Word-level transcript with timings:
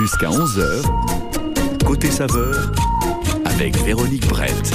Jusqu'à 0.00 0.30
11h, 0.30 1.84
côté 1.84 2.10
saveur, 2.10 2.72
avec 3.44 3.76
Véronique 3.84 4.26
Brett. 4.28 4.72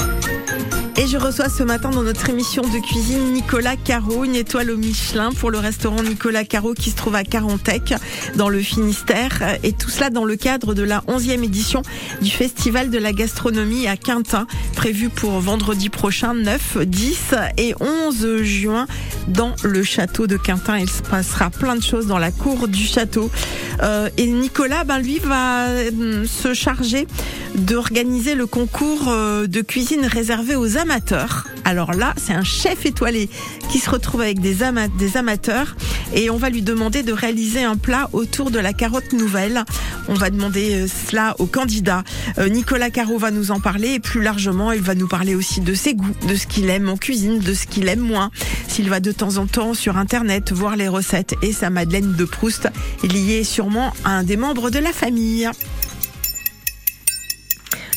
Et 0.97 1.07
je 1.07 1.17
reçois 1.17 1.49
ce 1.49 1.63
matin 1.63 1.89
dans 1.89 2.03
notre 2.03 2.29
émission 2.29 2.61
de 2.61 2.79
cuisine 2.79 3.33
Nicolas 3.33 3.75
Caro, 3.75 4.23
une 4.23 4.35
étoile 4.35 4.69
au 4.69 4.77
Michelin 4.77 5.31
pour 5.31 5.49
le 5.49 5.57
restaurant 5.57 6.01
Nicolas 6.03 6.45
Caro 6.45 6.73
qui 6.73 6.91
se 6.91 6.95
trouve 6.95 7.15
à 7.15 7.23
Carantec 7.23 7.95
dans 8.35 8.49
le 8.49 8.59
Finistère. 8.59 9.57
Et 9.63 9.73
tout 9.73 9.89
cela 9.89 10.09
dans 10.11 10.23
le 10.23 10.35
cadre 10.35 10.73
de 10.73 10.83
la 10.83 10.99
11e 11.07 11.43
édition 11.43 11.81
du 12.21 12.29
Festival 12.29 12.91
de 12.91 12.97
la 12.97 13.11
gastronomie 13.11 13.87
à 13.87 13.97
Quintin, 13.97 14.45
prévu 14.75 15.09
pour 15.09 15.39
vendredi 15.39 15.89
prochain 15.89 16.33
9, 16.33 16.77
10 16.85 17.35
et 17.57 17.73
11 17.79 18.43
juin 18.43 18.85
dans 19.27 19.55
le 19.63 19.83
château 19.83 20.27
de 20.27 20.37
Quintin. 20.37 20.77
Il 20.77 20.89
se 20.89 21.01
passera 21.01 21.49
plein 21.49 21.75
de 21.75 21.83
choses 21.83 22.05
dans 22.05 22.19
la 22.19 22.31
cour 22.31 22.67
du 22.67 22.83
château. 22.83 23.31
Euh, 23.81 24.09
et 24.17 24.27
Nicolas, 24.27 24.83
ben, 24.83 24.99
lui, 24.99 25.19
va 25.19 25.67
euh, 25.67 26.25
se 26.25 26.53
charger 26.53 27.07
d'organiser 27.55 28.35
le 28.35 28.47
concours 28.47 29.07
euh, 29.07 29.47
de 29.47 29.61
cuisine 29.61 30.05
réservé 30.05 30.55
aux 30.55 30.77
amateurs. 30.77 31.47
Alors 31.63 31.93
là, 31.93 32.13
c'est 32.17 32.33
un 32.33 32.43
chef 32.43 32.85
étoilé 32.85 33.29
qui 33.71 33.79
se 33.79 33.89
retrouve 33.89 34.21
avec 34.21 34.39
des, 34.39 34.61
amateurs 35.15 35.75
et 36.13 36.29
on 36.29 36.37
va 36.37 36.49
lui 36.49 36.61
demander 36.61 37.01
de 37.01 37.11
réaliser 37.11 37.63
un 37.63 37.75
plat 37.75 38.09
autour 38.13 38.51
de 38.51 38.59
la 38.59 38.73
carotte 38.73 39.13
nouvelle. 39.13 39.63
On 40.07 40.13
va 40.13 40.29
demander 40.29 40.85
cela 40.87 41.35
au 41.39 41.47
candidat. 41.47 42.03
Nicolas 42.49 42.91
Caro 42.91 43.17
va 43.17 43.31
nous 43.31 43.49
en 43.49 43.59
parler 43.59 43.93
et 43.93 43.99
plus 43.99 44.21
largement, 44.21 44.71
il 44.71 44.81
va 44.81 44.93
nous 44.93 45.07
parler 45.07 45.33
aussi 45.33 45.61
de 45.61 45.73
ses 45.73 45.95
goûts, 45.95 46.15
de 46.27 46.35
ce 46.35 46.45
qu'il 46.45 46.69
aime 46.69 46.87
en 46.87 46.97
cuisine, 46.97 47.39
de 47.39 47.53
ce 47.55 47.65
qu'il 47.65 47.87
aime 47.87 47.99
moins. 47.99 48.29
S'il 48.67 48.89
va 48.89 48.99
de 48.99 49.11
temps 49.11 49.37
en 49.37 49.47
temps 49.47 49.73
sur 49.73 49.97
Internet 49.97 50.51
voir 50.51 50.75
les 50.75 50.87
recettes 50.87 51.33
et 51.41 51.51
sa 51.51 51.71
Madeleine 51.71 52.13
de 52.13 52.25
Proust 52.25 52.69
liée 53.03 53.43
un 54.03 54.23
des 54.23 54.37
membres 54.37 54.69
de 54.69 54.79
la 54.79 54.93
famille. 54.93 55.49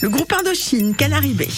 Le 0.00 0.08
groupe 0.08 0.32
Indochine, 0.32 0.94
Canary 0.94 1.34
Bay. 1.34 1.48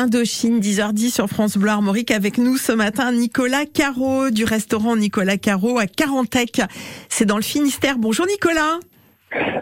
Indochine, 0.00 0.60
10h10 0.60 1.12
sur 1.12 1.28
France 1.28 1.58
Bleu 1.58 1.68
Armorique. 1.68 2.10
Avec 2.10 2.38
nous 2.38 2.56
ce 2.56 2.72
matin, 2.72 3.12
Nicolas 3.12 3.66
Caro 3.66 4.30
du 4.30 4.44
restaurant 4.44 4.96
Nicolas 4.96 5.36
Caro 5.36 5.78
à 5.78 5.86
Carantec. 5.86 6.62
C'est 7.10 7.26
dans 7.26 7.36
le 7.36 7.42
Finistère. 7.42 7.98
Bonjour 7.98 8.26
Nicolas. 8.26 8.80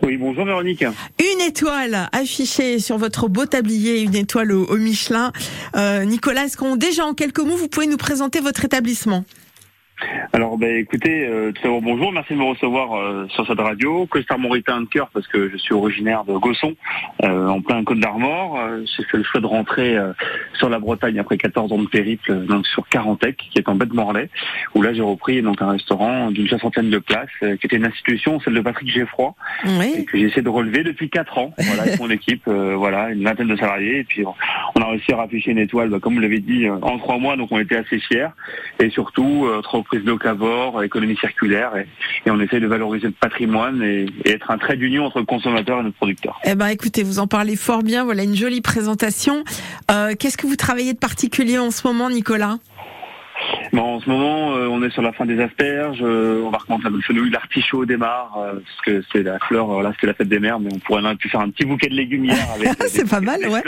Oui, 0.05 0.17
bonjour 0.17 0.45
Véronique. 0.45 0.85
Une 0.85 1.41
étoile 1.41 2.09
affichée 2.13 2.79
sur 2.79 2.99
votre 2.99 3.29
beau 3.29 3.47
tablier, 3.47 4.01
une 4.01 4.15
étoile 4.15 4.53
au, 4.53 4.77
Michelin. 4.77 5.33
Euh, 5.77 6.05
Nicolas, 6.05 6.45
est-ce 6.45 6.57
qu'on 6.57 6.77
déjà 6.77 7.05
en 7.05 7.15
quelques 7.15 7.41
mots, 7.41 7.57
vous 7.57 7.69
pouvez 7.69 7.89
nous 7.89 7.97
présenter 7.97 8.39
votre 8.39 8.65
établissement? 8.65 9.25
Alors, 10.33 10.59
ben, 10.59 10.77
écoutez, 10.77 11.27
euh, 11.27 11.53
tout 11.53 11.63
d'abord 11.63 11.83
bonjour, 11.83 12.13
merci 12.13 12.33
de 12.33 12.39
me 12.39 12.45
recevoir 12.45 12.95
euh, 12.95 13.27
sur 13.29 13.47
cette 13.47 13.59
radio. 13.59 14.07
Costard 14.07 14.39
Mauritain 14.39 14.83
de 14.83 14.87
cœur 14.87 15.09
parce 15.13 15.27
que 15.27 15.49
je 15.51 15.57
suis 15.57 15.75
originaire 15.75 16.25
de 16.25 16.35
Gosson, 16.35 16.75
euh, 17.25 17.49
en 17.49 17.61
plein 17.61 17.83
Côte 17.83 17.99
d'Armor. 17.99 18.59
J'ai 18.97 19.05
fait 19.05 19.17
le 19.17 19.25
choix 19.25 19.41
de 19.41 19.47
rentrer 19.47 19.97
sur 20.55 20.69
la 20.69 20.79
Bretagne 20.79 21.19
après 21.19 21.39
14 21.39 21.73
ans 21.73 21.79
de 21.79 21.89
périple, 21.89 22.47
donc 22.47 22.67
sur 22.67 22.89
Carantec, 22.89 23.37
qui 23.37 23.59
est 23.59 23.69
en 23.69 23.75
baie 23.75 23.87
de 23.87 23.95
Morlaix, 23.95 24.29
où 24.75 24.83
là 24.83 24.93
j'ai 24.93 25.03
repris 25.03 25.43
donc 25.43 25.61
un 25.63 25.71
restaurant 25.71 26.31
d'une 26.31 26.47
soixantaine 26.49 26.91
de 26.91 26.99
places, 26.99 27.29
qui 27.41 27.67
était 27.67 27.77
une 27.77 27.87
institution, 27.87 28.41
celle 28.41 28.55
de 28.55 28.61
Patrick 28.61 28.91
Geffroy, 28.91 29.35
et 29.97 30.05
que 30.05 30.19
j'essaie 30.19 30.43
de 30.43 30.49
relever 30.49 30.85
depuis 30.85 31.11
4 31.11 31.39
ans. 31.39 31.55
Voilà, 31.59 31.83
avec 31.83 31.99
mon 31.99 32.11
équipe, 32.19 32.49
voilà, 32.49 33.11
une 33.11 33.25
vingtaine 33.25 33.49
de 33.49 33.57
salariés, 33.57 34.01
et 34.01 34.05
puis 34.05 34.25
on 34.27 34.81
a 34.81 34.87
réussi 34.87 35.13
à 35.13 35.17
rafficher 35.17 35.51
une 35.51 35.59
étoile, 35.59 35.89
bah, 35.89 35.99
comme 36.01 36.15
vous 36.15 36.21
l'avez 36.21 36.41
dit, 36.41 36.69
en 36.69 36.99
trois 36.99 37.19
mois, 37.19 37.37
donc 37.37 37.49
on 37.51 37.59
était 37.59 37.77
assez 37.77 37.99
fiers, 37.99 38.29
et 38.81 38.91
surtout 38.91 39.49
prise 39.88 39.88
de 39.97 40.07
locavore, 40.07 40.83
économie 40.83 41.17
circulaire, 41.17 41.73
et, 41.77 41.87
on 42.31 42.41
essaie 42.41 42.61
de 42.61 42.67
valoriser 42.67 43.07
le 43.07 43.13
patrimoine 43.13 43.83
et, 43.83 44.07
être 44.27 44.51
un 44.51 44.59
trait 44.59 44.77
d'union 44.77 45.07
entre 45.07 45.19
le 45.19 45.25
consommateur 45.25 45.81
et 45.81 45.83
notre 45.83 45.97
producteur. 45.97 46.39
Eh 46.45 46.55
ben, 46.55 46.69
écoutez, 46.69 47.03
vous 47.03 47.19
en 47.19 47.27
parlez 47.27 47.57
fort 47.57 47.83
bien. 47.83 48.05
Voilà 48.05 48.23
une 48.23 48.37
jolie 48.37 48.61
présentation. 48.61 49.45
Euh, 49.91 50.15
qu'est-ce 50.19 50.37
que 50.37 50.47
vous 50.47 50.57
travaillez 50.57 50.93
de 50.93 50.99
particulier 50.99 51.59
en 51.59 51.71
ce 51.71 51.87
moment, 51.87 52.11
Nicolas? 52.11 52.59
Bon, 53.73 53.97
en 53.97 54.01
ce 54.01 54.09
moment, 54.09 54.57
euh, 54.57 54.67
on 54.67 54.83
est 54.83 54.91
sur 54.91 55.03
la 55.03 55.13
fin 55.13 55.27
des 55.27 55.41
asperges. 55.41 56.01
Euh, 56.03 56.43
on 56.45 56.51
va 56.51 56.59
recommencer 56.59 56.85
la 56.85 57.03
fenouil, 57.03 57.31
l'artichaut 57.31 57.85
démarre, 57.85 58.33
parce 58.35 58.81
que 58.85 59.03
c'est 59.13 59.23
la 59.23 59.39
fleur, 59.39 59.83
là, 59.83 59.93
c'est 60.01 60.07
la 60.07 60.15
fête 60.15 60.29
des 60.29 60.39
mers, 60.39 60.61
mais 60.61 60.71
on 60.75 60.79
pourrait 60.79 61.17
pu 61.17 61.29
faire 61.29 61.41
un 61.41 61.51
petit 61.51 61.65
bouquet 61.65 61.89
de 61.89 61.95
légumes 61.95 62.25
hier. 62.25 62.37
c'est 62.89 63.09
pas 63.09 63.21
mal, 63.21 63.41
ouais. 63.49 63.63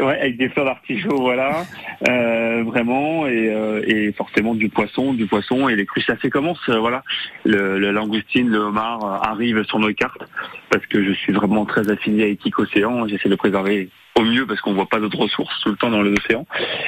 Ouais, 0.00 0.20
avec 0.20 0.36
des 0.36 0.48
fleurs 0.48 0.66
d'artichaut, 0.66 1.20
voilà, 1.20 1.64
euh, 2.08 2.62
vraiment, 2.64 3.26
et, 3.26 3.48
euh, 3.52 3.82
et, 3.84 4.12
forcément 4.12 4.54
du 4.54 4.68
poisson, 4.68 5.12
du 5.12 5.26
poisson, 5.26 5.68
et 5.68 5.74
les 5.74 5.86
crustacés 5.86 6.30
commencent, 6.30 6.68
euh, 6.68 6.78
voilà. 6.78 7.02
Le, 7.44 7.78
le, 7.78 7.90
langoustine, 7.90 8.48
le 8.48 8.58
homard 8.58 9.04
euh, 9.04 9.28
arrivent 9.28 9.64
sur 9.64 9.80
nos 9.80 9.92
cartes, 9.92 10.22
parce 10.70 10.86
que 10.86 11.02
je 11.02 11.12
suis 11.12 11.32
vraiment 11.32 11.64
très 11.64 11.90
affilié 11.90 12.24
à 12.24 12.26
Éthique 12.26 12.58
Océan, 12.58 13.08
j'essaie 13.08 13.28
de 13.28 13.34
préserver 13.34 13.88
au 14.18 14.24
mieux 14.24 14.46
parce 14.46 14.60
qu'on 14.60 14.74
voit 14.74 14.88
pas 14.88 14.98
d'autres 14.98 15.18
ressources 15.18 15.54
tout 15.62 15.70
le 15.70 15.76
temps 15.76 15.90
dans 15.90 16.02
l'océan. 16.02 16.46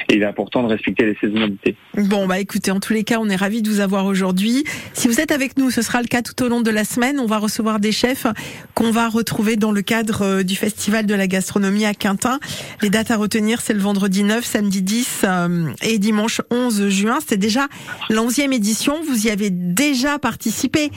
Et 0.09 0.15
il 0.15 0.21
est 0.21 0.25
important 0.25 0.63
de 0.63 0.67
respecter 0.67 1.05
les 1.05 1.15
saisonnalités. 1.15 1.75
Bon, 1.95 2.27
bah 2.27 2.39
écoutez, 2.39 2.71
en 2.71 2.79
tous 2.79 2.93
les 2.93 3.03
cas, 3.03 3.17
on 3.19 3.29
est 3.29 3.35
ravis 3.35 3.61
de 3.61 3.69
vous 3.69 3.79
avoir 3.79 4.05
aujourd'hui. 4.05 4.63
Si 4.93 5.07
vous 5.07 5.19
êtes 5.19 5.31
avec 5.31 5.57
nous, 5.57 5.71
ce 5.71 5.81
sera 5.81 6.01
le 6.01 6.07
cas 6.07 6.21
tout 6.21 6.43
au 6.43 6.49
long 6.49 6.61
de 6.61 6.71
la 6.71 6.83
semaine. 6.83 7.19
On 7.19 7.25
va 7.25 7.37
recevoir 7.37 7.79
des 7.79 7.91
chefs 7.91 8.27
qu'on 8.75 8.91
va 8.91 9.07
retrouver 9.07 9.55
dans 9.55 9.71
le 9.71 9.81
cadre 9.81 10.23
euh, 10.23 10.43
du 10.43 10.55
Festival 10.55 11.05
de 11.05 11.15
la 11.15 11.27
gastronomie 11.27 11.85
à 11.85 11.93
Quintin. 11.93 12.39
Les 12.81 12.89
dates 12.89 13.11
à 13.11 13.17
retenir, 13.17 13.61
c'est 13.61 13.73
le 13.73 13.79
vendredi 13.79 14.23
9, 14.23 14.43
samedi 14.43 14.81
10 14.81 15.21
euh, 15.23 15.65
et 15.81 15.97
dimanche 15.99 16.41
11 16.51 16.89
juin. 16.89 17.19
C'est 17.25 17.37
déjà 17.37 17.67
l'onzième 18.09 18.53
édition. 18.53 19.01
Vous 19.07 19.27
y 19.27 19.29
avez 19.29 19.49
déjà 19.49 20.19
participé 20.19 20.91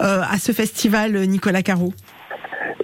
euh, 0.00 0.22
à 0.28 0.38
ce 0.38 0.52
festival, 0.52 1.12
Nicolas 1.26 1.62
Carreau. 1.62 1.92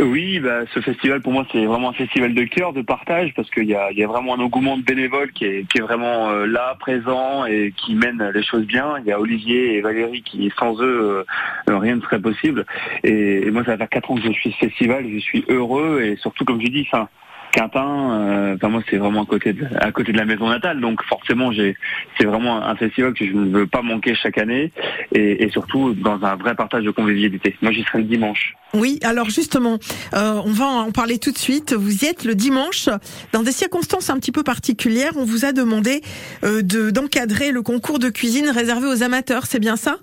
Oui, 0.01 0.41
bah, 0.41 0.61
ce 0.73 0.81
festival 0.81 1.21
pour 1.21 1.33
moi 1.33 1.47
c'est 1.53 1.65
vraiment 1.65 1.91
un 1.91 1.95
festival 1.95 2.35
de 2.35 2.45
cœur, 2.45 2.73
de 2.73 2.83
partage, 2.83 3.33
parce 3.35 3.51
qu'il 3.51 3.65
y 3.65 3.75
a, 3.75 4.07
vraiment 4.07 4.35
un 4.35 4.41
engouement 4.41 4.77
de 4.77 4.83
bénévoles 4.83 5.33
qui 5.33 5.45
est, 5.45 5.81
vraiment 5.81 6.31
euh, 6.31 6.47
là, 6.47 6.77
présent 6.79 7.47
et 7.47 7.73
qui 7.77 7.95
mène 7.95 8.31
les 8.35 8.43
choses 8.43 8.67
bien. 8.67 8.99
Il 9.01 9.07
y 9.07 9.13
a 9.13 9.21
Olivier 9.21 9.77
et 9.77 9.81
Valérie 9.81 10.23
qui, 10.23 10.53
sans 10.59 10.81
eux, 10.81 11.25
euh, 11.69 11.79
rien 11.79 11.97
ne 11.97 12.01
serait 12.01 12.21
possible. 12.21 12.65
Et, 13.03 13.51
moi, 13.51 13.65
ça 13.65 13.73
va 13.73 13.79
faire 13.79 13.89
quatre 13.89 14.11
ans 14.11 14.17
que 14.17 14.23
je 14.23 14.33
suis 14.33 14.53
ce 14.53 14.67
festival, 14.67 15.07
je 15.09 15.19
suis 15.19 15.45
heureux 15.49 16.03
et 16.03 16.17
surtout, 16.17 16.45
comme 16.45 16.61
je 16.61 16.69
dis, 16.69 16.87
enfin, 16.93 17.09
Quintin, 17.55 18.11
euh, 18.11 18.55
enfin 18.57 18.69
moi 18.69 18.83
c'est 18.91 18.97
vraiment 18.97 19.23
à 19.23 19.27
côté 19.27 19.53
de, 19.53 19.65
à 19.79 19.93
côté 19.93 20.11
de 20.13 20.19
la 20.19 20.25
maison 20.25 20.49
natale, 20.49 20.81
donc 20.81 21.03
forcément 21.05 21.53
j'ai 21.53 21.77
c'est 22.19 22.25
vraiment 22.25 22.65
un 22.65 22.75
festival 22.75 23.15
que 23.15 23.25
je 23.25 23.33
ne 23.33 23.49
veux 23.57 23.67
pas 23.69 23.81
manquer 23.81 24.17
chaque 24.17 24.39
année 24.39 24.73
et, 25.13 25.49
surtout 25.51 25.95
dans 25.95 26.25
un 26.25 26.35
vrai 26.35 26.57
partage 26.57 26.83
de 26.83 26.91
convivialité. 26.91 27.55
Moi 27.63 27.71
j'y 27.71 27.85
serai 27.85 27.99
le 27.99 28.05
dimanche. 28.05 28.55
Oui, 28.75 28.99
alors 29.05 29.31
justement, 29.31 29.79
euh, 30.15 30.41
on 30.45 30.51
va 30.51 30.65
en 30.65 30.91
parler 30.91 31.19
tout 31.19 31.31
de 31.31 31.39
suite. 31.39 31.73
Vous 31.75 32.05
y 32.05 32.07
êtes 32.07 32.25
le 32.25 32.35
dimanche 32.35 32.89
dans 33.33 33.45
des 33.45 33.53
circonstances 33.53 34.11
un 34.11 34.19
petit 34.19 34.33
peu 34.33 34.43
particulières. 34.43 35.13
On 35.17 35.25
vous 35.25 35.45
a 35.45 35.53
demandé 35.53 36.03
euh, 36.43 36.63
de 36.63 36.91
d'encadrer 36.91 37.53
le 37.53 37.63
concours 37.63 38.01
de 38.01 38.09
cuisine 38.09 38.49
réservé 38.49 38.89
aux 38.89 39.05
amateurs, 39.05 39.47
c'est 39.47 39.61
bien 39.61 39.77
ça? 39.77 39.99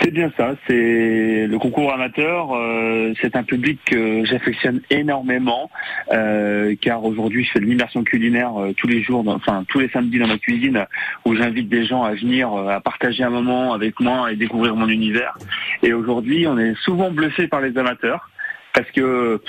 C'est 0.00 0.10
bien 0.10 0.30
ça, 0.36 0.54
c'est 0.66 1.46
le 1.46 1.58
concours 1.58 1.92
amateur, 1.92 2.54
euh, 2.54 3.12
c'est 3.20 3.36
un 3.36 3.42
public 3.42 3.78
que 3.84 4.24
j'affectionne 4.24 4.80
énormément, 4.90 5.70
euh, 6.12 6.74
car 6.80 7.04
aujourd'hui 7.04 7.44
je 7.44 7.52
fais 7.52 7.60
de 7.60 7.64
l'immersion 7.64 8.04
culinaire 8.04 8.56
euh, 8.60 8.72
tous 8.72 8.86
les 8.86 9.02
jours, 9.02 9.24
enfin 9.26 9.64
tous 9.68 9.80
les 9.80 9.88
samedis 9.88 10.18
dans 10.18 10.26
ma 10.26 10.38
cuisine, 10.38 10.86
où 11.24 11.34
j'invite 11.34 11.68
des 11.68 11.84
gens 11.84 12.02
à 12.04 12.14
venir, 12.14 12.52
à 12.52 12.80
partager 12.80 13.22
un 13.22 13.30
moment 13.30 13.72
avec 13.72 14.00
moi 14.00 14.32
et 14.32 14.36
découvrir 14.36 14.76
mon 14.76 14.88
univers. 14.88 15.36
Et 15.82 15.92
aujourd'hui 15.92 16.46
on 16.46 16.58
est 16.58 16.74
souvent 16.82 17.10
bluffé 17.10 17.48
par 17.48 17.60
les 17.60 17.76
amateurs, 17.78 18.30
parce 18.74 18.90
que 18.90 19.40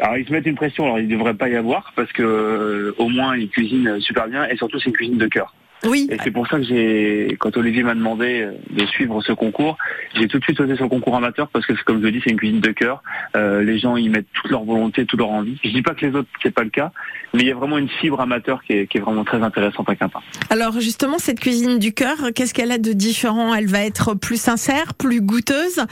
alors 0.00 0.16
ils 0.16 0.26
se 0.26 0.32
mettent 0.32 0.46
une 0.46 0.56
pression, 0.56 0.84
alors 0.84 0.98
il 0.98 1.08
ne 1.08 1.12
devrait 1.12 1.34
pas 1.34 1.48
y 1.48 1.56
avoir, 1.56 1.92
parce 1.96 2.12
que 2.12 2.94
au 2.98 3.08
moins 3.08 3.36
ils 3.36 3.48
cuisinent 3.48 4.00
super 4.00 4.28
bien, 4.28 4.46
et 4.48 4.56
surtout 4.56 4.78
c'est 4.78 4.90
une 4.90 4.96
cuisine 4.96 5.18
de 5.18 5.26
cœur. 5.26 5.54
Oui. 5.84 6.08
Et 6.10 6.16
c'est 6.24 6.30
pour 6.30 6.46
ça 6.48 6.56
que 6.58 6.64
j'ai, 6.64 7.36
quand 7.38 7.56
Olivier 7.56 7.82
m'a 7.82 7.94
demandé 7.94 8.40
euh, 8.40 8.52
de 8.70 8.84
suivre 8.86 9.22
ce 9.22 9.32
concours, 9.32 9.76
j'ai 10.14 10.26
tout 10.26 10.38
de 10.38 10.44
suite 10.44 10.56
sauté 10.56 10.74
sur 10.74 10.84
le 10.84 10.90
concours 10.90 11.16
amateur 11.16 11.48
parce 11.48 11.66
que, 11.66 11.72
comme 11.84 11.98
je 11.98 12.04
le 12.04 12.12
dis, 12.12 12.20
c'est 12.24 12.30
une 12.30 12.36
cuisine 12.36 12.60
de 12.60 12.72
cœur. 12.72 13.02
Euh, 13.36 13.62
les 13.62 13.78
gens 13.78 13.96
y 13.96 14.08
mettent 14.08 14.26
toute 14.32 14.50
leur 14.50 14.64
volonté, 14.64 15.06
toute 15.06 15.20
leur 15.20 15.30
envie. 15.30 15.58
Je 15.62 15.70
dis 15.70 15.82
pas 15.82 15.94
que 15.94 16.04
les 16.04 16.14
autres 16.14 16.28
c'est 16.42 16.50
pas 16.52 16.64
le 16.64 16.70
cas, 16.70 16.90
mais 17.32 17.42
il 17.42 17.46
y 17.46 17.52
a 17.52 17.54
vraiment 17.54 17.78
une 17.78 17.88
fibre 17.88 18.20
amateur 18.20 18.62
qui 18.64 18.72
est, 18.72 18.86
qui 18.86 18.98
est 18.98 19.00
vraiment 19.00 19.24
très 19.24 19.42
intéressante 19.42 19.88
à 19.88 19.94
Quintin. 19.94 20.20
Alors 20.50 20.80
justement, 20.80 21.18
cette 21.18 21.40
cuisine 21.40 21.78
du 21.78 21.92
cœur, 21.92 22.16
qu'est-ce 22.34 22.54
qu'elle 22.54 22.72
a 22.72 22.78
de 22.78 22.92
différent? 22.92 23.54
Elle 23.54 23.68
va 23.68 23.84
être 23.84 24.14
plus 24.14 24.40
sincère, 24.40 24.94
plus 24.94 25.20
goûteuse, 25.20 25.84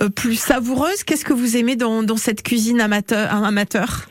euh, 0.00 0.08
plus 0.08 0.36
savoureuse? 0.38 1.04
Qu'est-ce 1.04 1.24
que 1.24 1.34
vous 1.34 1.56
aimez 1.56 1.76
dans, 1.76 2.02
dans 2.02 2.16
cette 2.16 2.42
cuisine 2.42 2.80
amateur, 2.80 3.30
amateur? 3.44 4.06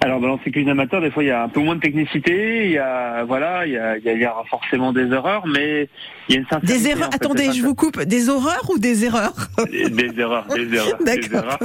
Alors 0.00 0.20
dans 0.20 0.38
ces 0.44 0.50
cuisines 0.50 0.70
amateurs, 0.70 1.00
des 1.00 1.10
fois 1.10 1.22
il 1.22 1.28
y 1.28 1.32
a 1.32 1.42
un 1.42 1.48
peu 1.48 1.60
moins 1.60 1.76
de 1.76 1.80
technicité, 1.80 2.66
il 2.66 2.72
y 2.72 2.78
a 2.78 3.24
voilà, 3.24 3.66
il 3.66 3.72
y 3.72 3.78
a, 3.78 3.96
il 3.98 4.20
y 4.20 4.24
a 4.24 4.34
forcément 4.48 4.92
des 4.92 5.12
erreurs, 5.12 5.46
mais 5.46 5.88
il 6.28 6.34
y 6.34 6.38
a 6.38 6.40
une. 6.40 6.60
Des 6.62 6.88
erreurs. 6.88 7.10
Attendez, 7.12 7.52
je 7.52 7.62
vous 7.62 7.74
coupe. 7.74 8.00
Des 8.02 8.28
horreurs 8.28 8.68
ou 8.70 8.78
des 8.78 9.04
erreurs 9.04 9.34
des, 9.70 10.20
erreurs, 10.20 10.46
des 10.48 10.74
erreurs, 10.74 10.98
des 11.04 11.20
erreurs, 11.32 11.58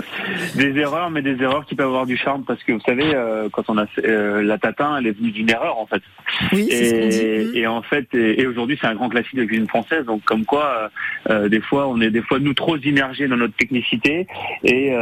des 0.56 0.80
erreurs, 0.80 1.10
mais 1.12 1.22
des 1.22 1.42
erreurs 1.42 1.66
qui 1.66 1.76
peuvent 1.76 1.88
avoir 1.88 2.06
du 2.06 2.18
charme 2.18 2.44
parce 2.44 2.64
que 2.64 2.72
vous 2.74 2.82
savez, 2.86 3.14
euh, 3.14 3.50
quand 3.52 3.64
on 3.70 3.78
a 3.78 3.86
euh, 4.04 4.42
la 4.42 4.58
tatin, 4.58 4.98
elle 4.98 5.08
est 5.08 5.18
venue 5.18 5.32
d'une 5.32 5.50
erreur 5.50 5.78
en 5.80 5.86
fait. 5.86 6.02
Oui, 6.52 6.70
ce 6.72 7.52
dit. 7.52 7.60
Et 7.60 7.68
en 7.68 7.82
fait, 7.82 8.08
et, 8.14 8.46
aujourd'hui 8.48 8.78
c'est 8.80 8.88
un 8.88 8.96
grand 8.96 9.10
classique 9.10 9.36
de 9.36 9.46
cuisine 9.46 9.68
française, 9.68 10.06
donc 10.06 10.24
comme 10.24 10.46
quoi, 10.46 10.90
euh, 11.30 11.50
des 11.50 11.62
fois 11.62 11.88
on 11.88 12.02
est 12.02 12.10
des 12.10 12.22
fois 12.22 12.40
nous 12.40 12.54
trop 12.54 12.78
immergés 12.78 13.28
dans 13.28 13.38
notre 13.38 13.56
technicité 13.56 14.28
et 14.64 14.94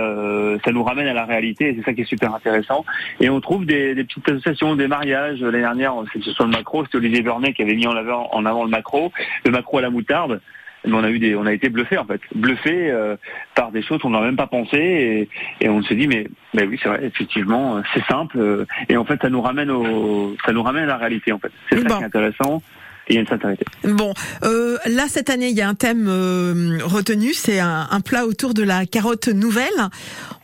ça 0.63 0.72
nous 0.72 0.84
ramène 0.84 1.08
à 1.08 1.13
la 1.13 1.25
réalité 1.25 1.70
et 1.70 1.75
c'est 1.77 1.86
ça 1.86 1.94
qui 1.94 2.01
est 2.01 2.06
super 2.06 2.34
intéressant. 2.34 2.86
Et 3.20 3.29
on 3.29 3.39
trouve 3.41 3.65
des, 3.65 3.96
des 3.96 4.03
petites 4.03 4.27
associations, 4.29 4.75
des 4.75 4.88
mariages. 4.88 5.41
L'année 5.41 5.60
dernière, 5.60 5.93
c'est 6.13 6.24
sur 6.24 6.46
le 6.46 6.51
macro, 6.51 6.86
c'était 6.86 6.98
Olivier 6.98 7.22
Burnet 7.22 7.53
qui 7.53 7.62
avait 7.62 7.75
mis 7.75 7.88
en 7.88 7.96
avant, 7.96 8.29
en 8.31 8.46
avant 8.46 8.63
le 8.63 8.70
macro, 8.70 9.12
le 9.46 9.51
macro 9.51 9.77
à 9.79 9.81
la 9.81 9.89
moutarde. 9.89 10.41
Mais 10.86 10.93
on 10.93 11.03
a 11.03 11.12
eu 11.12 11.20
des, 11.20 11.36
on 11.36 11.46
a 11.46 11.53
été 11.53 11.70
bluffé 11.70 11.98
en 12.00 12.05
fait, 12.05 12.22
bluffé 12.34 12.89
euh, 12.89 13.15
par 13.53 13.72
des 13.72 13.84
choses 13.84 14.01
qu'on 14.01 14.10
n'a 14.10 14.22
même 14.22 14.36
pas 14.36 14.48
pensé 14.48 14.77
et, 14.77 15.29
et 15.63 15.70
on 15.70 15.84
se 15.84 15.93
dit 15.93 16.08
mais, 16.08 16.25
mais 16.55 16.63
oui 16.65 16.79
c'est 16.81 16.89
vrai 16.89 17.05
effectivement 17.05 17.77
euh, 17.77 17.81
c'est 17.93 18.03
simple 18.05 18.39
euh, 18.39 18.65
et 18.89 18.98
en 18.98 19.05
fait 19.05 19.22
ça 19.22 19.29
nous 19.29 19.43
ramène 19.43 19.70
au, 19.70 20.36
ça 20.43 20.53
nous 20.53 20.63
ramène 20.63 20.86
à 20.86 20.88
la 20.88 20.98
réalité 20.98 21.31
en 21.34 21.38
fait. 21.38 21.51
C'est 21.70 21.88
ça 21.88 21.98
qui 21.98 22.01
est 22.01 22.05
intéressant 22.05 22.63
il 23.10 23.15
y 23.15 23.17
a 23.17 23.22
une 23.22 23.27
sincérité. 23.27 23.65
Bon, 23.84 24.13
euh, 24.43 24.77
là 24.86 25.05
cette 25.08 25.29
année, 25.29 25.50
il 25.50 25.58
y 25.58 25.62
a 25.62 25.67
un 25.67 25.75
thème 25.75 26.08
euh, 26.08 26.79
retenu, 26.84 27.34
c'est 27.34 27.60
un, 27.60 27.88
un, 27.89 28.01
plat 28.01 28.25
autour 28.25 28.53
de 28.53 28.63
la 28.63 28.86
carotte 28.86 29.27
nouvelle. 29.27 29.89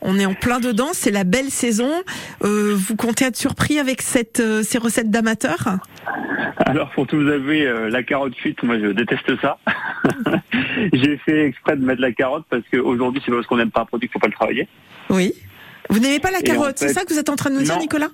On 0.00 0.18
est 0.18 0.26
en 0.26 0.34
plein 0.34 0.60
dedans, 0.60 0.90
c'est 0.92 1.10
la 1.10 1.24
belle 1.24 1.50
saison. 1.50 1.90
Euh, 2.44 2.74
vous 2.76 2.96
comptez 2.96 3.24
être 3.24 3.36
surpris 3.36 3.78
avec 3.78 4.02
cette, 4.02 4.40
euh, 4.40 4.62
ces 4.62 4.78
recettes 4.78 5.10
d'amateurs? 5.10 5.78
Alors 6.66 6.90
pour 6.90 7.06
tout 7.06 7.16
vous 7.16 7.28
avouer, 7.28 7.66
euh, 7.66 7.88
la 7.88 8.02
carotte 8.02 8.34
cuite, 8.34 8.62
moi 8.62 8.78
je 8.78 8.88
déteste 8.88 9.40
ça. 9.40 9.58
J'ai 10.92 11.16
fait 11.18 11.46
exprès 11.46 11.76
de 11.76 11.84
mettre 11.84 12.00
la 12.00 12.12
carotte 12.12 12.44
parce 12.50 12.62
qu'aujourd'hui 12.72 13.22
c'est 13.24 13.32
parce 13.32 13.46
qu'on 13.46 13.56
n'aime 13.56 13.70
pas 13.70 13.82
un 13.82 13.86
produit 13.86 14.08
qu'il 14.08 14.12
faut 14.12 14.18
pas 14.18 14.28
le 14.28 14.32
travailler. 14.32 14.68
Oui. 15.10 15.32
Vous 15.88 15.98
n'aimez 15.98 16.20
pas 16.20 16.30
la 16.30 16.40
carotte, 16.40 16.78
c'est 16.78 16.88
ça 16.88 17.04
que 17.04 17.12
vous 17.12 17.18
êtes 17.18 17.28
en 17.28 17.36
train 17.36 17.50
de 17.50 17.56
nous 17.56 17.62
dire, 17.62 17.78
Nicolas 17.78 18.08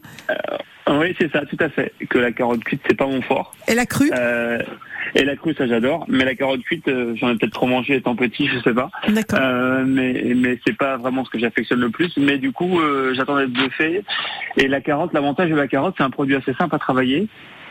Oui, 0.90 1.14
c'est 1.18 1.30
ça, 1.32 1.42
tout 1.46 1.56
à 1.60 1.68
fait. 1.68 1.92
Que 2.08 2.18
la 2.18 2.32
carotte 2.32 2.62
cuite, 2.64 2.80
c'est 2.88 2.96
pas 2.96 3.06
mon 3.06 3.22
fort. 3.22 3.54
Et 3.68 3.74
la 3.74 3.86
crue 3.86 4.10
Euh, 4.14 4.58
et 5.14 5.24
la 5.24 5.36
crue, 5.36 5.54
ça 5.54 5.66
j'adore. 5.66 6.04
Mais 6.08 6.24
la 6.24 6.34
carotte 6.34 6.62
cuite, 6.62 6.88
euh, 6.88 7.14
j'en 7.16 7.30
ai 7.30 7.36
peut-être 7.36 7.52
trop 7.52 7.66
mangé 7.66 7.94
étant 7.96 8.16
petit, 8.16 8.48
je 8.48 8.58
sais 8.60 8.74
pas. 8.74 8.90
D'accord. 9.08 9.38
Euh, 9.40 9.84
mais 9.86 10.32
mais 10.34 10.58
c'est 10.66 10.76
pas 10.76 10.96
vraiment 10.96 11.24
ce 11.24 11.30
que 11.30 11.38
j'affectionne 11.38 11.80
le 11.80 11.90
plus. 11.90 12.16
Mais 12.16 12.38
du 12.38 12.52
coup, 12.52 12.80
euh, 12.80 13.14
j'attends 13.14 13.36
d'être 13.36 13.52
bluffé. 13.52 14.02
Et 14.56 14.66
la 14.66 14.80
carotte, 14.80 15.12
l'avantage 15.12 15.50
de 15.50 15.54
la 15.54 15.68
carotte, 15.68 15.94
c'est 15.96 16.02
un 16.04 16.10
produit 16.10 16.34
assez 16.36 16.54
simple 16.54 16.74
à 16.74 16.78
travailler. 16.78 17.28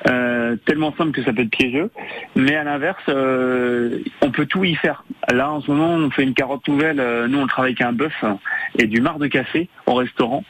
Euh, 0.09 0.57
tellement 0.65 0.93
simple 0.97 1.11
que 1.11 1.23
ça 1.23 1.31
peut 1.31 1.43
être 1.43 1.49
piégeux, 1.49 1.89
mais 2.35 2.55
à 2.55 2.65
l'inverse, 2.65 3.01
euh, 3.07 3.99
on 4.21 4.31
peut 4.31 4.45
tout 4.45 4.65
y 4.65 4.75
faire. 4.75 5.05
Là, 5.31 5.49
en 5.49 5.61
ce 5.61 5.71
moment, 5.71 5.91
on 5.93 6.09
fait 6.11 6.23
une 6.23 6.33
carotte 6.33 6.67
nouvelle. 6.67 6.99
euh, 6.99 7.27
nous, 7.27 7.39
on 7.39 7.47
travaille 7.47 7.71
avec 7.71 7.81
un 7.81 7.93
bœuf 7.93 8.13
et 8.77 8.85
du 8.85 8.99
marc 8.99 9.19
de 9.19 9.27
café 9.27 9.69
au 9.85 9.93
restaurant. 9.93 10.43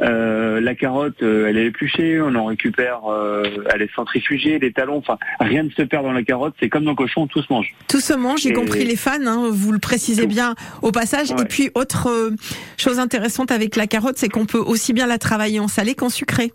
Euh, 0.00 0.60
la 0.60 0.74
carotte, 0.76 1.22
euh, 1.24 1.48
elle 1.48 1.58
est 1.58 1.66
épluchée, 1.66 2.20
on 2.20 2.34
en 2.36 2.44
récupère, 2.44 3.00
euh, 3.10 3.42
elle 3.74 3.82
est 3.82 3.92
centrifugée, 3.96 4.60
les 4.60 4.72
talons, 4.72 4.98
enfin, 4.98 5.18
rien 5.40 5.64
ne 5.64 5.70
se 5.70 5.82
perd 5.82 6.04
dans 6.04 6.12
la 6.12 6.22
carotte. 6.22 6.54
C'est 6.60 6.68
comme 6.68 6.84
dans 6.84 6.90
le 6.92 6.96
cochon, 6.96 7.26
tout 7.26 7.42
se 7.42 7.52
mange. 7.52 7.74
Tout 7.88 8.00
se 8.00 8.14
mange, 8.14 8.44
y 8.44 8.50
Et- 8.50 8.52
compris 8.52 8.84
les 8.84 8.96
fans, 8.96 9.26
hein, 9.26 9.48
vous 9.50 9.72
le 9.72 9.80
précisez 9.80 10.22
Tout. 10.22 10.28
bien 10.28 10.54
au 10.82 10.92
passage. 10.92 11.32
Et 11.32 11.44
puis, 11.48 11.70
autre 11.74 12.30
chose 12.78 13.00
intéressante 13.00 13.50
avec 13.50 13.74
la 13.74 13.88
carotte, 13.88 14.18
c'est 14.18 14.28
qu'on 14.28 14.46
peut 14.46 14.58
aussi 14.58 14.92
bien 14.92 15.06
la 15.08 15.18
travailler 15.18 15.58
en 15.58 15.68
salé 15.68 15.94
qu'en 15.96 16.10
sucré. 16.10 16.52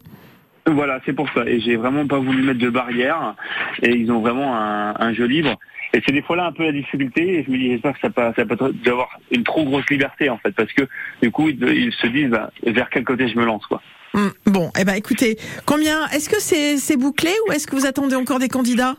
Voilà, 0.67 0.99
c'est 1.05 1.13
pour 1.13 1.29
ça. 1.31 1.43
Et 1.45 1.59
j'ai 1.59 1.75
vraiment 1.75 2.07
pas 2.07 2.17
voulu 2.17 2.41
mettre 2.41 2.59
de 2.59 2.69
barrière. 2.69 3.35
Et 3.81 3.91
ils 3.91 4.11
ont 4.11 4.19
vraiment 4.19 4.55
un, 4.55 5.13
jeu 5.13 5.25
libre. 5.25 5.55
Et 5.93 6.01
c'est 6.05 6.11
des 6.11 6.21
fois 6.21 6.35
là 6.35 6.47
un 6.47 6.51
peu 6.51 6.63
la 6.63 6.71
difficulté. 6.71 7.39
Et 7.39 7.43
je 7.43 7.51
me 7.51 7.57
dis, 7.57 7.71
j'espère 7.71 7.93
que 7.93 7.99
ça 7.99 8.09
pas, 8.09 8.33
ça 8.35 8.43
va 8.43 8.55
pas 8.55 8.65
avoir 8.87 9.19
une 9.31 9.43
trop 9.43 9.63
grosse 9.63 9.87
liberté 9.89 10.29
en 10.29 10.37
fait, 10.37 10.51
parce 10.51 10.71
que 10.73 10.87
du 11.21 11.31
coup 11.31 11.49
ils, 11.49 11.93
se 11.93 12.07
disent 12.07 12.29
bah, 12.29 12.51
vers 12.63 12.89
quel 12.89 13.03
côté 13.03 13.27
je 13.27 13.37
me 13.37 13.45
lance 13.45 13.65
quoi. 13.67 13.81
Hum, 14.13 14.31
Bon, 14.45 14.71
eh 14.79 14.85
ben 14.85 14.95
écoutez, 14.95 15.37
combien 15.65 16.07
Est-ce 16.07 16.29
que 16.29 16.39
c'est 16.39 16.77
c'est 16.77 16.97
bouclé 16.97 17.31
ou 17.47 17.51
est-ce 17.51 17.67
que 17.67 17.75
vous 17.75 17.85
attendez 17.85 18.15
encore 18.15 18.39
des 18.39 18.49
candidats? 18.49 18.95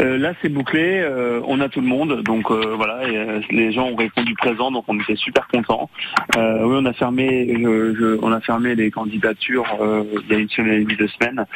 Euh, 0.00 0.18
là 0.18 0.32
c'est 0.42 0.48
bouclé, 0.48 1.00
euh, 1.00 1.40
on 1.46 1.60
a 1.60 1.68
tout 1.68 1.80
le 1.80 1.86
monde, 1.86 2.22
donc 2.22 2.50
euh, 2.50 2.74
voilà, 2.76 3.08
et, 3.08 3.40
les 3.50 3.72
gens 3.72 3.88
ont 3.88 3.96
répondu 3.96 4.34
présent, 4.34 4.70
donc 4.70 4.84
on 4.88 4.98
était 5.00 5.16
super 5.16 5.46
contents. 5.48 5.88
Oui, 6.36 6.42
on 6.78 6.84
a 6.84 6.92
fermé, 6.92 7.54
je- 7.58 8.18
on 8.22 8.32
a 8.32 8.40
fermé 8.40 8.74
les 8.74 8.90
candidatures 8.90 9.66
il 9.80 10.32
y 10.32 10.34
a 10.34 10.38
une 10.38 10.48
semaine 10.48 10.74
et 10.74 10.80
demie, 10.84 10.96
deux 10.96 11.08
semaines, 11.08 11.46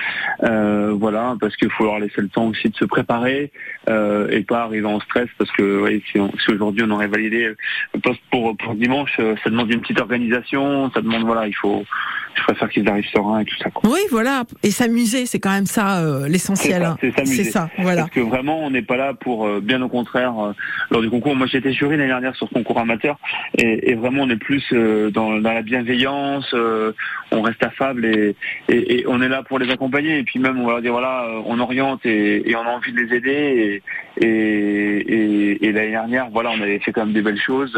voilà, 0.99 1.35
parce 1.40 1.56
qu'il 1.56 1.70
faut 1.70 1.85
leur 1.85 1.99
laisser 1.99 2.20
le 2.20 2.28
temps 2.28 2.46
aussi 2.46 2.68
de 2.68 2.76
se 2.76 2.85
préparer 2.85 3.50
et 3.88 4.40
pas 4.42 4.62
arriver 4.62 4.87
en 4.87 5.00
stress, 5.00 5.28
parce 5.38 5.50
que 5.52 5.82
ouais, 5.82 6.02
si, 6.11 6.18
aujourd'hui 6.50 6.85
on 6.87 6.90
aurait 6.90 7.08
validé 7.08 7.52
le 7.94 8.00
poste 8.00 8.20
pour 8.30 8.56
pour 8.56 8.75
dimanche, 8.75 9.16
ça 9.16 9.50
demande 9.50 9.70
une 9.70 9.80
petite 9.80 10.00
organisation, 10.00 10.90
ça 10.92 11.00
demande 11.00 11.25
voilà, 11.25 11.46
il 11.46 11.54
faut, 11.54 11.85
je 12.35 12.42
préfère 12.42 12.68
qu'ils 12.70 12.88
arrivent 12.88 13.08
sereins 13.12 13.40
et 13.40 13.44
tout 13.44 13.56
ça. 13.62 13.70
Quoi. 13.70 13.90
Oui, 13.90 14.00
voilà. 14.11 14.44
Et 14.62 14.70
s'amuser, 14.70 15.26
c'est 15.26 15.40
quand 15.40 15.52
même 15.52 15.66
ça 15.66 16.02
l'essentiel. 16.28 16.94
C'est 17.00 17.12
ça, 17.12 17.64
hein. 17.64 17.70
ça, 17.76 17.82
voilà. 17.82 18.05
Que 18.12 18.20
vraiment, 18.20 18.60
on 18.64 18.70
n'est 18.70 18.82
pas 18.82 18.96
là 18.96 19.14
pour, 19.14 19.46
euh, 19.46 19.60
bien 19.60 19.82
au 19.82 19.88
contraire, 19.88 20.38
euh, 20.38 20.52
lors 20.90 21.02
du 21.02 21.10
concours. 21.10 21.36
Moi, 21.36 21.46
j'étais 21.46 21.72
jury 21.72 21.96
l'année 21.96 22.08
dernière 22.08 22.34
sur 22.36 22.48
ce 22.48 22.54
concours 22.54 22.78
amateur, 22.78 23.18
et, 23.56 23.94
vraiment, 23.94 24.22
on 24.22 24.30
est 24.30 24.36
plus 24.36 24.64
euh, 24.72 25.10
dans, 25.10 25.32
la 25.32 25.62
bienveillance. 25.62 26.54
on 27.32 27.42
reste 27.42 27.62
affable 27.62 28.06
et, 28.06 29.04
on 29.08 29.20
est 29.20 29.28
là 29.28 29.42
pour 29.42 29.58
les 29.58 29.70
accompagner. 29.70 30.18
Et 30.18 30.22
puis 30.22 30.38
même, 30.38 30.60
on 30.60 30.66
va 30.66 30.72
leur 30.72 30.82
dire 30.82 30.92
voilà, 30.92 31.26
on 31.44 31.58
oriente 31.58 32.04
et, 32.04 32.54
on 32.56 32.60
a 32.60 32.70
envie 32.70 32.92
de 32.92 33.00
les 33.00 33.16
aider. 33.16 33.82
Et, 34.20 35.72
l'année 35.72 35.90
dernière, 35.90 36.28
voilà, 36.30 36.50
on 36.50 36.60
avait 36.60 36.78
fait 36.78 36.92
quand 36.92 37.04
même 37.04 37.14
des 37.14 37.22
belles 37.22 37.40
choses. 37.40 37.72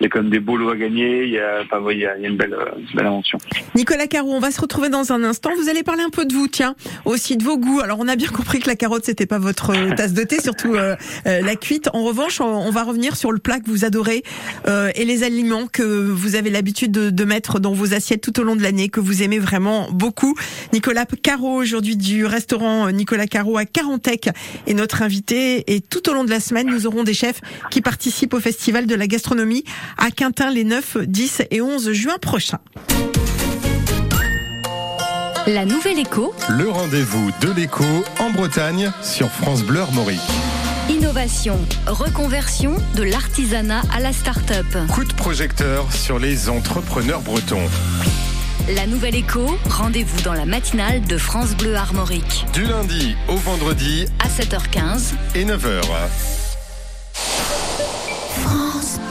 Il 0.00 0.04
y 0.04 0.06
a 0.06 0.08
quand 0.08 0.20
même 0.20 0.30
des 0.30 0.40
beaux 0.40 0.56
lots 0.56 0.70
à 0.70 0.76
gagner. 0.76 1.24
Il 1.24 1.30
y 1.30 1.38
a, 1.38 1.62
enfin, 1.62 1.80
il 1.90 1.98
y 1.98 2.06
a, 2.06 2.16
une 2.16 2.36
belle, 2.36 2.56
belle 2.94 3.06
aventure. 3.06 3.38
Nicolas 3.74 4.06
Caro, 4.06 4.32
on 4.32 4.40
va 4.40 4.50
se 4.50 4.60
retrouver 4.60 4.88
dans 4.88 5.12
un 5.12 5.22
instant. 5.24 5.50
Vous 5.56 5.68
allez 5.68 5.82
parler 5.82 6.02
un 6.02 6.10
peu 6.10 6.24
de 6.24 6.32
vous, 6.32 6.48
tiens, 6.48 6.74
aussi 7.04 7.36
de 7.36 7.44
vos 7.44 7.56
goûts. 7.56 7.80
Alors, 7.80 7.98
on 8.00 8.08
a 8.08 8.16
bien 8.16 8.28
compris 8.28 8.60
que 8.60 8.68
la 8.68 8.76
carotte, 8.76 9.04
c'était 9.04 9.26
pas 9.26 9.38
votre 9.38 9.51
euh, 9.70 9.94
tasse 9.96 10.12
de 10.12 10.22
thé, 10.22 10.40
surtout 10.40 10.74
euh, 10.74 10.96
euh, 11.26 11.40
la 11.40 11.56
cuite. 11.56 11.88
En 11.92 12.02
revanche, 12.04 12.40
on, 12.40 12.70
va 12.70 12.84
revenir 12.84 13.16
sur 13.16 13.32
le 13.32 13.38
plat 13.38 13.60
que 13.60 13.70
vous 13.70 13.84
adorez 13.84 14.22
euh, 14.66 14.90
et 14.94 15.04
les 15.04 15.24
aliments 15.24 15.66
que 15.66 15.82
vous 15.82 16.34
avez 16.34 16.50
l'habitude 16.50 16.92
de, 16.92 17.10
de 17.10 17.24
mettre 17.24 17.60
dans 17.60 17.72
vos 17.72 17.94
assiettes 17.94 18.22
tout 18.22 18.40
au 18.40 18.44
long 18.44 18.56
de 18.56 18.62
l'année, 18.62 18.88
que 18.88 19.00
vous 19.00 19.22
aimez 19.22 19.38
vraiment 19.38 19.90
beaucoup. 19.90 20.34
Nicolas 20.72 21.06
Caro, 21.22 21.60
aujourd'hui 21.60 21.96
du 21.96 22.24
restaurant 22.24 22.90
Nicolas 22.90 23.26
Caro 23.26 23.58
à 23.58 23.64
Carantec, 23.64 24.30
est 24.66 24.74
notre 24.74 25.02
invité. 25.02 25.64
Et 25.74 25.80
tout 25.80 26.08
au 26.08 26.14
long 26.14 26.24
de 26.24 26.30
la 26.30 26.40
semaine, 26.40 26.68
nous 26.68 26.86
aurons 26.86 27.04
des 27.04 27.14
chefs 27.14 27.40
qui 27.70 27.80
participent 27.80 28.34
au 28.34 28.40
Festival 28.40 28.86
de 28.86 28.94
la 28.94 29.06
gastronomie 29.06 29.64
à 29.98 30.10
Quintin 30.10 30.50
les 30.50 30.64
9, 30.64 30.98
10 31.02 31.42
et 31.50 31.60
11 31.60 31.92
juin 31.92 32.16
prochains. 32.20 32.60
La 35.46 35.64
Nouvelle 35.64 35.98
Écho, 35.98 36.32
Le 36.48 36.68
rendez-vous 36.70 37.30
de 37.40 37.50
l'écho 37.50 37.84
en 38.20 38.30
Bretagne 38.30 38.92
sur 39.02 39.28
France 39.28 39.62
Bleu 39.62 39.80
Armorique. 39.80 40.20
innovation, 40.88 41.58
reconversion 41.86 42.76
de 42.94 43.02
l'artisanat 43.02 43.82
à 43.92 44.00
la 44.00 44.12
start-up. 44.12 44.66
Coup 44.92 45.04
de 45.04 45.12
projecteur 45.14 45.92
sur 45.92 46.18
les 46.18 46.48
entrepreneurs 46.48 47.22
bretons. 47.22 47.68
La 48.76 48.86
Nouvelle 48.86 49.16
Écho, 49.16 49.58
rendez-vous 49.68 50.20
dans 50.22 50.34
la 50.34 50.46
matinale 50.46 51.02
de 51.02 51.18
France 51.18 51.56
Bleu 51.56 51.74
Armorique. 51.74 52.46
Du 52.52 52.64
lundi 52.64 53.16
au 53.28 53.36
vendredi 53.36 54.06
À 54.20 54.28
7h15, 54.28 55.14
et 55.34 55.44
9h. 55.44 55.80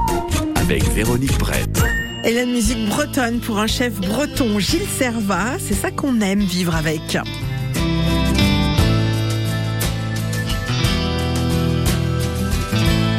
avec 0.71 0.89
Véronique 0.93 1.37
Brett. 1.37 1.83
Et 2.23 2.33
la 2.33 2.45
musique 2.45 2.87
bretonne 2.87 3.41
pour 3.41 3.59
un 3.59 3.67
chef 3.67 3.93
breton, 3.99 4.57
Gilles 4.57 4.87
Servat, 4.87 5.59
c'est 5.59 5.73
ça 5.73 5.91
qu'on 5.91 6.21
aime 6.21 6.39
vivre 6.39 6.73
avec. 6.73 7.01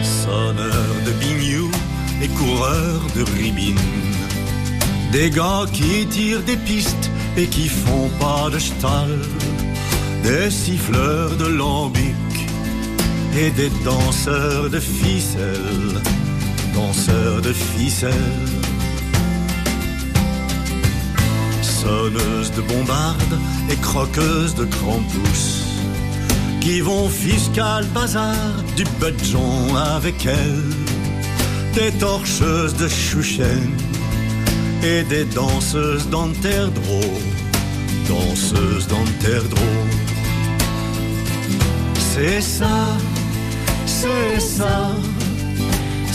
Sonneurs 0.03 0.97
de 1.05 1.13
bignou 1.21 1.71
et 2.23 2.29
coureurs 2.29 3.07
de 3.15 3.23
ribine. 3.39 3.77
Des 5.13 5.29
gars 5.29 5.67
qui 5.75 6.07
tirent 6.07 6.43
des 6.45 6.57
pistes 6.57 7.11
et 7.37 7.47
qui 7.47 7.69
font 7.69 8.09
pas 8.19 8.49
de 8.49 8.59
stal. 8.59 9.19
Des 10.23 10.51
siffleurs 10.51 11.37
de 11.37 11.49
lambic 11.49 12.15
et 13.37 13.51
des 13.51 13.71
danseurs 13.85 14.71
de 14.71 14.81
ficelle. 14.81 16.01
Danseurs 16.75 17.43
de 17.43 17.53
ficelle. 17.53 18.13
Sonneuses 21.63 22.53
de 22.53 22.63
bombardes 22.63 23.39
et 23.71 23.77
croqueuses 23.77 24.55
de 24.55 24.65
crampous 24.65 25.63
qui 26.63 26.81
vont 26.81 27.09
fiscal 27.09 27.85
bazar 27.93 28.37
du 28.77 28.85
budgeon 29.01 29.75
avec 29.75 30.27
elle, 30.27 30.63
des 31.75 31.91
torcheuses 31.99 32.75
de 32.77 32.87
chouchen 32.87 33.73
et 34.85 35.03
des 35.03 35.25
danseuses 35.25 36.09
d'anterdro, 36.09 37.01
danseuses 38.09 38.87
d'anterdro. 38.87 39.73
C'est 42.15 42.41
ça, 42.41 42.87
c'est 43.87 44.39
ça, 44.41 44.93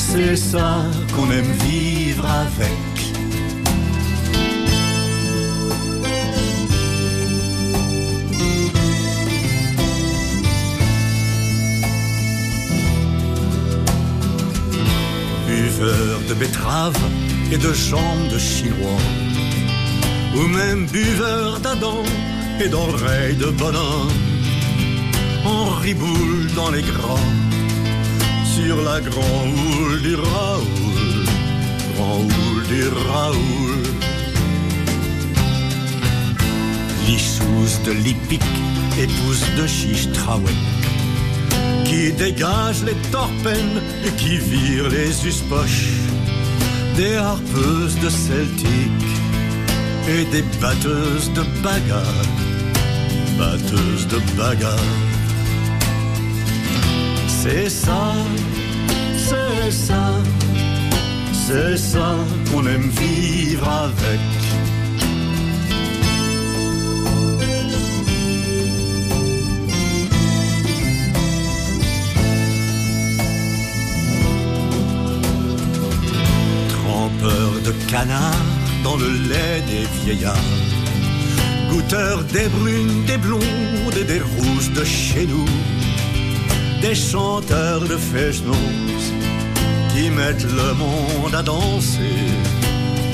c'est 0.09 0.35
ça 0.37 0.85
qu'on 1.13 1.29
aime 1.31 1.51
vivre 1.65 2.25
avec. 2.25 2.87
Buveur 15.47 16.19
de 16.29 16.33
betteraves 16.33 16.95
et 17.51 17.57
de 17.57 17.73
jambes 17.73 18.27
de 18.31 18.37
chinois, 18.37 19.03
ou 20.35 20.47
même 20.47 20.85
buveur 20.87 21.59
d'Adam 21.59 22.03
et 22.61 22.69
d'oreilles 22.69 23.35
de 23.35 23.49
bonhomme, 23.61 24.11
on 25.45 25.65
riboule 25.81 26.47
dans 26.55 26.71
les 26.71 26.81
grands 26.81 27.33
sur 28.57 28.81
la 28.81 28.99
grande 28.99 29.53
houle 29.59 30.01
du 30.01 30.15
Raoul, 30.15 31.25
grand 31.95 32.21
houle 32.21 32.67
du 32.67 32.83
Raoul. 33.07 33.83
Lissous 37.05 37.73
de 37.85 37.91
Lipic, 37.91 38.41
épouse 38.99 39.43
de 39.57 39.67
chiche 39.67 40.07
qui 41.85 42.11
dégage 42.11 42.83
les 42.83 42.99
torpènes 43.11 43.79
et 44.05 44.11
qui 44.21 44.37
vire 44.37 44.89
les 44.89 45.13
uspoches, 45.27 45.93
des 46.95 47.15
harpeuses 47.15 47.97
de 47.99 48.09
Celtique 48.09 49.11
et 50.09 50.23
des 50.33 50.45
batteuses 50.61 51.31
de 51.33 51.43
bagarre, 51.63 52.27
batteuses 53.37 54.07
de 54.07 54.19
bagarre. 54.35 55.06
C'est 57.49 57.69
ça, 57.69 58.13
c'est 59.15 59.71
ça, 59.71 60.15
c'est 61.31 61.77
ça 61.77 62.17
qu'on 62.51 62.67
aime 62.67 62.89
vivre 62.89 63.69
avec. 63.69 64.19
Trempeur 76.69 77.51
de 77.63 77.71
canard 77.89 78.19
dans 78.83 78.97
le 78.97 79.07
lait 79.07 79.63
des 79.69 79.87
vieillards. 80.03 80.35
Goûteur 81.71 82.25
des 82.25 82.49
brunes, 82.49 83.05
des 83.05 83.17
blondes 83.17 83.97
et 83.97 84.03
des 84.03 84.19
rousses 84.19 84.71
de 84.71 84.83
chez 84.83 85.25
nous. 85.25 85.47
Des 86.81 86.95
chanteurs 86.95 87.81
de 87.81 87.97
fèche-noz 87.97 89.05
qui 89.93 90.09
mettent 90.09 90.43
le 90.43 90.73
monde 90.73 91.33
à 91.33 91.43
danser. 91.43 92.19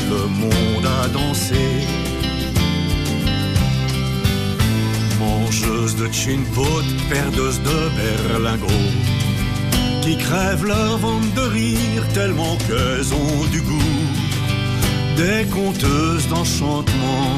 Le 0.10 0.28
monde 0.28 0.88
à 1.04 1.08
danser. 1.08 1.72
Mangeuses 5.20 5.96
de 5.96 6.12
chinpot, 6.12 6.84
perdeuses 7.10 7.62
de 7.62 7.80
berlingot 7.98 8.92
qui 10.02 10.18
crèvent 10.18 10.66
leur 10.66 10.98
ventre 10.98 11.34
de 11.34 11.42
rire 11.42 12.04
tellement 12.14 12.58
qu'elles 12.68 13.14
ont 13.14 13.46
du 13.52 13.62
goût 13.62 14.34
des 15.16 15.46
conteuses 15.46 16.28
d'enchantement, 16.28 17.38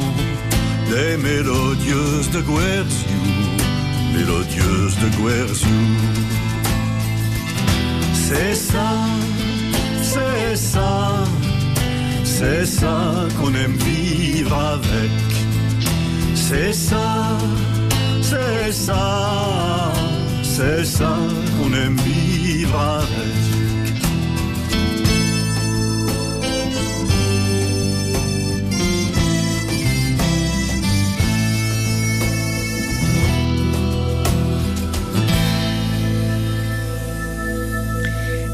des 0.90 1.18
mélodieuses 1.18 2.30
de 2.32 2.42
Guerziou, 2.42 3.15
mélodieuses 4.16 4.98
de 5.04 5.10
Guerziou. 5.18 5.82
C'est 8.14 8.56
ça, 8.56 8.90
c'est 10.02 10.56
ça, 10.56 11.24
c'est 12.24 12.66
ça 12.66 13.28
qu'on 13.38 13.54
aime 13.54 13.78
vivre 13.92 14.54
avec. 14.76 15.12
C'est 16.34 16.74
ça, 16.74 17.38
c'est 18.22 18.72
ça, 18.72 19.94
c'est 20.44 20.86
ça 20.86 21.18
qu'on 21.58 21.74
aime 21.74 21.98
vivre 21.98 22.80
avec. 22.80 23.55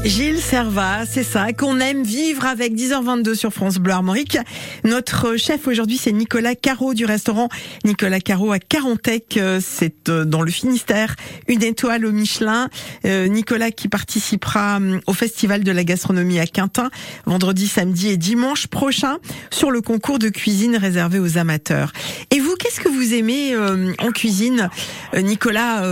Gilles 0.04 0.40
Servat, 0.40 1.06
c'est 1.06 1.22
ça, 1.22 1.52
qu'on 1.52 1.78
aime 1.78 2.02
vivre 2.02 2.44
avec 2.44 2.74
10h22 2.74 3.36
sur 3.36 3.52
France 3.52 3.78
Bleu 3.78 3.92
Armorique. 3.92 4.36
Notre 4.82 5.36
chef 5.36 5.68
aujourd'hui, 5.68 5.96
c'est 5.96 6.10
Nicolas 6.10 6.56
Caro 6.56 6.92
du 6.92 7.04
restaurant 7.04 7.48
Nicolas 7.84 8.18
Caro 8.18 8.50
à 8.50 8.58
Carantec. 8.58 9.36
Euh, 9.36 9.60
C'est 9.62 10.08
euh, 10.08 10.24
dans 10.24 10.42
le 10.42 10.50
Finistère, 10.50 11.14
une 11.46 11.62
étoile 11.62 12.04
au 12.04 12.10
Michelin. 12.10 12.68
Euh, 13.04 13.28
Nicolas 13.28 13.70
qui 13.70 13.86
participera 13.86 14.78
hum, 14.78 15.00
au 15.06 15.12
Festival 15.12 15.62
de 15.62 15.70
la 15.70 15.84
gastronomie 15.84 16.40
à 16.40 16.46
Quintin, 16.46 16.90
vendredi, 17.26 17.68
samedi 17.68 18.08
et 18.08 18.16
dimanche 18.16 18.66
prochain, 18.66 19.18
sur 19.50 19.70
le 19.70 19.82
concours 19.82 20.18
de 20.18 20.30
cuisine 20.30 20.76
réservé 20.76 21.20
aux 21.20 21.38
amateurs. 21.38 21.92
Et 22.32 22.40
vous, 22.40 22.56
qu'est-ce 22.56 22.80
que 22.80 22.88
vous 22.88 23.14
aimez 23.14 23.56
en 23.98 24.10
cuisine, 24.10 24.68
Nicolas, 25.16 25.84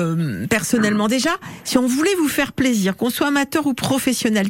personnellement? 0.48 1.06
Déjà, 1.06 1.36
si 1.62 1.78
on 1.78 1.86
voulait 1.86 2.14
vous 2.16 2.28
faire 2.28 2.52
plaisir, 2.52 2.96
qu'on 2.96 3.10
soit 3.10 3.28
amateur 3.28 3.66
ou 3.66 3.74
professionnel, 3.74 3.99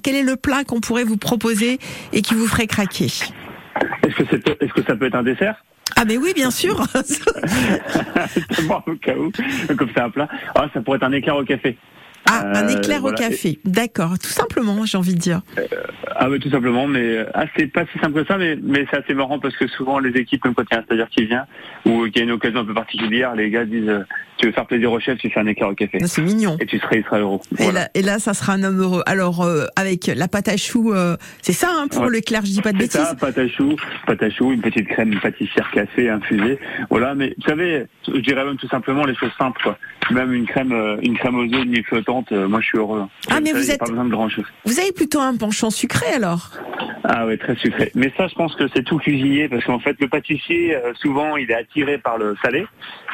quel 0.03 0.15
est 0.15 0.23
le 0.23 0.37
plat 0.37 0.65
qu'on 0.65 0.81
pourrait 0.81 1.05
vous 1.05 1.17
proposer 1.17 1.79
et 2.13 2.23
qui 2.23 2.35
vous 2.35 2.47
ferait 2.47 2.67
craquer 2.67 3.07
Est-ce 3.07 4.15
que, 4.15 4.65
est-ce 4.65 4.73
que 4.73 4.83
ça 4.83 4.97
peut 4.97 5.07
être 5.07 5.15
un 5.15 5.23
dessert 5.23 5.65
Ah 5.97 6.05
mais 6.05 6.17
oui, 6.17 6.33
bien 6.35 6.51
sûr 6.51 6.77
Bon, 8.69 8.83
au 8.87 8.95
cas 8.97 9.17
où, 9.17 9.31
comme 9.77 9.89
c'est 9.95 10.01
un 10.01 10.11
plat. 10.11 10.29
Ah, 10.55 10.67
ça 10.73 10.81
pourrait 10.81 10.97
être 10.97 11.05
un 11.05 11.13
éclair 11.13 11.37
au 11.37 11.45
café. 11.45 11.77
Ah, 12.27 12.45
un 12.55 12.69
Euh, 12.69 12.77
éclair 12.79 13.01
voilà. 13.01 13.17
au 13.17 13.21
café. 13.21 13.59
D'accord, 13.65 14.19
tout 14.19 14.29
simplement, 14.29 14.85
j'ai 14.85 14.99
envie 14.99 15.15
de 15.15 15.19
dire. 15.19 15.41
Ah 16.17 16.29
oui, 16.31 16.39
tout 16.39 16.51
simplement, 16.51 16.87
mais 16.87 17.01
euh, 17.01 17.25
ah, 17.35 17.45
c'est 17.57 17.67
pas 17.67 17.85
si 17.93 17.99
simple 17.99 18.21
que 18.23 18.27
ça, 18.27 18.37
mais, 18.39 18.57
mais 18.63 18.87
c'est 18.91 18.99
assez 18.99 19.15
marrant 19.15 19.39
parce 19.39 19.57
que 19.57 19.67
souvent 19.69 19.99
les 19.99 20.11
équipes, 20.19 20.45
même 20.45 20.55
quand 20.55 20.63
il 20.71 20.75
y 20.75 20.77
a 20.77 20.81
un 20.81 20.85
stagiaire 20.85 21.09
qui 21.09 21.25
vient 21.25 21.47
ou 21.87 22.05
qu'il 22.05 22.19
y 22.19 22.21
a 22.21 22.25
une 22.25 22.33
occasion 22.33 22.61
un 22.61 22.65
peu 22.65 22.75
particulière, 22.75 23.35
les 23.35 23.51
gars 23.51 23.65
disent 23.65 23.89
euh, 23.89 24.01
tu 24.37 24.47
veux 24.47 24.53
faire 24.53 24.67
plaisir 24.67 24.93
au 24.93 25.01
chef, 25.01 25.19
tu 25.19 25.29
fais 25.31 25.41
un 25.41 25.47
éclair 25.47 25.69
au 25.71 25.75
café. 25.75 25.99
C'est 26.07 26.23
mignon. 26.23 26.57
Et 26.61 26.67
tu 26.67 26.79
seras, 26.79 26.97
il 26.97 27.05
sera 27.05 27.19
heureux. 27.19 27.41
Et, 27.59 27.73
là, 27.73 27.89
et 27.95 28.03
là, 28.03 28.19
ça 28.19 28.33
sera 28.35 28.53
un 28.55 28.63
homme 28.63 28.81
heureux. 28.81 29.03
Alors, 29.07 29.43
euh, 29.43 29.67
avec 29.77 30.07
la 30.07 30.29
pâte 30.29 30.49
à 30.49 30.57
choux, 30.57 30.93
euh, 30.93 31.17
c'est 31.43 31.53
ça 31.53 31.69
hein, 31.73 31.89
pour 31.89 32.03
Ouais. 32.03 32.11
l'éclair, 32.11 32.43
je 32.45 32.51
dis 32.53 32.63
pas 32.63 32.73
de 32.73 32.79
C'est 32.79 32.85
bêtises. 32.85 33.01
ça, 33.03 33.15
pâte 33.15 33.37
à 33.39 33.49
choux, 33.49 33.77
pâte 34.07 34.23
à 34.23 34.31
choux, 34.31 34.53
une 34.53 34.63
petite 34.63 34.89
crème 34.89 35.19
pâtissière 35.21 35.71
café 35.73 36.09
infusée. 36.09 36.59
Voilà, 36.91 37.15
mais 37.15 37.35
vous 37.39 37.47
savez, 37.49 37.87
je 38.09 38.19
dirais 38.21 38.45
même 38.45 38.57
tout 38.57 38.69
simplement 38.69 39.05
les 39.05 39.15
choses 39.15 39.33
simples, 39.39 39.61
quoi. 39.63 39.79
Même 40.11 40.33
une 40.33 40.47
crème, 40.47 40.73
euh, 40.73 40.97
une 41.03 41.17
crème 41.19 41.37
aux 41.37 41.45
œufs 41.45 41.51
demi 41.51 41.83
flottante, 41.83 42.10
euh, 42.33 42.49
moi 42.49 42.61
je 42.61 42.67
suis 42.67 42.79
heureux. 42.79 43.05
Ah, 43.31 43.41
mais 43.41 43.51
Ça, 43.51 43.57
vous 43.59 43.71
êtes- 43.71 43.79
pas 43.81 43.87
besoin 43.87 44.05
de 44.05 44.11
grand 44.11 44.29
chose. 44.29 44.45
Vous 44.65 44.79
avez 44.79 44.93
plutôt 44.93 45.21
un 45.21 45.37
penchant 45.37 45.71
sucré 45.71 46.07
alors? 46.15 46.51
Ah 47.05 47.27
ouais, 47.27 47.37
très 47.39 47.57
sucré. 47.57 47.91
Mais 47.95 48.13
ça, 48.17 48.29
je 48.29 48.35
pense 48.35 48.55
que 48.55 48.65
c'est 48.75 48.85
tout 48.85 48.99
cuisinier 48.99 49.49
parce 49.49 49.65
qu'en 49.65 49.81
fait, 49.81 49.97
le 50.01 50.09
pâtissier, 50.09 50.77
euh, 50.77 50.93
souvent, 50.95 51.37
il 51.37 51.51
est 51.51 51.55
attiré 51.55 51.99
par 51.99 52.19
le 52.19 52.37
salé 52.45 52.67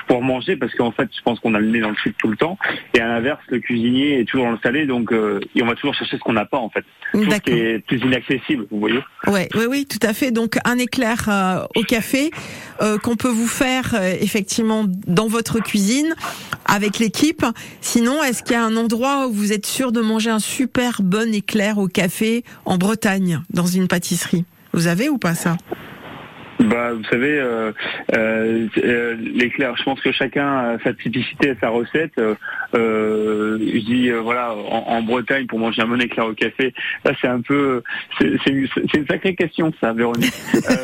pour 0.09 0.23
manger 0.23 0.57
parce 0.57 0.75
qu'en 0.75 0.91
fait, 0.93 1.09
je 1.17 1.23
pense 1.23 1.39
qu'on 1.41 1.55
a 1.55 1.61
le 1.61 1.67
nez 1.69 1.81
dans 1.81 1.91
le 1.91 1.97
sucre 1.97 2.17
tout 2.19 2.29
le 2.29 2.37
temps. 2.37 2.59
Et 2.95 3.01
à 3.01 3.07
l'inverse, 3.09 3.41
le 3.49 3.59
cuisinier 3.61 4.21
est 4.21 4.25
toujours 4.25 4.47
dans 4.47 4.53
le 4.53 4.59
salé, 4.63 4.87
donc 4.87 5.13
euh, 5.13 5.41
et 5.55 5.63
on 5.63 5.67
va 5.67 5.75
toujours 5.75 5.95
chercher 5.95 6.17
ce 6.17 6.23
qu'on 6.23 6.33
n'a 6.35 6.45
pas 6.45 6.59
en 6.59 6.69
fait. 6.69 6.85
Tout 7.13 7.31
ce 7.31 7.37
qui 7.39 7.53
est 7.53 7.79
plus 7.87 7.99
inaccessible, 8.03 8.67
vous 8.71 8.81
voyez. 8.81 9.01
Ouais, 9.29 9.49
oui, 9.55 9.65
oui, 9.69 9.87
tout 9.87 10.05
à 10.07 10.13
fait. 10.13 10.31
Donc 10.31 10.59
un 10.65 10.79
éclair 10.79 11.29
euh, 11.29 11.65
au 11.77 11.83
café 11.83 12.31
euh, 12.83 12.99
qu'on 12.99 13.17
peut 13.17 13.31
vous 13.31 13.49
faire 13.49 13.95
euh, 13.95 14.15
effectivement 14.21 14.87
dans 15.07 15.29
votre 15.29 15.61
cuisine 15.61 16.15
avec 16.65 16.99
l'équipe. 16.99 17.45
Sinon, 17.81 18.23
est-ce 18.23 18.43
qu'il 18.43 18.53
y 18.53 18.57
a 18.57 18.65
un 18.65 18.77
endroit 18.77 19.27
où 19.29 19.33
vous 19.33 19.53
êtes 19.53 19.67
sûr 19.67 19.93
de 19.93 20.01
manger 20.01 20.31
un 20.31 20.39
super 20.39 21.03
bon 21.03 21.33
éclair 21.35 21.79
au 21.79 21.89
café 21.89 22.45
en 22.65 22.79
Bretagne, 22.79 23.41
dans 23.51 23.67
une 23.67 23.89
pâtisserie? 23.89 24.45
Vous 24.73 24.87
avez 24.87 25.09
ou 25.09 25.19
pas 25.19 25.35
ça? 25.35 25.57
Bah, 26.61 26.93
vous 26.95 27.05
savez, 27.05 27.39
euh, 27.39 27.73
euh, 28.17 28.67
euh, 28.79 29.17
l'éclair, 29.21 29.77
je 29.77 29.83
pense 29.83 30.01
que 30.01 30.11
chacun 30.13 30.47
a 30.47 30.79
sa 30.83 30.95
typicité, 30.95 31.55
sa 31.61 31.69
recette. 31.69 32.19
Euh, 32.75 33.59
je 33.61 33.79
dis, 33.79 34.11
voilà, 34.11 34.55
en, 34.55 34.85
en 34.89 35.03
Bretagne, 35.03 35.47
pour 35.47 35.59
manger 35.59 35.83
un 35.83 35.87
bon 35.87 36.01
éclair 36.01 36.27
au 36.27 36.33
café, 36.33 36.73
là, 37.05 37.13
c'est 37.21 37.29
un 37.29 37.41
peu, 37.41 37.83
c'est 38.19 38.47
une, 38.47 39.07
sacrée 39.09 39.35
question, 39.35 39.73
ça, 39.81 39.93
Véronique. 39.93 40.33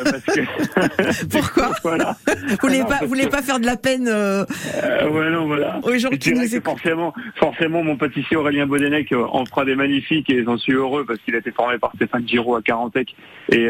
Parce 0.03 0.23
que, 0.23 0.41
Pourquoi 1.29 1.71
voilà. 1.83 2.15
Vous 2.27 2.57
voulez 2.61 2.83
pas, 2.83 2.99
vous 3.01 3.07
voulez 3.07 3.25
que- 3.25 3.31
pas 3.31 3.41
faire 3.41 3.59
de 3.59 3.65
la 3.65 3.77
peine 3.77 4.07
ouais, 4.07 5.29
non, 5.31 5.47
voilà. 5.47 5.79
aux 5.83 5.97
gens 5.97 6.09
Je 6.11 6.17
qui 6.17 6.33
nous 6.33 6.43
écoutent 6.55 6.63
forcément, 6.65 7.13
forcément, 7.35 7.83
mon 7.83 7.95
pâtissier 7.97 8.37
Aurélien 8.37 8.67
Bodenec 8.67 9.11
en 9.13 9.45
fera 9.45 9.65
des 9.65 9.75
magnifiques 9.75 10.29
et 10.29 10.43
j'en 10.43 10.57
suis 10.57 10.73
heureux 10.73 11.03
parce 11.05 11.19
qu'il 11.19 11.35
a 11.35 11.39
été 11.39 11.51
formé 11.51 11.77
par 11.79 11.91
Stéphane 11.95 12.27
Giraud 12.27 12.55
à 12.55 12.61
Carantec 12.61 13.15
et, 13.51 13.67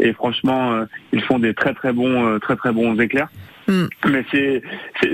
et 0.00 0.12
franchement, 0.12 0.84
ils 1.12 1.22
font 1.22 1.35
des 1.38 1.54
très 1.54 1.74
très 1.74 1.92
bons, 1.92 2.26
euh, 2.26 2.38
très 2.38 2.56
très 2.56 2.72
bons 2.72 2.98
éclairs. 2.98 3.28
Hmm. 3.68 3.86
Mais 4.08 4.24
c'est 4.30 4.62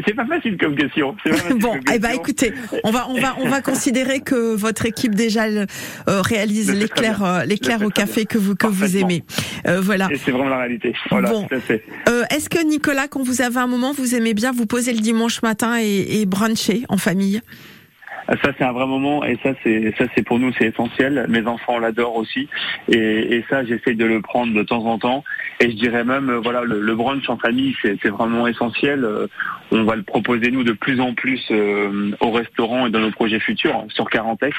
c'est 0.07 0.15
pas 0.15 0.27
facile 0.27 0.59
comme 0.59 0.77
question. 0.77 1.17
Facile 1.25 1.59
Bon, 1.59 1.73
comme 1.73 1.81
eh 1.95 1.99
ben 1.99 2.11
écoutez, 2.11 2.53
on 2.85 2.91
va 2.91 3.09
on 3.09 3.19
va 3.19 3.35
on 3.39 3.49
va 3.49 3.63
considérer 3.63 4.21
que 4.21 4.55
votre 4.55 4.85
équipe 4.85 5.15
déjà 5.15 5.45
euh, 5.45 5.67
réalise 6.07 6.71
l'éclair 6.71 7.25
euh, 7.25 7.45
l'éclair 7.45 7.83
au 7.83 7.89
café 7.89 8.27
que 8.27 8.37
vous 8.37 8.55
que 8.55 8.67
vous 8.67 8.99
aimez. 8.99 9.25
Euh, 9.67 9.81
voilà. 9.81 10.09
Et 10.11 10.17
c'est 10.17 10.33
vraiment 10.33 10.51
la 10.51 10.59
réalité. 10.59 10.95
Voilà, 11.11 11.31
Bon. 11.31 11.49
Est-ce 12.31 12.51
que 12.51 12.63
Nicolas, 12.63 13.09
quand 13.09 13.23
vous 13.23 13.41
avez 13.41 13.59
un 13.59 13.67
moment, 13.67 13.93
vous 13.93 14.15
aimez 14.15 14.35
bien 14.35 14.53
vous 14.53 14.67
poser 14.67 14.93
le 14.93 15.01
dimanche 15.01 15.41
matin 15.43 15.79
et, 15.81 16.21
et 16.21 16.27
bruncher 16.27 16.85
en 16.89 16.99
famille? 16.99 17.41
Ça 18.29 18.53
c'est 18.57 18.65
un 18.65 18.73
vrai 18.73 18.87
moment 18.87 19.25
et 19.25 19.39
ça 19.43 19.51
c'est 19.63 19.95
ça 19.99 20.05
c'est 20.15 20.23
pour 20.23 20.39
nous 20.39 20.53
c'est 20.59 20.67
essentiel. 20.67 21.27
Mes 21.29 21.47
enfants 21.47 21.79
l'adorent 21.79 22.17
aussi 22.17 22.49
et, 22.89 23.37
et 23.37 23.45
ça 23.51 23.65
j'essaye 23.65 23.97
de 23.97 24.05
le 24.05 24.21
prendre 24.21 24.55
de 24.55 24.63
temps 24.63 24.85
en 24.87 24.99
temps 24.99 25.25
et 25.61 25.71
je 25.71 25.77
dirais 25.77 26.05
même 26.05 26.31
euh, 26.31 26.39
voilà 26.39 26.63
le, 26.63 26.81
le 26.81 26.95
brunch 26.95 27.29
en 27.29 27.37
famille 27.37 27.75
c'est 27.83 28.09
vraiment 28.09 28.47
essentiel. 28.47 29.05
Euh, 29.05 29.27
On 29.71 29.85
va 29.85 29.97
le 29.97 30.03
proposer 30.03 30.51
nous 30.51 30.65
de 30.65 30.73
plus 30.73 31.01
en 31.01 31.15
plus 31.15 31.43
euh, 31.51 32.11
au 32.21 32.31
restaurant 32.31 32.87
et 32.87 32.91
dans 32.91 33.01
nos 33.01 33.11
projets 33.11 33.41
futurs 33.41 33.85
sur 33.89 34.09
Carentex 34.09 34.57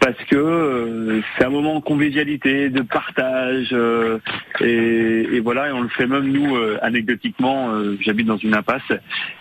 parce 0.00 0.16
que 0.30 0.36
euh, 0.36 1.20
c'est 1.38 1.44
un 1.44 1.50
moment 1.50 1.76
de 1.78 1.84
convivialité, 1.84 2.70
de 2.70 2.82
partage, 2.82 3.68
euh, 3.72 4.18
et, 4.60 5.26
et 5.36 5.40
voilà, 5.40 5.68
et 5.68 5.72
on 5.72 5.82
le 5.82 5.88
fait 5.88 6.06
même 6.06 6.26
nous 6.32 6.56
euh, 6.56 6.78
anecdotiquement. 6.82 7.70
euh, 7.70 7.96
J'habite 8.00 8.26
dans 8.26 8.36
une 8.38 8.54
impasse 8.54 8.90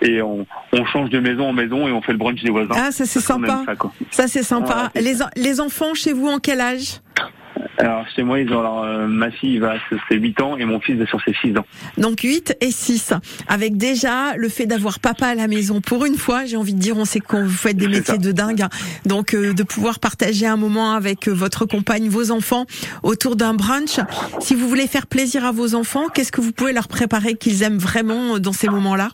et 0.01 0.21
on, 0.21 0.45
on 0.73 0.85
change 0.85 1.09
de 1.09 1.19
maison 1.19 1.49
en 1.49 1.53
maison 1.53 1.87
et 1.87 1.91
on 1.91 2.01
fait 2.01 2.11
le 2.11 2.17
brunch 2.17 2.43
des 2.43 2.49
voisins. 2.51 2.75
Ah, 2.75 2.91
ça 2.91 3.05
c'est 3.05 3.19
sympa. 3.19 3.63
ça, 4.11 4.27
c'est 4.27 4.43
sympa. 4.43 4.91
Les, 4.95 5.15
les 5.35 5.61
enfants 5.61 5.93
chez 5.93 6.13
vous 6.13 6.27
en 6.27 6.39
quel 6.39 6.61
âge? 6.61 6.99
Alors 7.77 8.05
chez 8.15 8.23
moi, 8.23 8.39
ils 8.39 8.51
ont 8.53 8.59
alors 8.59 8.83
euh, 8.83 9.07
ma 9.07 9.31
fille 9.31 9.57
va 9.59 9.75
sur 9.87 9.97
ses 10.09 10.15
8 10.15 10.41
ans 10.41 10.57
et 10.57 10.65
mon 10.65 10.79
fils 10.79 10.97
va 10.97 11.05
sur 11.05 11.21
ses 11.23 11.33
6 11.41 11.57
ans. 11.57 11.65
Donc 11.97 12.21
8 12.21 12.57
et 12.61 12.71
6. 12.71 13.13
Avec 13.47 13.77
déjà 13.77 14.35
le 14.35 14.49
fait 14.49 14.65
d'avoir 14.65 14.99
papa 14.99 15.27
à 15.27 15.35
la 15.35 15.47
maison. 15.47 15.81
Pour 15.81 16.05
une 16.05 16.15
fois, 16.17 16.45
j'ai 16.45 16.57
envie 16.57 16.73
de 16.73 16.79
dire, 16.79 16.97
on 16.97 17.05
sait 17.05 17.19
qu'on 17.19 17.43
vous 17.43 17.49
faites 17.49 17.77
des 17.77 17.87
métiers 17.87 18.15
ça. 18.15 18.17
de 18.17 18.31
dingue. 18.31 18.61
hein. 18.61 18.69
Donc 19.05 19.33
euh, 19.33 19.53
de 19.53 19.63
pouvoir 19.63 19.99
partager 19.99 20.45
un 20.45 20.57
moment 20.57 20.93
avec 20.93 21.27
euh, 21.27 21.31
votre 21.33 21.65
compagne, 21.65 22.07
vos 22.09 22.31
enfants, 22.31 22.65
autour 23.03 23.35
d'un 23.35 23.53
brunch. 23.53 23.99
Si 24.39 24.55
vous 24.55 24.67
voulez 24.67 24.87
faire 24.87 25.07
plaisir 25.07 25.45
à 25.45 25.51
vos 25.51 25.75
enfants, 25.75 26.07
qu'est-ce 26.13 26.31
que 26.31 26.41
vous 26.41 26.51
pouvez 26.51 26.73
leur 26.73 26.87
préparer 26.87 27.35
qu'ils 27.35 27.63
aiment 27.63 27.77
vraiment 27.77 28.35
euh, 28.35 28.39
dans 28.39 28.53
ces 28.53 28.67
moments-là? 28.69 29.09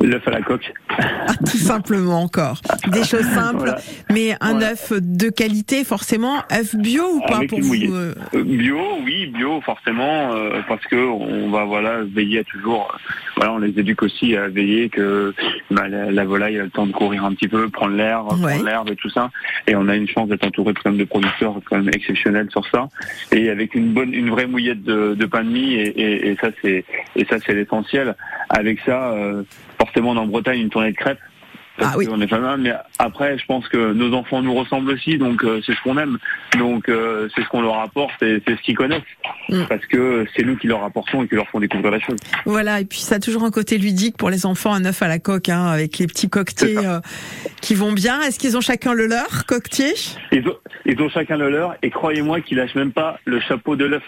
L'œuf 0.00 0.26
à 0.28 0.30
la 0.30 0.42
coque. 0.42 0.72
Ah, 0.98 1.32
Tout 1.40 1.56
simplement 1.58 2.22
encore. 2.22 2.60
Des 2.88 3.04
choses 3.04 3.26
simples, 3.34 3.58
Voilà. 3.58 3.78
mais 4.10 4.32
un 4.40 4.52
Voilà. 4.52 4.70
œuf 4.72 4.92
de 4.92 5.28
qualité 5.28 5.84
forcément. 5.84 6.36
œuf 6.52 6.74
bio 6.76 7.04
ou 7.14 7.20
pas 7.26 7.36
Avec 7.38 7.50
pour 7.50 7.60
vous 7.60 7.74
euh, 7.74 8.14
Euh, 8.34 8.42
Bio, 8.44 8.78
oui, 9.04 9.26
bio 9.26 9.60
forcément, 9.62 10.32
euh, 10.34 10.60
parce 10.68 10.84
que 10.86 10.96
on 10.96 11.50
va 11.50 11.64
voilà 11.64 12.02
veiller 12.04 12.40
à 12.40 12.44
toujours. 12.44 12.96
Voilà, 13.36 13.52
on 13.54 13.58
les 13.58 13.78
éduque 13.78 14.02
aussi 14.02 14.36
à 14.36 14.48
veiller 14.48 14.88
que 14.88 15.34
bah, 15.70 15.88
la, 15.88 16.10
la 16.10 16.24
volaille 16.24 16.58
a 16.58 16.64
le 16.64 16.70
temps 16.70 16.86
de 16.86 16.92
courir 16.92 17.24
un 17.24 17.32
petit 17.34 17.48
peu, 17.48 17.68
prendre 17.68 17.94
l'air, 17.96 18.24
Ouais. 18.26 18.52
prendre 18.54 18.64
l'herbe 18.64 18.90
et 18.90 18.96
tout 18.96 19.10
ça. 19.10 19.30
Et 19.66 19.74
on 19.76 19.88
a 19.88 19.96
une 19.96 20.08
chance 20.08 20.28
d'être 20.28 20.46
entouré 20.46 20.72
de, 20.72 20.78
quand 20.78 20.90
même 20.90 20.98
de 20.98 21.04
producteurs 21.04 21.54
quand 21.64 21.76
même 21.78 21.88
exceptionnels 21.92 22.48
sur 22.50 22.66
ça. 22.68 22.88
Et 23.32 23.50
avec 23.50 23.74
une 23.74 23.92
bonne, 23.92 24.12
une 24.14 24.30
vraie 24.30 24.46
mouillette 24.46 24.82
de, 24.82 25.14
de 25.14 25.26
pain 25.26 25.44
de 25.44 25.50
mie 25.50 25.74
et, 25.74 25.88
et, 26.00 26.28
et 26.30 26.36
ça 26.40 26.48
c'est 26.62 26.84
et 27.16 27.24
ça 27.26 27.36
c'est 27.44 27.54
l'essentiel. 27.54 28.14
Avec 28.50 28.80
ça, 28.86 29.10
euh, 29.12 29.42
forcément 29.78 30.10
en 30.10 30.26
Bretagne 30.26 30.60
une 30.60 30.70
tournée 30.70 30.92
de 30.92 30.96
crêpes. 30.96 31.18
Parce 31.78 31.92
Ah 31.94 31.96
oui. 31.96 32.06
qu'on 32.08 32.20
est 32.20 32.26
pas 32.26 32.40
mal, 32.40 32.58
mais 32.58 32.72
après, 32.98 33.38
je 33.38 33.46
pense 33.46 33.68
que 33.68 33.92
nos 33.92 34.12
enfants 34.12 34.42
nous 34.42 34.52
ressemblent 34.52 34.90
aussi, 34.90 35.16
donc 35.16 35.44
euh, 35.44 35.60
c'est 35.64 35.74
ce 35.74 35.80
qu'on 35.84 35.96
aime. 35.96 36.18
Donc 36.58 36.88
euh, 36.88 37.28
c'est 37.32 37.44
ce 37.44 37.48
qu'on 37.48 37.62
leur 37.62 37.78
apporte 37.78 38.20
et 38.20 38.42
c'est 38.44 38.56
ce 38.56 38.62
qu'ils 38.62 38.76
connaissent. 38.76 39.00
Mm. 39.48 39.62
Parce 39.68 39.86
que 39.86 40.26
c'est 40.34 40.42
nous 40.42 40.56
qui 40.56 40.66
leur 40.66 40.82
apportons 40.82 41.22
et 41.22 41.28
qui 41.28 41.36
leur 41.36 41.48
font 41.50 41.60
découvrir 41.60 41.92
la 41.92 42.00
chose. 42.00 42.16
Voilà, 42.46 42.80
et 42.80 42.84
puis 42.84 42.98
ça 42.98 43.14
a 43.16 43.18
toujours 43.20 43.44
un 43.44 43.52
côté 43.52 43.78
ludique 43.78 44.16
pour 44.16 44.28
les 44.28 44.44
enfants, 44.44 44.74
un 44.74 44.84
œuf 44.86 45.02
à 45.02 45.06
la 45.06 45.20
coque, 45.20 45.50
hein, 45.50 45.66
avec 45.66 45.98
les 45.98 46.08
petits 46.08 46.28
coquetiers 46.28 46.78
euh, 46.78 46.98
qui 47.60 47.76
vont 47.76 47.92
bien. 47.92 48.22
Est-ce 48.22 48.40
qu'ils 48.40 48.56
ont 48.56 48.60
chacun 48.60 48.92
le 48.92 49.06
leur, 49.06 49.46
coquetier? 49.46 49.94
Ils 50.32 50.48
ont, 50.48 50.56
ils 50.84 51.00
ont 51.00 51.08
chacun 51.08 51.36
le 51.36 51.48
leur 51.48 51.76
et 51.82 51.90
croyez-moi 51.90 52.40
qu'ils 52.40 52.56
lâchent 52.58 52.74
même 52.74 52.90
pas 52.92 53.20
le 53.24 53.38
chapeau 53.38 53.76
de 53.76 53.84
l'œuf. 53.84 54.02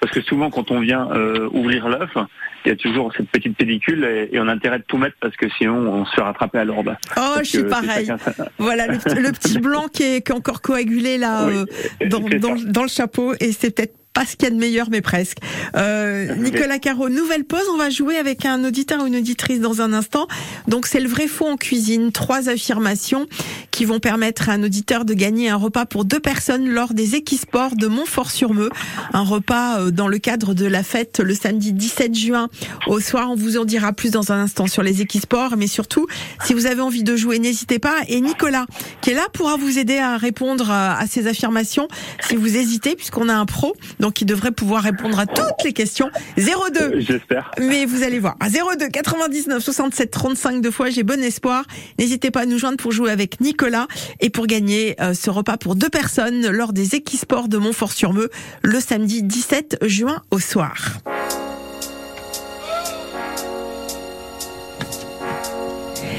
Parce 0.00 0.12
que 0.12 0.20
souvent 0.20 0.50
quand 0.50 0.70
on 0.70 0.78
vient 0.78 1.10
euh, 1.10 1.48
ouvrir 1.50 1.88
l'œuf, 1.88 2.16
il 2.64 2.68
y 2.68 2.72
a 2.72 2.76
toujours 2.76 3.12
cette 3.16 3.28
petite 3.30 3.56
pellicule 3.56 4.04
et, 4.04 4.28
et 4.34 4.40
on 4.40 4.48
a 4.48 4.52
intérêt 4.52 4.78
de 4.78 4.84
tout 4.86 4.98
mettre 4.98 5.16
parce 5.20 5.36
que 5.36 5.48
sinon 5.58 5.76
on 5.76 6.04
se 6.06 6.14
fait 6.14 6.20
rattraper 6.22 6.58
à 6.58 6.64
l'ordre. 6.64 6.96
Oh, 7.10 7.14
Parce 7.14 7.38
je 7.44 7.58
suis 7.58 7.64
pareil. 7.64 8.06
chacun 8.06 8.18
Voilà, 8.58 8.86
le, 8.86 8.98
petit- 8.98 9.14
le 9.20 9.32
petit 9.32 9.58
blanc 9.60 9.86
qui 9.92 10.02
est, 10.02 10.22
qui 10.26 10.32
est 10.32 10.34
encore 10.34 10.60
coagulé 10.62 11.18
là 11.18 11.46
Oui, 11.46 11.64
euh, 12.02 12.08
dans, 12.08 12.20
dans 12.56 12.82
le 12.82 12.88
chapeau, 12.88 13.34
et 13.40 13.52
c'est 13.52 13.74
peut-être 13.74 13.94
pas 14.18 14.26
ce 14.26 14.34
qu'il 14.34 14.48
y 14.48 14.50
a 14.50 14.54
de 14.54 14.58
meilleur, 14.58 14.88
mais 14.90 15.00
presque. 15.00 15.38
Euh, 15.76 16.34
Nicolas 16.38 16.80
Caro, 16.80 17.08
nouvelle 17.08 17.44
pause. 17.44 17.62
On 17.72 17.76
va 17.76 17.88
jouer 17.88 18.16
avec 18.16 18.44
un 18.44 18.64
auditeur 18.64 19.00
ou 19.00 19.06
une 19.06 19.14
auditrice 19.14 19.60
dans 19.60 19.80
un 19.80 19.92
instant. 19.92 20.26
Donc 20.66 20.86
c'est 20.86 20.98
le 20.98 21.08
vrai 21.08 21.28
faux 21.28 21.46
en 21.46 21.56
cuisine. 21.56 22.10
Trois 22.10 22.48
affirmations 22.48 23.28
qui 23.70 23.84
vont 23.84 24.00
permettre 24.00 24.48
à 24.48 24.54
un 24.54 24.64
auditeur 24.64 25.04
de 25.04 25.14
gagner 25.14 25.50
un 25.50 25.56
repas 25.56 25.86
pour 25.86 26.04
deux 26.04 26.18
personnes 26.18 26.68
lors 26.68 26.94
des 26.94 27.14
Équisports 27.14 27.76
de 27.76 27.86
Montfort-sur-Meux. 27.86 28.70
Un 29.12 29.22
repas 29.22 29.82
euh, 29.82 29.90
dans 29.92 30.08
le 30.08 30.18
cadre 30.18 30.52
de 30.52 30.66
la 30.66 30.82
fête 30.82 31.20
le 31.20 31.34
samedi 31.34 31.72
17 31.72 32.12
juin 32.16 32.48
au 32.88 32.98
soir. 32.98 33.30
On 33.30 33.36
vous 33.36 33.56
en 33.56 33.64
dira 33.64 33.92
plus 33.92 34.10
dans 34.10 34.32
un 34.32 34.40
instant 34.40 34.66
sur 34.66 34.82
les 34.82 35.00
Équisports, 35.00 35.54
mais 35.56 35.68
surtout 35.68 36.08
si 36.44 36.54
vous 36.54 36.66
avez 36.66 36.80
envie 36.80 37.04
de 37.04 37.14
jouer, 37.14 37.38
n'hésitez 37.38 37.78
pas. 37.78 37.94
Et 38.08 38.20
Nicolas, 38.20 38.66
qui 39.00 39.10
est 39.10 39.14
là, 39.14 39.28
pourra 39.32 39.56
vous 39.56 39.78
aider 39.78 39.98
à 39.98 40.16
répondre 40.16 40.72
à 40.72 40.98
à 40.98 41.06
ces 41.06 41.28
affirmations 41.28 41.86
si 42.26 42.34
vous 42.34 42.56
hésitez, 42.56 42.96
puisqu'on 42.96 43.28
a 43.28 43.34
un 43.34 43.46
pro, 43.46 43.76
donc 44.00 44.07
il 44.20 44.26
devrait 44.26 44.52
pouvoir 44.52 44.82
répondre 44.82 45.18
à 45.18 45.26
toutes 45.26 45.64
les 45.64 45.72
questions. 45.72 46.10
02 46.36 47.00
J'espère. 47.00 47.50
mais 47.60 47.86
vous 47.86 48.02
allez 48.02 48.18
voir. 48.18 48.36
À 48.40 48.48
02 48.48 48.88
99 48.88 49.62
67 49.62 50.10
35 50.10 50.60
deux 50.60 50.70
fois, 50.70 50.90
j'ai 50.90 51.02
bon 51.02 51.22
espoir. 51.22 51.64
N'hésitez 51.98 52.30
pas 52.30 52.40
à 52.40 52.46
nous 52.46 52.58
joindre 52.58 52.76
pour 52.78 52.92
jouer 52.92 53.10
avec 53.10 53.40
Nicolas 53.40 53.86
et 54.20 54.30
pour 54.30 54.46
gagner 54.46 54.96
euh, 55.00 55.14
ce 55.14 55.30
repas 55.30 55.56
pour 55.56 55.74
deux 55.74 55.88
personnes 55.90 56.48
lors 56.48 56.72
des 56.72 56.94
Équisports 56.94 57.48
de 57.48 57.58
Montfort-sur-Meux 57.58 58.30
le 58.62 58.80
samedi 58.80 59.22
17 59.22 59.78
juin 59.82 60.22
au 60.30 60.38
soir. 60.38 60.74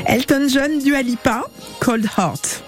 Elton 0.08 0.48
John 0.50 0.80
du 0.80 0.96
Alipa, 0.96 1.44
Cold 1.80 2.06
Heart. 2.18 2.64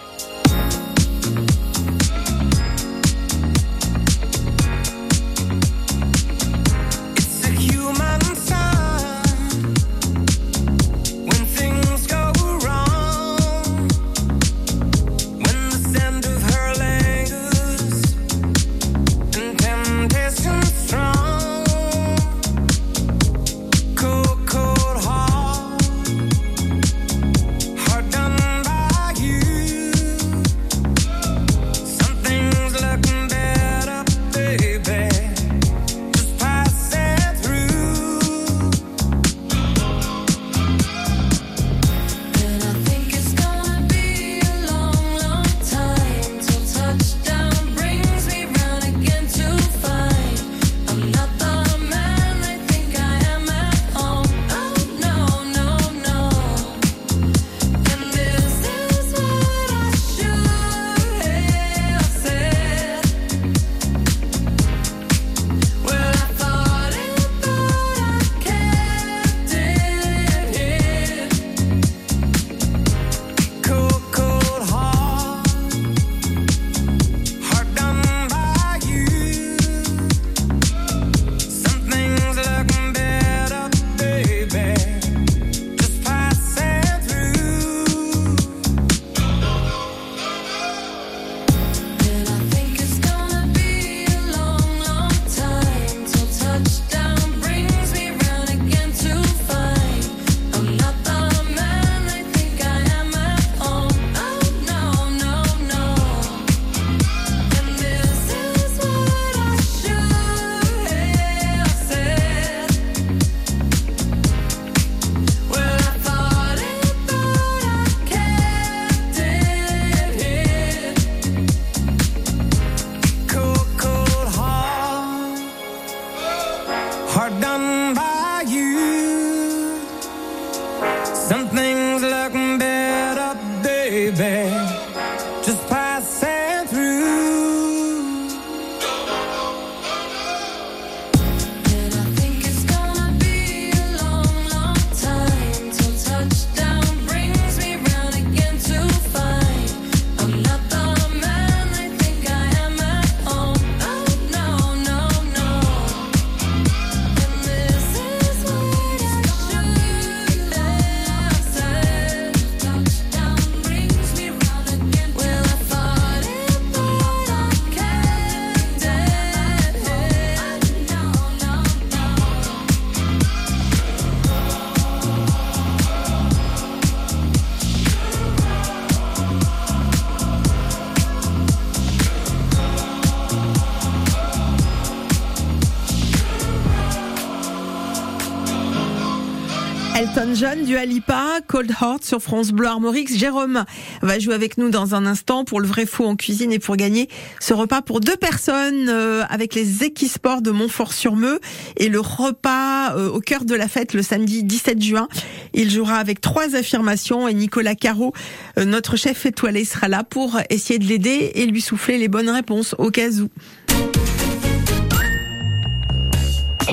Elton 190.22 190.36
John, 190.36 190.66
du 190.66 190.78
Alipa, 190.78 191.40
Cold 191.48 191.72
Heart 191.72 192.04
sur 192.06 192.22
France 192.22 192.52
Bleu 192.52 192.68
Armorix. 192.68 193.08
Jérôme 193.18 193.66
va 194.04 194.20
jouer 194.20 194.36
avec 194.36 194.60
nous 194.60 194.70
dans 194.70 194.94
un 194.94 195.08
instant 195.08 195.46
pour 195.46 195.60
le 195.60 195.68
vrai 195.68 195.88
faux 195.88 196.06
en 196.06 196.16
cuisine 196.16 196.52
et 196.52 196.60
pour 196.60 196.76
gagner 196.76 197.08
ce 197.40 197.56
repas 197.56 197.82
pour 197.82 198.02
deux 198.02 198.18
personnes 198.18 198.88
euh, 198.88 199.24
avec 199.30 199.56
les 199.56 199.84
Equisports 199.84 200.44
de 200.44 200.52
Montfort-sur-Meux 200.52 201.40
et 201.78 201.90
le 201.90 202.00
repas 202.00 202.94
euh, 202.96 203.10
au 203.10 203.20
cœur 203.20 203.46
de 203.46 203.56
la 203.56 203.68
fête 203.68 203.96
le 203.96 204.04
samedi 204.04 204.44
17 204.44 204.80
juin. 204.80 205.08
Il 205.56 205.72
jouera 205.72 205.96
avec 205.96 206.22
trois 206.22 206.56
affirmations 206.56 207.28
et 207.28 207.34
Nicolas 207.34 207.76
Caro, 207.76 208.14
euh, 208.60 208.66
notre 208.66 208.98
chef 208.98 209.26
étoilé, 209.26 209.66
sera 209.66 209.88
là 209.88 210.04
pour 210.04 210.40
essayer 210.52 210.78
de 210.78 210.86
l'aider 210.86 211.32
et 211.34 211.48
lui 211.48 211.62
souffler 211.62 211.98
les 211.98 212.10
bonnes 212.10 212.30
réponses 212.30 212.76
au 212.78 212.92
cas 212.92 213.10
où. 213.10 213.30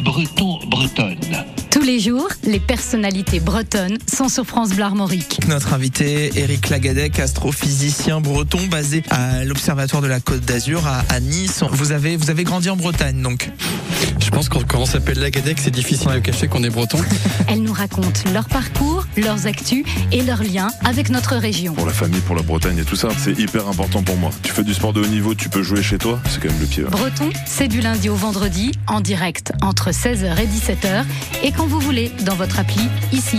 Breton, 0.02 0.58
bretonne. 0.68 1.16
Tous 1.88 1.94
les 1.94 2.00
jours, 2.00 2.28
les 2.44 2.60
personnalités 2.60 3.40
bretonnes 3.40 3.96
sont 4.14 4.28
sur 4.28 4.44
France 4.44 4.78
Armorique. 4.78 5.40
Notre 5.48 5.72
invité, 5.72 6.30
Eric 6.36 6.68
Lagadec, 6.68 7.18
astrophysicien 7.18 8.20
breton 8.20 8.58
basé 8.70 9.02
à 9.08 9.42
l'Observatoire 9.46 10.02
de 10.02 10.06
la 10.06 10.20
Côte 10.20 10.42
d'Azur 10.42 10.86
à, 10.86 10.98
à 11.08 11.18
Nice. 11.20 11.64
Vous 11.70 11.92
avez, 11.92 12.18
vous 12.18 12.28
avez 12.28 12.44
grandi 12.44 12.68
en 12.68 12.76
Bretagne 12.76 13.22
donc 13.22 13.48
Je 14.20 14.28
pense 14.28 14.50
que 14.50 14.58
quand 14.58 14.80
on 14.80 14.84
s'appelle 14.84 15.18
Lagadec, 15.18 15.58
c'est 15.58 15.70
difficile 15.70 16.10
de 16.10 16.18
cacher 16.18 16.46
qu'on 16.46 16.62
est 16.62 16.68
breton. 16.68 16.98
Elles 17.48 17.62
nous 17.62 17.72
racontent 17.72 18.20
leur 18.34 18.44
parcours, 18.48 18.97
leurs 19.20 19.46
actus 19.46 19.84
et 20.12 20.22
leurs 20.22 20.42
liens 20.42 20.68
avec 20.84 21.10
notre 21.10 21.36
région. 21.36 21.74
Pour 21.74 21.86
la 21.86 21.92
famille, 21.92 22.20
pour 22.20 22.36
la 22.36 22.42
Bretagne 22.42 22.78
et 22.78 22.84
tout 22.84 22.96
ça, 22.96 23.08
c'est 23.18 23.38
hyper 23.38 23.68
important 23.68 24.02
pour 24.02 24.16
moi. 24.16 24.30
Tu 24.42 24.52
fais 24.52 24.64
du 24.64 24.74
sport 24.74 24.92
de 24.92 25.00
haut 25.00 25.06
niveau, 25.06 25.34
tu 25.34 25.48
peux 25.48 25.62
jouer 25.62 25.82
chez 25.82 25.98
toi, 25.98 26.20
c'est 26.28 26.40
quand 26.40 26.48
même 26.48 26.60
le 26.60 26.66
pied. 26.66 26.82
Breton, 26.84 27.30
c'est 27.46 27.68
du 27.68 27.80
lundi 27.80 28.08
au 28.08 28.14
vendredi, 28.14 28.72
en 28.86 29.00
direct 29.00 29.52
entre 29.62 29.90
16h 29.90 30.38
et 30.38 30.46
17h, 30.46 31.04
et 31.44 31.52
quand 31.52 31.66
vous 31.66 31.80
voulez, 31.80 32.10
dans 32.24 32.34
votre 32.34 32.58
appli, 32.58 32.88
ici. 33.12 33.38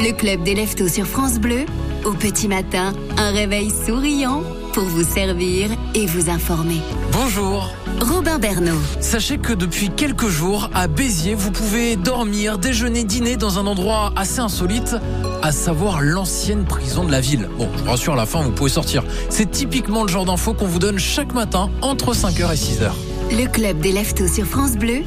Le 0.00 0.12
club 0.12 0.44
des 0.44 0.54
leftos 0.54 0.88
sur 0.88 1.06
France 1.06 1.38
Bleu. 1.38 1.66
Au 2.04 2.12
petit 2.12 2.46
matin, 2.46 2.92
un 3.16 3.32
réveil 3.32 3.70
souriant 3.84 4.42
pour 4.78 4.86
vous 4.86 5.02
servir 5.02 5.70
et 5.96 6.06
vous 6.06 6.30
informer. 6.30 6.80
Bonjour. 7.10 7.68
Robin 8.00 8.38
Bernot. 8.38 8.78
Sachez 9.00 9.36
que 9.36 9.52
depuis 9.52 9.90
quelques 9.90 10.28
jours, 10.28 10.70
à 10.72 10.86
Béziers, 10.86 11.34
vous 11.34 11.50
pouvez 11.50 11.96
dormir, 11.96 12.58
déjeuner, 12.58 13.02
dîner 13.02 13.36
dans 13.36 13.58
un 13.58 13.66
endroit 13.66 14.12
assez 14.14 14.38
insolite, 14.38 14.94
à 15.42 15.50
savoir 15.50 16.00
l'ancienne 16.00 16.64
prison 16.64 17.02
de 17.02 17.10
la 17.10 17.20
ville. 17.20 17.48
Bon, 17.58 17.68
je 17.76 17.82
vous 17.82 17.90
rassure, 17.90 18.12
à 18.12 18.16
la 18.16 18.24
fin, 18.24 18.40
vous 18.40 18.52
pouvez 18.52 18.70
sortir. 18.70 19.02
C'est 19.30 19.50
typiquement 19.50 20.04
le 20.04 20.08
genre 20.08 20.26
d'infos 20.26 20.54
qu'on 20.54 20.68
vous 20.68 20.78
donne 20.78 21.00
chaque 21.00 21.34
matin 21.34 21.70
entre 21.82 22.14
5h 22.14 22.52
et 22.52 22.56
6h. 22.56 22.92
Le 23.32 23.50
club 23.50 23.80
des 23.80 23.90
leftos 23.90 24.28
sur 24.28 24.46
France 24.46 24.76
Bleu. 24.76 25.00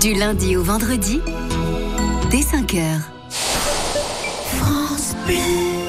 Du 0.00 0.14
lundi 0.14 0.56
au 0.56 0.64
vendredi, 0.64 1.20
dès 2.32 2.40
5h. 2.40 2.82
France 4.58 5.14
Bleu. 5.24 5.84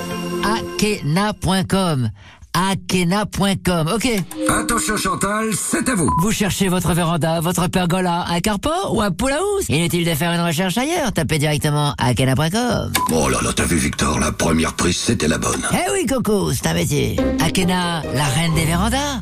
Akena.com. 0.46 2.12
Akena.com. 2.56 3.90
Ok. 3.94 4.08
Attention 4.50 4.96
Chantal, 4.96 5.50
c'est 5.54 5.90
à 5.90 5.96
vous. 5.96 6.10
Vous 6.22 6.32
cherchez 6.32 6.70
votre 6.70 6.94
véranda, 6.94 7.42
votre 7.42 7.68
pergola, 7.68 8.26
un 8.30 8.40
carport 8.40 8.94
ou 8.96 9.02
un 9.02 9.12
pool 9.12 9.34
house? 9.34 9.66
Inutile 9.68 10.06
de 10.06 10.14
faire 10.16 10.32
une 10.32 10.40
recherche 10.42 10.78
ailleurs. 10.78 11.12
Tapez 11.12 11.38
directement 11.38 11.94
akena.com. 11.98 12.92
Oh 13.12 13.28
là 13.30 13.40
là, 13.44 13.50
t'as 13.54 13.66
vu 13.66 13.76
Victor, 13.76 14.20
la 14.20 14.32
première 14.32 14.74
prise 14.74 14.98
c'était 14.98 15.28
la 15.28 15.38
bonne. 15.38 15.68
Eh 15.74 15.92
oui 15.92 16.06
Coco, 16.06 16.54
c'est 16.54 16.68
un 16.68 16.74
métier. 16.74 17.18
Akena, 17.46 18.02
la 18.14 18.24
reine 18.24 18.54
des 18.56 18.66
vérandas. 18.66 19.22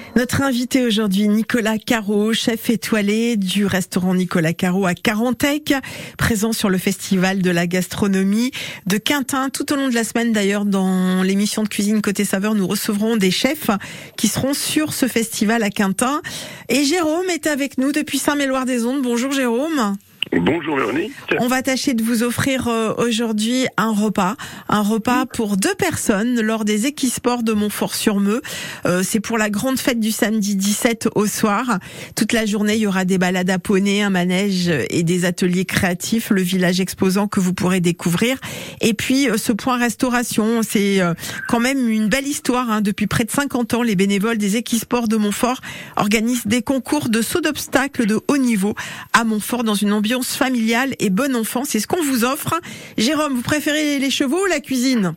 Notre 0.17 0.41
invité 0.41 0.85
aujourd'hui, 0.85 1.29
Nicolas 1.29 1.77
Caro, 1.77 2.33
chef 2.33 2.69
étoilé 2.69 3.37
du 3.37 3.65
restaurant 3.65 4.13
Nicolas 4.13 4.51
Caro 4.51 4.85
à 4.85 4.93
Carantec, 4.93 5.73
présent 6.17 6.51
sur 6.51 6.69
le 6.69 6.77
festival 6.77 7.41
de 7.41 7.49
la 7.49 7.65
gastronomie 7.65 8.51
de 8.85 8.97
Quintin. 8.97 9.49
Tout 9.49 9.71
au 9.71 9.77
long 9.77 9.87
de 9.87 9.95
la 9.95 10.03
semaine 10.03 10.33
d'ailleurs, 10.33 10.65
dans 10.65 11.23
l'émission 11.23 11.63
de 11.63 11.69
cuisine 11.69 12.01
côté 12.01 12.25
saveur, 12.25 12.55
nous 12.55 12.67
recevrons 12.67 13.15
des 13.15 13.31
chefs 13.31 13.69
qui 14.17 14.27
seront 14.27 14.53
sur 14.53 14.93
ce 14.93 15.07
festival 15.07 15.63
à 15.63 15.69
Quintin. 15.69 16.21
Et 16.67 16.83
Jérôme 16.83 17.29
est 17.29 17.47
avec 17.47 17.77
nous 17.77 17.93
depuis 17.93 18.17
Saint-Méloire-des-Ondes. 18.17 19.01
Bonjour 19.01 19.31
Jérôme. 19.31 19.95
Bonjour 20.33 20.77
Véronique. 20.77 21.11
On 21.39 21.47
va 21.47 21.61
tâcher 21.61 21.93
de 21.93 22.01
vous 22.03 22.23
offrir 22.23 22.69
euh, 22.69 22.93
aujourd'hui 22.97 23.67
un 23.75 23.91
repas, 23.91 24.37
un 24.69 24.81
repas 24.81 25.25
pour 25.25 25.57
deux 25.57 25.75
personnes 25.75 26.39
lors 26.39 26.63
des 26.63 26.85
Equisports 26.85 27.43
de 27.43 27.51
Montfort-sur-Meux. 27.51 28.41
Euh, 28.85 29.03
c'est 29.03 29.19
pour 29.19 29.37
la 29.37 29.49
grande 29.49 29.77
fête 29.77 29.99
du 29.99 30.11
samedi 30.11 30.55
17 30.55 31.09
au 31.15 31.25
soir. 31.25 31.79
Toute 32.15 32.31
la 32.31 32.45
journée, 32.45 32.75
il 32.75 32.79
y 32.79 32.87
aura 32.87 33.03
des 33.03 33.17
balades 33.17 33.49
à 33.49 33.59
poney, 33.59 34.03
un 34.03 34.09
manège 34.09 34.71
et 34.89 35.03
des 35.03 35.25
ateliers 35.25 35.65
créatifs, 35.65 36.29
le 36.29 36.41
village 36.41 36.79
exposant 36.79 37.27
que 37.27 37.41
vous 37.41 37.53
pourrez 37.53 37.81
découvrir. 37.81 38.37
Et 38.79 38.93
puis 38.93 39.29
euh, 39.29 39.35
ce 39.35 39.51
point 39.51 39.77
restauration, 39.77 40.61
c'est 40.63 41.01
quand 41.49 41.59
même 41.59 41.89
une 41.89 42.07
belle 42.07 42.27
histoire. 42.27 42.69
Hein. 42.71 42.79
Depuis 42.79 43.07
près 43.07 43.25
de 43.25 43.31
50 43.31 43.73
ans, 43.73 43.83
les 43.83 43.97
bénévoles 43.97 44.37
des 44.37 44.55
Equisports 44.55 45.09
de 45.09 45.17
Montfort 45.17 45.59
organisent 45.97 46.47
des 46.47 46.61
concours 46.61 47.09
de 47.09 47.21
saut 47.21 47.41
d'obstacles 47.41 48.05
de 48.05 48.19
haut 48.29 48.37
niveau 48.37 48.75
à 49.11 49.25
Montfort 49.25 49.65
dans 49.65 49.75
une 49.75 49.91
ambiance 49.91 50.20
familiale 50.29 50.93
et 50.99 51.09
bon 51.09 51.35
enfant. 51.35 51.63
C'est 51.65 51.79
ce 51.79 51.87
qu'on 51.87 52.01
vous 52.03 52.23
offre. 52.25 52.59
Jérôme, 52.97 53.33
vous 53.33 53.41
préférez 53.41 53.99
les 53.99 54.09
chevaux 54.09 54.43
ou 54.43 54.45
la 54.47 54.59
cuisine? 54.59 55.13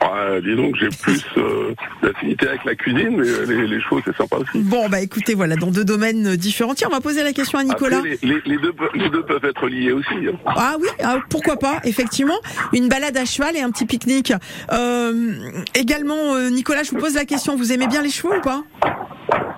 Ah, 0.00 0.40
dis 0.42 0.54
donc, 0.54 0.76
j'ai 0.78 0.88
plus 0.88 1.22
euh, 1.38 1.74
d'affinité 2.02 2.46
avec 2.48 2.64
la 2.64 2.74
cuisine, 2.74 3.16
mais 3.18 3.28
euh, 3.28 3.44
les, 3.46 3.66
les 3.66 3.80
chevaux, 3.80 4.00
c'est 4.04 4.14
sympa 4.16 4.36
aussi. 4.36 4.50
Bon, 4.54 4.88
bah 4.88 5.00
écoutez, 5.00 5.34
voilà, 5.34 5.56
dans 5.56 5.70
deux 5.70 5.84
domaines 5.84 6.36
différents. 6.36 6.74
Tiens, 6.74 6.88
on 6.90 6.94
va 6.94 7.00
poser 7.00 7.22
la 7.24 7.32
question 7.32 7.58
à 7.58 7.64
Nicolas. 7.64 7.98
Après, 7.98 8.18
les, 8.22 8.28
les- 8.34 8.42
les 8.44 8.58
deux, 8.58 8.72
pe- 8.72 8.90
les 8.94 9.08
deux 9.10 9.22
peuvent 9.24 9.44
être 9.44 9.66
liés 9.68 9.92
aussi. 9.92 10.08
hein. 10.28 10.38
Ah 10.46 10.76
oui, 10.80 10.88
ah, 11.02 11.18
pourquoi 11.30 11.56
pas, 11.58 11.80
effectivement. 11.84 12.38
Une 12.72 12.88
balade 12.88 13.16
à 13.16 13.24
cheval 13.24 13.56
et 13.56 13.60
un 13.62 13.70
petit 13.70 13.86
pique-nique. 13.86 14.32
Euh, 14.72 15.32
également, 15.74 16.34
euh, 16.34 16.50
Nicolas, 16.50 16.82
je 16.82 16.90
vous 16.90 16.98
pose 16.98 17.14
la 17.14 17.24
question, 17.24 17.56
vous 17.56 17.72
aimez 17.72 17.86
bien 17.86 18.02
les 18.02 18.10
chevaux 18.10 18.34
ou 18.34 18.40
pas? 18.42 18.62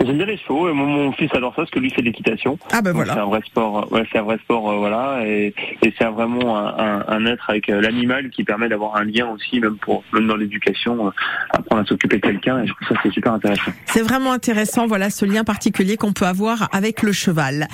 J'aime 0.09 0.17
bien 0.17 0.27
les 0.27 0.39
chevaux 0.39 0.69
et 0.71 0.73
mon, 0.73 0.87
mon 0.87 1.13
fils 1.13 1.29
adore 1.35 1.51
ça 1.55 1.63
parce 1.63 1.71
que 1.71 1.79
lui 1.79 1.91
fait 1.91 2.01
de 2.01 2.07
l'équitation. 2.07 2.59
Ah 2.73 2.81
Donc, 2.81 2.95
voilà. 2.95 3.13
C'est 3.13 3.21
un 3.21 3.27
vrai 3.27 3.41
sport. 3.47 3.79
euh, 3.93 3.95
Ouais, 3.99 4.05
c'est 4.11 4.19
un 4.19 4.23
vrai 4.23 4.39
sport, 4.39 4.71
euh, 4.71 4.77
voilà, 4.79 5.21
et, 5.27 5.55
et 5.83 5.95
c'est 5.99 6.05
vraiment 6.07 6.57
un, 6.59 6.75
un- 6.79 7.05
un 7.09 7.27
être 7.27 7.51
avec 7.51 7.69
euh, 7.69 7.81
l'animal 7.83 8.31
qui 8.31 8.43
permet 8.43 8.69
d'avoir 8.71 8.97
un 8.97 9.05
lien 9.05 9.29
aussi, 9.29 9.61
même 9.61 9.77
pour 9.77 10.03
même 10.15 10.27
dans 10.27 10.37
l'éducation, 10.37 11.09
euh, 11.09 11.11
apprendre 11.51 11.83
à 11.83 11.85
s'occuper 11.85 12.17
de 12.17 12.23
quelqu'un. 12.23 12.63
Et 12.63 12.67
je 12.67 12.73
trouve 12.73 12.89
ça 12.89 12.95
c'est 13.03 13.13
super 13.13 13.35
intéressant. 13.35 13.71
C'est 13.85 14.03
vraiment 14.03 14.33
intéressant, 14.33 14.87
voilà 14.87 15.11
ce 15.11 15.27
lien 15.27 15.45
particulier 15.45 15.97
qu'on 15.99 16.13
peut 16.15 16.25
avoir 16.27 16.69
avec 16.75 17.03
le 17.03 17.13
cheval. 17.13 17.69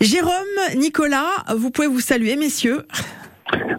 Jérôme, 0.00 0.32
Nicolas, 0.76 1.30
vous 1.56 1.70
pouvez 1.70 1.88
vous 1.88 2.00
saluer, 2.00 2.36
messieurs. 2.36 2.82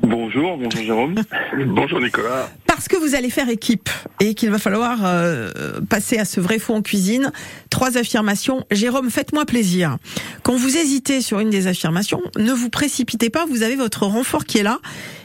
Bonjour, 0.01 0.58
bonjour 0.58 0.82
Jérôme. 0.82 1.15
bonjour 1.67 1.99
Nicolas. 1.99 2.49
Parce 2.65 2.88
que 2.88 2.97
vous 2.97 3.15
allez 3.15 3.29
faire 3.29 3.49
équipe 3.49 3.89
et 4.19 4.34
qu'il 4.34 4.49
va 4.49 4.58
falloir 4.58 4.99
euh, 5.03 5.79
passer 5.89 6.17
à 6.17 6.25
ce 6.25 6.39
vrai 6.39 6.60
faux 6.60 6.73
en 6.73 6.82
cuisine. 6.82 7.32
Trois 7.69 7.97
affirmations. 7.97 8.65
Jérôme, 8.71 9.10
faites-moi 9.10 9.45
plaisir. 9.45 9.97
Quand 10.43 10.55
vous 10.55 10.77
hésitez 10.77 11.21
sur 11.21 11.39
une 11.39 11.49
des 11.49 11.67
affirmations, 11.67 12.21
ne 12.38 12.51
vous 12.51 12.69
précipitez 12.69 13.29
pas. 13.29 13.45
Vous 13.45 13.63
avez 13.63 13.75
votre 13.75 14.05
renfort 14.05 14.45
qui 14.45 14.60
est 14.60 14.63
là 14.63 14.79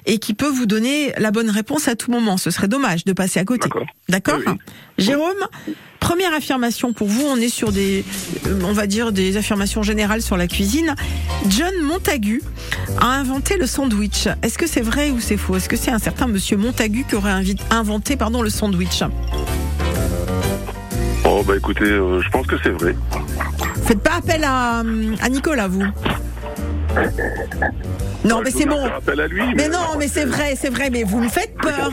et 0.07 0.19
qui 0.19 0.35
peut 0.35 0.49
vous 0.49 0.67
donner 0.67 1.13
la 1.19 1.31
bonne 1.31 1.51
réponse 1.51 1.89
à 1.89 1.97
tout 1.97 2.11
moment. 2.11 2.37
Ce 2.37 2.51
serait 2.51 2.69
dommage 2.69 3.05
de 3.05 3.13
passer 3.13 3.41
à 3.41 3.45
côté. 3.45 3.69
D'accord 4.09 4.41
Jérôme, 4.99 5.47
première 6.05 6.35
affirmation 6.35 6.93
pour 6.93 7.09
vous. 7.09 7.25
On 7.27 7.37
est 7.37 7.49
sur 7.49 7.73
des, 7.73 8.05
euh, 8.47 8.61
on 8.65 8.73
va 8.73 8.87
dire 8.87 9.11
des 9.11 9.39
affirmations 9.39 9.83
générales 9.83 10.21
sur 10.21 10.37
la 10.37 10.47
cuisine. 10.47 10.95
John 11.49 11.73
Montagu 11.83 12.43
a 13.01 13.07
inventé 13.07 13.57
le 13.57 13.67
sandwich. 13.67 14.29
Est-ce 14.43 14.59
que 14.59 14.67
c'est 14.67 14.83
vrai 14.83 15.11
ou 15.11 15.19
c'est 15.19 15.39
faux? 15.39 15.57
Est-ce 15.57 15.67
que 15.67 15.77
c'est 15.77 15.91
un 15.91 15.99
certain 15.99 16.27
monsieur 16.27 16.59
Montagu 16.59 17.07
qui 17.09 17.15
aurait 17.15 17.33
inventé 17.71 18.17
pardon, 18.17 18.43
le 18.43 18.51
sandwich? 18.51 19.03
Oh 21.25 21.43
bah 21.43 21.57
écoutez, 21.57 21.85
euh, 21.85 22.21
je 22.21 22.29
pense 22.29 22.47
que 22.47 22.57
c'est 22.63 22.69
vrai. 22.69 22.95
Faites 23.87 24.03
pas 24.03 24.17
appel 24.19 24.45
à, 24.45 24.81
à 25.23 25.29
Nicolas, 25.31 25.69
vous. 25.69 25.87
Non, 28.25 28.37
Ouais, 28.37 28.45
mais 28.47 28.51
c'est 28.53 28.65
bon. 28.65 28.83
à 28.87 29.27
lui, 29.27 29.43
Mais 29.55 29.69
non, 29.69 29.99
mais 29.99 30.09
c'est 30.09 30.25
vrai, 30.25 30.57
c'est 30.59 30.71
vrai, 30.71 30.89
mais 30.89 31.03
vous 31.03 31.21
me 31.21 31.29
faites 31.29 31.55
peur. 31.59 31.91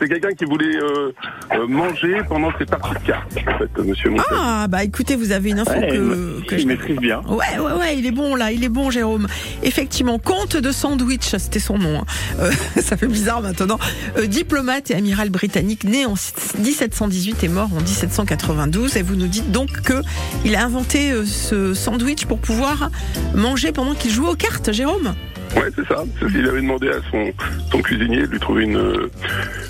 C'est 0.00 0.08
quelqu'un 0.08 0.30
qui 0.32 0.46
voulait 0.46 0.76
euh, 0.76 1.12
euh, 1.52 1.66
manger 1.66 2.22
pendant 2.26 2.48
ses 2.58 2.64
parties 2.64 2.94
de 2.94 3.06
cartes, 3.06 3.36
en 3.46 3.58
fait, 3.58 3.82
monsieur 3.84 4.08
Montel. 4.08 4.24
Ah, 4.34 4.66
bah 4.66 4.82
écoutez, 4.82 5.14
vous 5.14 5.30
avez 5.30 5.50
une 5.50 5.58
info 5.60 5.72
Ouais, 5.72 5.88
que, 5.88 6.40
que 6.48 6.54
il 6.54 6.60
je- 6.62 6.66
maîtrise 6.66 6.96
bien. 6.96 7.20
Ouais, 7.28 7.58
ouais, 7.58 7.72
ouais, 7.78 7.98
il 7.98 8.06
est 8.06 8.12
bon 8.12 8.34
là, 8.34 8.50
il 8.50 8.64
est 8.64 8.70
bon, 8.70 8.90
Jérôme. 8.90 9.26
Effectivement, 9.62 10.18
comte 10.18 10.56
de 10.56 10.72
sandwich, 10.72 11.28
c'était 11.36 11.58
son 11.58 11.76
nom. 11.76 11.98
hein. 12.00 12.04
Euh, 12.40 12.50
ça 12.80 12.96
fait 12.96 13.06
bizarre 13.06 13.42
maintenant. 13.42 13.78
Euh, 14.16 14.24
diplomate 14.26 14.90
et 14.90 14.94
amiral 14.94 15.28
britannique, 15.28 15.84
né 15.84 16.06
en 16.06 16.14
1718 16.58 17.44
et 17.44 17.48
mort 17.48 17.68
en 17.76 17.80
1792. 17.82 18.96
Et 18.96 19.02
vous 19.02 19.16
nous 19.16 19.26
dites 19.28 19.52
donc 19.52 19.82
que 19.82 20.00
il 20.46 20.56
a 20.56 20.64
inventé 20.64 21.12
ce 21.26 21.74
sandwich 21.74 22.24
pour 22.24 22.38
pouvoir 22.38 22.90
manger 23.34 23.72
pendant 23.72 23.92
qu'il 23.94 24.11
jouait 24.12 24.28
aux 24.28 24.34
cartes, 24.36 24.72
Jérôme. 24.72 25.14
Ouais, 25.56 25.68
c'est 25.76 25.86
ça. 25.86 26.02
C'est 26.18 26.28
qu'il 26.32 26.46
avait 26.48 26.62
demandé 26.62 26.88
à 26.88 27.00
son, 27.10 27.30
son 27.70 27.82
cuisinier 27.82 28.22
de 28.22 28.26
lui 28.32 28.40
trouver 28.40 28.64
une, 28.64 28.76
euh, 28.78 29.10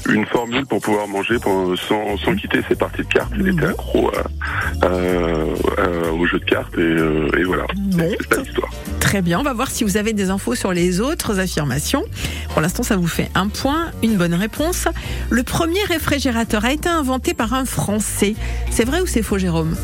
une 0.09 0.25
formule 0.27 0.65
pour 0.67 0.81
pouvoir 0.81 1.09
manger 1.09 1.39
pendant- 1.43 1.75
sans, 1.75 2.17
sans 2.19 2.37
quitter 2.37 2.61
ses 2.69 2.77
parties 2.77 3.03
de 3.03 3.09
cartes. 3.09 3.33
Il 3.37 3.49
était 3.49 3.65
accro 3.67 4.09
à, 4.11 4.87
à- 4.87 4.89
à- 4.89 6.13
au 6.13 6.25
jeu 6.27 6.39
de 6.39 6.45
cartes 6.45 6.75
et, 6.79 6.81
euh, 6.83 7.29
et 7.37 7.43
voilà. 7.43 7.65
C'est 7.99 8.35
ça 8.37 8.41
l'histoire. 8.43 8.71
Très 9.01 9.23
bien, 9.23 9.41
on 9.41 9.43
va 9.43 9.55
voir 9.55 9.71
si 9.73 9.83
vous 9.83 9.97
avez 9.97 10.13
des 10.13 10.31
infos 10.31 10.55
sur 10.55 10.73
les 10.73 11.01
autres 11.01 11.41
affirmations. 11.41 12.05
Pour 12.51 12.63
l'instant, 12.63 12.85
ça 12.85 12.97
vous 12.97 13.09
fait 13.09 13.29
un 13.35 13.49
point, 13.49 13.91
une 14.05 14.15
bonne 14.17 14.35
réponse. 14.35 14.87
Le 15.31 15.43
premier 15.43 15.83
réfrigérateur 15.89 16.65
a 16.65 16.73
été 16.73 16.89
inventé 16.89 17.35
par 17.35 17.55
un 17.55 17.65
Français. 17.65 18.37
C'est 18.71 18.85
vrai 18.85 19.01
ou 19.01 19.07
c'est 19.07 19.23
faux, 19.23 19.37
Jérôme? 19.39 19.75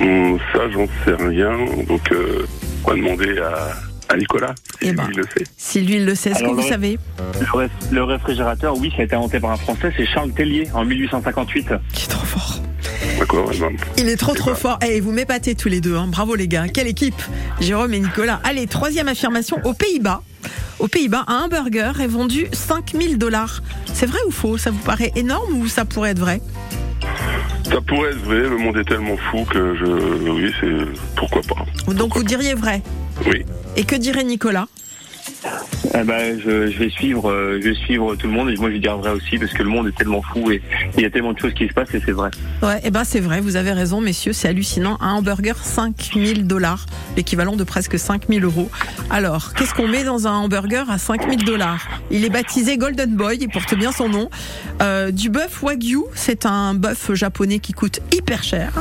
Hum, 0.00 0.38
ça, 0.52 0.70
j'en 0.70 0.86
sais 1.04 1.14
rien. 1.22 1.52
Donc, 1.88 2.12
euh, 2.12 2.46
on 2.84 2.90
va 2.90 2.96
demander 2.96 3.38
à, 3.38 4.12
à 4.12 4.16
Nicolas 4.16 4.54
si 4.82 4.88
Eh 4.88 4.92
ben. 4.92 5.08
il 5.10 5.16
le 5.16 5.22
sait. 5.24 5.44
Si 5.56 5.80
lui, 5.80 5.96
il 5.96 6.04
le 6.06 6.14
sait, 6.14 6.30
est-ce 6.30 6.42
que 6.42 6.48
vous 6.48 6.56
le- 6.56 6.62
savez 6.62 6.98
Le, 7.40 7.58
ré- 7.58 7.68
le 7.90 8.02
réfrigérateur, 8.04 8.76
oui, 8.76 8.92
ça 8.94 9.02
a 9.02 9.04
été 9.06 9.16
inventé 9.16 9.40
par 9.40 9.50
un 9.52 9.56
Français, 9.56 9.92
c'est 9.96 10.06
Charles 10.06 10.32
Tellier 10.32 10.68
en 10.74 10.84
1858. 10.84 11.68
D'accord, 13.18 13.48
ouais, 13.48 13.58
ben, 13.58 13.70
Il 13.96 14.08
est 14.08 14.16
trop 14.16 14.34
trop 14.34 14.54
fort. 14.54 14.78
Et 14.86 15.00
vous 15.00 15.10
m'épatez 15.12 15.54
tous 15.54 15.68
les 15.68 15.80
deux. 15.80 15.96
hein. 15.96 16.06
Bravo 16.08 16.34
les 16.34 16.48
gars. 16.48 16.68
Quelle 16.68 16.86
équipe 16.86 17.20
Jérôme 17.60 17.94
et 17.94 18.00
Nicolas. 18.00 18.40
Allez, 18.44 18.66
troisième 18.66 19.08
affirmation. 19.08 19.58
Aux 19.64 19.72
Pays-Bas, 19.72 20.22
aux 20.78 20.88
Pays-Bas, 20.88 21.24
un 21.26 21.44
hamburger 21.44 21.98
est 22.00 22.06
vendu 22.06 22.46
5000 22.52 23.16
dollars. 23.16 23.62
C'est 23.94 24.06
vrai 24.06 24.18
ou 24.28 24.30
faux? 24.30 24.58
Ça 24.58 24.70
vous 24.70 24.78
paraît 24.80 25.12
énorme 25.16 25.54
ou 25.60 25.66
ça 25.66 25.86
pourrait 25.86 26.10
être 26.10 26.18
vrai? 26.18 26.42
Ça 27.64 27.80
pourrait 27.80 28.10
être 28.10 28.22
vrai, 28.24 28.40
le 28.40 28.58
monde 28.58 28.76
est 28.76 28.84
tellement 28.84 29.16
fou 29.16 29.44
que 29.44 29.74
je. 29.76 29.84
Oui, 30.30 30.52
c'est. 30.60 31.16
Pourquoi 31.16 31.42
pas 31.42 31.92
Donc 31.92 32.16
vous 32.16 32.24
diriez 32.24 32.54
vrai? 32.54 32.82
Oui. 33.26 33.44
Et 33.76 33.84
que 33.84 33.96
dirait 33.96 34.24
Nicolas? 34.24 34.66
Eh 35.94 36.04
ben, 36.04 36.38
je, 36.38 36.78
vais 36.78 36.90
suivre, 36.90 37.30
euh, 37.30 37.58
je 37.62 37.68
vais 37.68 37.74
suivre 37.74 38.16
tout 38.16 38.26
le 38.26 38.32
monde 38.32 38.50
et 38.50 38.56
moi 38.56 38.70
je 38.70 38.88
vrai 38.88 39.10
aussi 39.10 39.38
parce 39.38 39.52
que 39.52 39.62
le 39.62 39.68
monde 39.68 39.88
est 39.88 39.96
tellement 39.96 40.22
fou 40.22 40.50
et 40.50 40.60
il 40.96 41.02
y 41.02 41.06
a 41.06 41.10
tellement 41.10 41.32
de 41.32 41.38
choses 41.38 41.54
qui 41.54 41.66
se 41.68 41.72
passent 41.72 41.94
et 41.94 42.02
c'est 42.04 42.12
vrai. 42.12 42.30
Ouais, 42.62 42.80
et 42.84 42.90
ben 42.90 43.04
c'est 43.04 43.20
vrai, 43.20 43.40
vous 43.40 43.56
avez 43.56 43.72
raison, 43.72 44.00
messieurs, 44.00 44.32
c'est 44.32 44.48
hallucinant. 44.48 44.98
Un 45.00 45.14
hamburger, 45.14 45.56
5000 45.56 46.46
dollars, 46.46 46.86
l'équivalent 47.16 47.56
de 47.56 47.64
presque 47.64 47.98
5000 47.98 48.44
euros. 48.44 48.70
Alors, 49.10 49.54
qu'est-ce 49.54 49.74
qu'on 49.74 49.88
met 49.88 50.04
dans 50.04 50.26
un 50.26 50.32
hamburger 50.32 50.90
à 50.90 50.98
5000 50.98 51.44
dollars? 51.44 51.88
Il 52.10 52.24
est 52.24 52.30
baptisé 52.30 52.76
Golden 52.76 53.14
Boy, 53.14 53.38
il 53.40 53.48
porte 53.48 53.74
bien 53.74 53.92
son 53.92 54.08
nom. 54.08 54.28
Euh, 54.82 55.10
du 55.10 55.30
bœuf 55.30 55.62
wagyu, 55.62 56.00
c'est 56.14 56.46
un 56.46 56.74
bœuf 56.74 57.12
japonais 57.14 57.58
qui 57.58 57.72
coûte 57.72 58.00
hyper 58.12 58.42
cher. 58.42 58.72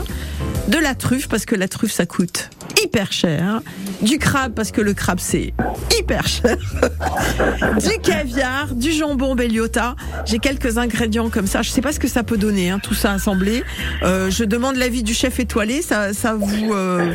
De 0.67 0.77
la 0.77 0.95
truffe, 0.95 1.27
parce 1.27 1.45
que 1.45 1.55
la 1.55 1.67
truffe 1.67 1.91
ça 1.91 2.05
coûte 2.05 2.49
hyper 2.83 3.11
cher. 3.11 3.61
Du 4.01 4.17
crabe, 4.17 4.53
parce 4.53 4.71
que 4.71 4.81
le 4.81 4.93
crabe 4.93 5.19
c'est 5.19 5.53
hyper 5.97 6.27
cher. 6.27 6.34
du 7.81 7.99
caviar, 8.01 8.73
du 8.73 8.91
jambon 8.91 9.35
Belliota. 9.35 9.95
J'ai 10.25 10.39
quelques 10.39 10.77
ingrédients 10.77 11.29
comme 11.29 11.47
ça. 11.47 11.61
Je 11.61 11.69
sais 11.69 11.81
pas 11.81 11.91
ce 11.91 11.99
que 11.99 12.07
ça 12.07 12.23
peut 12.23 12.37
donner, 12.37 12.69
hein, 12.69 12.79
tout 12.81 12.93
ça 12.93 13.11
assemblé. 13.11 13.63
Euh, 14.03 14.29
je 14.29 14.43
demande 14.43 14.75
l'avis 14.75 15.03
du 15.03 15.13
chef 15.13 15.39
étoilé. 15.39 15.81
Ça, 15.81 16.13
ça 16.13 16.35
vous, 16.35 16.73
euh, 16.73 17.13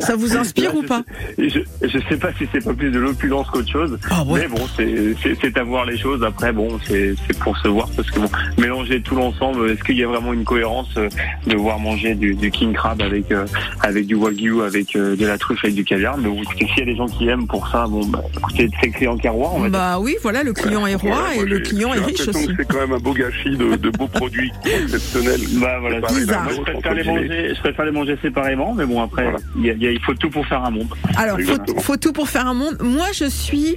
ça 0.00 0.16
vous 0.16 0.36
inspire 0.36 0.74
ou 0.74 0.82
pas? 0.82 1.02
Je, 1.38 1.60
je 1.82 1.98
sais 2.08 2.16
pas 2.16 2.30
si 2.38 2.46
c'est 2.52 2.64
pas 2.64 2.74
plus 2.74 2.90
de 2.90 2.98
l'opulence 2.98 3.48
qu'autre 3.50 3.70
chose, 3.70 3.98
Ah 4.10 4.22
mais 4.26 4.48
bon, 4.48 4.60
c'est- 4.76 5.56
à 5.56 5.62
voir 5.62 5.84
les 5.86 5.96
choses. 5.96 6.22
Après, 6.22 6.52
bon, 6.52 6.78
c'est 6.86 7.14
pour 7.40 7.56
se 7.58 7.68
voir 7.68 7.88
parce 7.96 8.10
que 8.10 8.20
bon, 8.20 8.28
mélanger 8.58 9.00
tout 9.00 9.14
l'ensemble, 9.14 9.70
est-ce 9.70 9.82
qu'il 9.84 9.96
y 9.96 10.04
a 10.04 10.08
vraiment 10.08 10.32
une 10.32 10.44
cohérence 10.44 10.88
euh, 10.96 11.08
de 11.46 11.56
voir 11.56 11.78
manger 11.78 12.14
du, 12.14 12.34
du 12.34 12.50
king 12.50 12.72
crab 12.74 13.00
avec 13.00 13.30
euh, 13.32 13.46
avec 13.80 14.06
du 14.06 14.14
wagyu, 14.16 14.62
avec 14.62 14.94
de 14.94 15.24
la 15.26 15.38
truffe, 15.38 15.64
avec 15.64 15.74
du 15.76 15.84
caviar? 15.84 16.18
Mais 16.18 16.28
bon, 16.28 16.42
y 16.76 16.82
a 16.82 16.84
des 16.84 16.96
gens 16.96 17.06
qui 17.06 17.28
aiment 17.28 17.46
pour 17.46 17.68
ça, 17.68 17.86
bon, 17.88 18.04
bah, 18.06 18.22
écoutez, 18.48 18.70
c'est 18.80 18.88
écrit 18.88 19.06
en 19.08 19.16
carrois, 19.16 19.50
on 19.54 19.58
va 19.60 19.68
dire. 19.68 19.78
Bah 19.78 19.98
oui, 20.00 20.16
voilà, 20.22 20.42
le 20.42 20.52
client 20.52 20.86
est 20.86 20.94
roi 20.94 21.16
Voilà, 21.16 21.34
et 21.42 21.44
le 21.44 21.60
client 21.60 21.92
est 21.94 21.98
riche 22.00 22.28
aussi. 22.28 22.48
C'est 22.56 22.66
quand 22.66 22.78
même 22.78 22.92
un 22.92 22.98
beau 22.98 23.12
gâchis 23.12 23.56
de, 23.56 23.76
de 23.76 23.90
beaux 23.90 24.08
produits 24.08 24.52
exceptionnels. 24.64 25.40
Bah 25.60 25.78
voilà, 25.80 26.00
c'est 26.08 26.26
ça. 26.26 26.42
Moi, 26.42 26.52
je 26.56 26.60
préfère 26.72 26.94
les 26.94 27.04
manger, 27.04 27.52
je 27.54 27.60
préfère 27.60 27.84
les 27.84 27.90
manger 27.92 28.18
séparément, 28.22 28.74
mais 28.74 28.84
bon 28.86 29.02
après, 29.02 29.26
il 29.56 29.66
y 29.66 29.70
a- 29.70 29.74
il 29.74 29.82
y 29.82 29.86
a- 29.86 29.92
il 29.92 30.00
faut 30.00 30.14
tout 30.14 30.30
pour 30.30 30.46
faire 30.46 30.62
un 30.64 30.70
monde. 30.70 30.88
Alors, 31.16 31.38
faut, 31.40 31.80
faut 31.80 31.96
tout 31.96 32.12
pour 32.12 32.28
faire 32.28 32.46
un 32.46 32.54
monde. 32.54 32.76
Moi, 32.80 33.06
je 33.14 33.24
suis, 33.26 33.76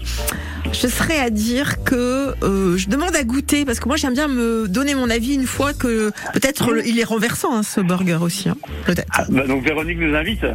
je 0.72 0.88
serais 0.88 1.20
à 1.20 1.30
dire 1.30 1.84
que 1.84 2.34
euh, 2.43 2.78
je 2.78 2.88
demande 2.89 3.15
à 3.15 3.24
goûter 3.24 3.65
parce 3.65 3.80
que 3.80 3.88
moi, 3.88 3.97
j'aime 3.97 4.13
bien 4.13 4.28
me 4.28 4.67
donner 4.67 4.95
mon 4.95 5.09
avis 5.09 5.36
une 5.36 5.45
fois 5.47 5.74
que 5.74 6.11
peut-être 6.34 6.72
il 6.86 6.99
est 6.99 7.03
renversant 7.03 7.55
hein, 7.55 7.63
ce 7.63 7.82
burger 7.82 8.17
aussi, 8.22 8.49
hein, 8.49 8.55
peut-être. 8.86 9.07
Bah, 9.30 9.45
donc 9.47 9.63
Véronique 9.63 9.99
nous 9.99 10.15
invite. 10.15 10.41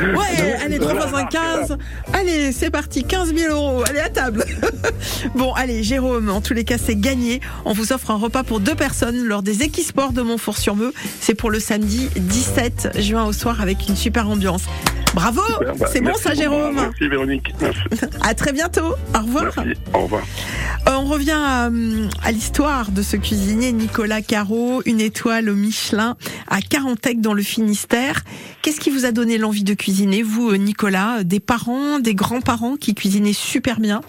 Ouais, 0.00 0.58
allez, 0.64 0.78
3 0.78 0.94
fois 0.94 1.20
5, 1.20 1.28
15. 1.30 1.76
Allez, 2.12 2.52
c'est 2.62 2.70
parti, 2.70 3.02
15 3.02 3.34
000 3.34 3.52
euros. 3.52 3.82
Allez, 3.88 3.98
à 3.98 4.08
table. 4.08 4.44
bon, 5.34 5.52
allez, 5.52 5.82
Jérôme, 5.82 6.30
en 6.30 6.40
tous 6.40 6.54
les 6.54 6.62
cas, 6.62 6.78
c'est 6.78 6.94
gagné. 6.94 7.40
On 7.64 7.72
vous 7.72 7.92
offre 7.92 8.12
un 8.12 8.16
repas 8.16 8.44
pour 8.44 8.60
deux 8.60 8.76
personnes 8.76 9.24
lors 9.24 9.42
des 9.42 9.64
Équisports 9.64 10.12
de 10.12 10.22
Montfort-sur-Meux. 10.22 10.92
C'est 11.18 11.34
pour 11.34 11.50
le 11.50 11.58
samedi 11.58 12.08
17 12.14 13.00
juin 13.00 13.24
au 13.24 13.32
soir 13.32 13.60
avec 13.60 13.88
une 13.88 13.96
super 13.96 14.30
ambiance. 14.30 14.62
Bravo 15.12 15.42
bah, 15.60 15.86
C'est 15.92 16.00
bon 16.00 16.14
ça. 16.14 16.34
Jérôme? 16.34 16.76
Merci 16.76 17.08
Véronique. 17.08 17.52
Merci. 17.60 17.80
À 18.22 18.34
très 18.34 18.52
bientôt. 18.52 18.94
Au 19.14 19.18
revoir. 19.18 19.44
Merci. 19.56 19.72
Au 19.92 20.02
revoir. 20.02 20.22
Euh, 20.88 20.92
on 20.98 21.06
revient 21.06 21.32
à, 21.32 21.68
à 22.22 22.32
l'histoire 22.32 22.92
de 22.92 23.02
ce 23.02 23.16
cuisinier 23.16 23.72
Nicolas 23.72 24.22
Caro, 24.22 24.82
une 24.86 25.00
étoile 25.00 25.48
au 25.48 25.54
Michelin 25.54 26.16
à 26.48 26.60
Carantec 26.60 27.20
dans 27.20 27.34
le 27.34 27.42
Finistère. 27.42 28.22
Qu'est-ce 28.62 28.80
qui 28.80 28.90
vous 28.90 29.04
a 29.04 29.12
donné 29.12 29.36
l'envie 29.36 29.64
de 29.64 29.74
cuisiner, 29.74 30.22
vous, 30.22 30.50
euh, 30.50 30.56
Nicolas? 30.56 31.24
Des 31.24 31.40
parents, 31.40 31.98
des 31.98 32.14
grands-parents? 32.14 32.51
Qui 32.78 32.94
cuisinaient 32.94 33.32
super 33.32 33.80
bien. 33.80 34.00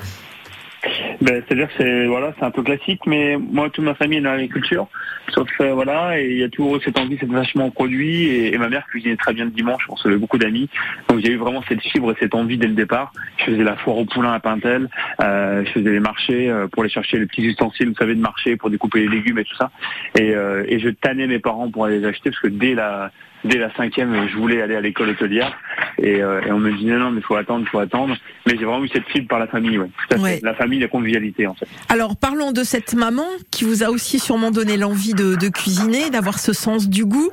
Ben, 1.21 1.41
c'est-à-dire 1.47 1.67
que 1.69 1.73
c'est 1.77 2.07
voilà, 2.07 2.33
c'est 2.37 2.43
un 2.43 2.51
peu 2.51 2.61
classique, 2.61 3.01
mais 3.05 3.37
moi 3.37 3.69
toute 3.69 3.85
ma 3.85 3.93
famille 3.93 4.17
est 4.17 4.21
dans 4.21 4.31
l'agriculture, 4.31 4.87
sauf 5.33 5.47
euh, 5.61 5.73
voilà, 5.73 6.19
et 6.19 6.29
il 6.29 6.37
y 6.37 6.43
a 6.43 6.49
toujours 6.49 6.77
cette 6.83 6.99
envie, 6.99 7.17
cette 7.17 7.31
vachement 7.31 7.71
produit, 7.71 8.27
et, 8.27 8.57
ma 8.57 8.67
mère 8.67 8.85
cuisinait 8.87 9.15
très 9.15 9.33
bien 9.33 9.45
le 9.45 9.51
dimanche, 9.51 9.83
on 9.87 9.93
recevait 9.93 10.17
beaucoup 10.17 10.37
d'amis, 10.37 10.69
donc 11.07 11.21
j'ai 11.23 11.31
eu 11.31 11.37
vraiment 11.37 11.63
cette 11.69 11.81
fibre 11.81 12.11
et 12.11 12.15
cette 12.19 12.35
envie 12.35 12.57
dès 12.57 12.67
le 12.67 12.73
départ. 12.73 13.13
Je 13.37 13.45
faisais 13.45 13.63
la 13.63 13.77
foire 13.77 13.97
au 13.97 14.05
poulain 14.05 14.33
à 14.33 14.41
Pintel, 14.41 14.89
euh, 15.21 15.63
je 15.65 15.71
faisais 15.71 15.91
les 15.91 16.01
marchés 16.01 16.49
euh, 16.49 16.67
pour 16.67 16.83
aller 16.83 16.91
chercher 16.91 17.17
les 17.17 17.27
petits 17.27 17.45
ustensiles, 17.45 17.87
vous 17.87 17.95
savez, 17.95 18.15
de 18.15 18.21
marché 18.21 18.57
pour 18.57 18.69
découper 18.69 18.99
les 19.01 19.07
légumes 19.07 19.39
et 19.39 19.45
tout 19.45 19.55
ça, 19.55 19.71
et, 20.19 20.35
euh, 20.35 20.65
et 20.67 20.79
je 20.79 20.89
tannais 20.89 21.27
mes 21.27 21.39
parents 21.39 21.71
pour 21.71 21.85
aller 21.85 21.99
les 21.99 22.05
acheter 22.07 22.29
parce 22.31 22.41
que 22.41 22.49
dès 22.49 22.73
la 22.73 23.11
dès 23.45 23.57
la 23.57 23.73
cinquième, 23.75 24.27
je 24.27 24.37
voulais 24.37 24.61
aller 24.61 24.75
à 24.75 24.81
l'école 24.81 25.09
hôtelière 25.09 25.57
et, 26.03 26.21
euh, 26.21 26.41
et 26.45 26.51
on 26.51 26.59
me 26.59 26.71
disait 26.77 26.97
non 26.97 27.09
mais 27.11 27.21
faut 27.21 27.35
attendre, 27.35 27.65
faut 27.71 27.79
attendre. 27.79 28.15
Mais 28.45 28.57
j'ai 28.57 28.65
vraiment 28.65 28.83
eu 28.83 28.89
cette 28.89 29.07
fibre 29.07 29.27
par 29.27 29.39
la 29.39 29.47
famille, 29.47 29.77
ouais. 29.79 29.87
Tout 29.87 30.15
à 30.15 30.17
fait. 30.17 30.21
Ouais. 30.23 30.39
La 30.43 30.53
famille, 30.53 30.79
la 30.79 30.87
convivialité 30.89 31.47
en 31.47 31.53
fait. 31.55 31.67
Alors 31.89 32.15
parlons 32.17 32.51
de 32.51 32.63
cette 32.63 32.93
maman 32.93 33.25
qui 33.51 33.63
vous 33.63 33.83
a 33.83 33.89
aussi 33.89 34.19
sûrement 34.19 34.51
donné 34.51 34.77
l'envie 34.77 35.13
de, 35.13 35.35
de 35.35 35.47
cuisiner, 35.47 36.09
d'avoir 36.09 36.37
ce 36.39 36.53
sens 36.53 36.89
du 36.89 37.05
goût. 37.05 37.29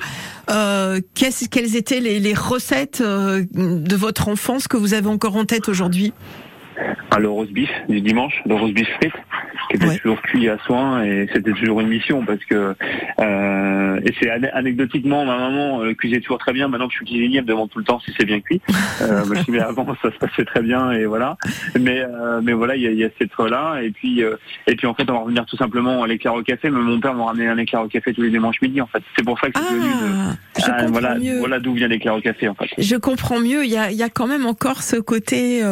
Euh, 0.50 1.00
qu'est-ce- 1.14 1.48
quelles 1.48 1.76
étaient 1.76 2.00
les, 2.00 2.20
les 2.20 2.34
recettes 2.34 3.00
euh, 3.00 3.44
de 3.52 3.96
votre 3.96 4.28
enfance 4.28 4.68
que 4.68 4.76
vous 4.76 4.94
avez 4.94 5.08
encore 5.08 5.36
en 5.36 5.44
tête 5.44 5.68
aujourd'hui? 5.68 6.12
Le 7.18 7.28
roast 7.28 7.52
beef 7.52 7.70
du 7.88 8.00
dimanche, 8.00 8.34
le 8.46 8.54
roast 8.54 8.72
beef 8.74 8.88
frites, 8.96 9.12
qui 9.70 9.76
était 9.76 9.98
toujours 9.98 10.20
cuit 10.22 10.48
à 10.48 10.58
soin 10.66 11.02
et 11.04 11.28
c'était 11.32 11.52
toujours 11.52 11.80
une 11.80 11.88
mission 11.88 12.24
parce 12.24 12.44
que 12.44 12.74
euh, 13.20 14.00
et 14.04 14.12
c'est 14.18 14.30
ane- 14.30 14.50
anecdotiquement 14.52 15.24
ma 15.24 15.36
maman 15.38 15.82
euh, 15.82 15.94
cuisinait 15.94 16.20
toujours 16.20 16.38
très 16.38 16.52
bien. 16.52 16.68
Maintenant 16.68 16.86
que 16.86 16.92
je 16.92 16.98
suis 16.98 17.06
cuisinier, 17.06 17.38
elle 17.38 17.44
me 17.44 17.48
demande 17.48 17.70
tout 17.70 17.78
le 17.78 17.84
temps 17.84 18.00
si 18.00 18.12
c'est 18.18 18.24
bien 18.24 18.40
cuit. 18.40 18.60
Euh, 19.02 19.24
moi, 19.24 19.36
je 19.46 19.50
mais 19.50 19.60
avant 19.60 19.86
ça 20.02 20.10
se 20.12 20.18
passait 20.18 20.44
très 20.44 20.60
bien 20.60 20.92
et 20.92 21.06
voilà. 21.06 21.38
Mais 21.80 22.00
euh, 22.00 22.40
mais 22.42 22.52
voilà, 22.52 22.76
il 22.76 22.82
y 22.82 22.86
a, 22.86 22.90
y 22.90 23.02
a 23.04 23.08
cette 23.18 23.30
là 23.48 23.80
et 23.82 23.90
puis 23.90 24.22
euh, 24.22 24.36
et 24.66 24.76
puis 24.76 24.86
en 24.86 24.92
fait 24.92 25.08
on 25.08 25.14
va 25.14 25.18
revenir 25.20 25.46
tout 25.46 25.56
simplement 25.56 26.02
à 26.02 26.06
l'éclair 26.06 26.34
au 26.34 26.42
café. 26.42 26.68
Mais 26.68 26.78
mon 26.80 27.00
père 27.00 27.14
m'a 27.14 27.24
ramené 27.24 27.48
un 27.48 27.56
éclair 27.56 27.80
au 27.82 27.88
café 27.88 28.12
tous 28.12 28.20
les 28.20 28.28
dimanches 28.30 28.60
midi 28.60 28.80
en 28.82 28.86
fait. 28.86 29.02
C'est 29.16 29.24
pour 29.24 29.38
ça 29.40 29.48
que 29.48 29.58
c'est 29.58 29.74
devenu 29.74 29.88
de- 29.88 30.36
je 30.58 30.64
Ah, 30.66 30.70
comprends 30.82 30.92
voilà 30.92 31.14
mieux. 31.18 31.38
voilà 31.38 31.58
d'où 31.60 31.72
vient 31.72 31.88
l'éclair 31.88 32.14
au 32.14 32.20
café 32.20 32.46
en 32.48 32.54
fait. 32.54 32.68
Je 32.76 32.96
comprends 32.96 33.40
mieux. 33.40 33.64
Il 33.64 33.70
y 33.70 33.78
a, 33.78 33.90
il 33.90 33.96
y 33.96 34.02
a 34.02 34.10
quand 34.10 34.26
même 34.26 34.44
encore 34.44 34.82
ce 34.82 34.96
côté 34.96 35.62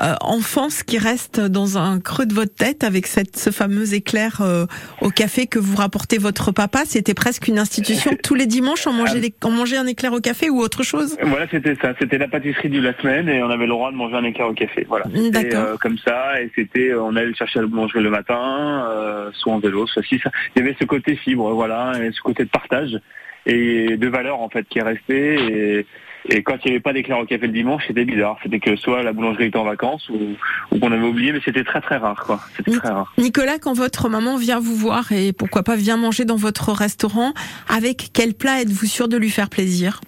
euh, 0.00 0.04
euh, 0.08 0.14
enfance 0.20 0.82
qui 0.82 0.98
reste 0.98 1.40
dans 1.40 1.76
un 1.78 2.00
creux 2.00 2.26
de 2.26 2.34
votre 2.34 2.54
tête 2.54 2.84
avec 2.84 3.06
cette, 3.06 3.36
ce 3.36 3.50
fameux 3.50 3.94
éclair 3.94 4.40
euh, 4.40 4.66
au 5.02 5.10
café 5.10 5.46
que 5.46 5.58
vous 5.58 5.76
rapportez 5.76 6.18
votre 6.18 6.52
papa. 6.52 6.82
C'était 6.86 7.14
presque 7.14 7.48
une 7.48 7.58
institution. 7.58 8.12
Tous 8.22 8.34
les 8.34 8.46
dimanches, 8.46 8.86
on 8.86 8.92
mangeait, 8.92 9.20
des- 9.20 9.34
on 9.44 9.50
mangeait 9.50 9.76
un 9.76 9.86
éclair 9.86 10.12
au 10.12 10.20
café 10.20 10.50
ou 10.50 10.60
autre 10.60 10.82
chose? 10.82 11.16
Voilà, 11.22 11.46
c'était 11.50 11.74
ça. 11.82 11.92
C'était 12.00 12.18
la 12.18 12.28
pâtisserie 12.28 12.68
de 12.68 12.80
la 12.80 12.96
semaine 13.00 13.28
et 13.28 13.42
on 13.42 13.50
avait 13.50 13.64
le 13.66 13.70
droit 13.70 13.90
de 13.90 13.96
manger 13.96 14.16
un 14.16 14.24
éclair 14.24 14.48
au 14.48 14.52
café. 14.54 14.86
Voilà. 14.88 15.06
C'était 15.14 15.30
D'accord. 15.30 15.64
euh, 15.64 15.76
comme 15.80 15.98
ça 15.98 16.40
et 16.40 16.50
c'était, 16.54 16.94
on 16.94 17.16
allait 17.16 17.26
le 17.26 17.34
chercher 17.34 17.58
à 17.58 17.62
la 17.62 17.68
boulangerie 17.68 18.02
le 18.02 18.10
matin, 18.10 18.86
euh, 18.90 19.30
soit 19.34 19.52
en 19.52 19.58
vélo, 19.58 19.86
soit 19.86 20.02
si. 20.04 20.18
ça- 20.20 20.30
Il 20.56 20.62
y 20.62 20.64
avait 20.66 20.76
ce 20.80 20.84
côté 20.84 21.16
fibre, 21.16 21.52
voilà, 21.52 21.92
et 22.02 22.10
ce 22.12 22.20
côté 22.20 22.44
de 22.44 22.50
partage 22.50 22.98
et 23.46 23.96
de 23.96 24.08
valeur 24.08 24.40
en 24.40 24.48
fait 24.48 24.66
qui 24.68 24.78
est 24.78 24.82
resté. 24.82 25.34
Et, 25.78 25.86
et 26.28 26.42
quand 26.42 26.56
il 26.64 26.68
n'y 26.68 26.70
avait 26.72 26.80
pas 26.80 26.92
d'éclair 26.92 27.18
au 27.18 27.24
café 27.24 27.46
le 27.46 27.52
dimanche, 27.52 27.84
c'était 27.86 28.04
bizarre. 28.04 28.36
C'était 28.42 28.60
que 28.60 28.76
soit 28.76 29.02
la 29.02 29.12
boulangerie 29.12 29.46
était 29.46 29.58
en 29.58 29.64
vacances 29.64 30.08
ou, 30.08 30.36
ou 30.72 30.78
qu'on 30.78 30.92
avait 30.92 31.06
oublié, 31.06 31.32
mais 31.32 31.40
c'était 31.44 31.64
très 31.64 31.80
très 31.80 31.96
rare, 31.96 32.24
quoi. 32.24 32.40
C'était 32.56 32.72
très 32.72 32.88
rare. 32.88 33.12
Nicolas, 33.18 33.58
quand 33.58 33.72
votre 33.72 34.08
maman 34.08 34.36
vient 34.36 34.60
vous 34.60 34.74
voir 34.74 35.12
et 35.12 35.32
pourquoi 35.32 35.62
pas 35.62 35.76
vient 35.76 35.96
manger 35.96 36.24
dans 36.24 36.36
votre 36.36 36.72
restaurant, 36.72 37.32
avec 37.68 38.10
quel 38.12 38.34
plat 38.34 38.60
êtes-vous 38.60 38.86
sûr 38.86 39.08
de 39.08 39.16
lui 39.16 39.30
faire 39.30 39.48
plaisir? 39.48 40.00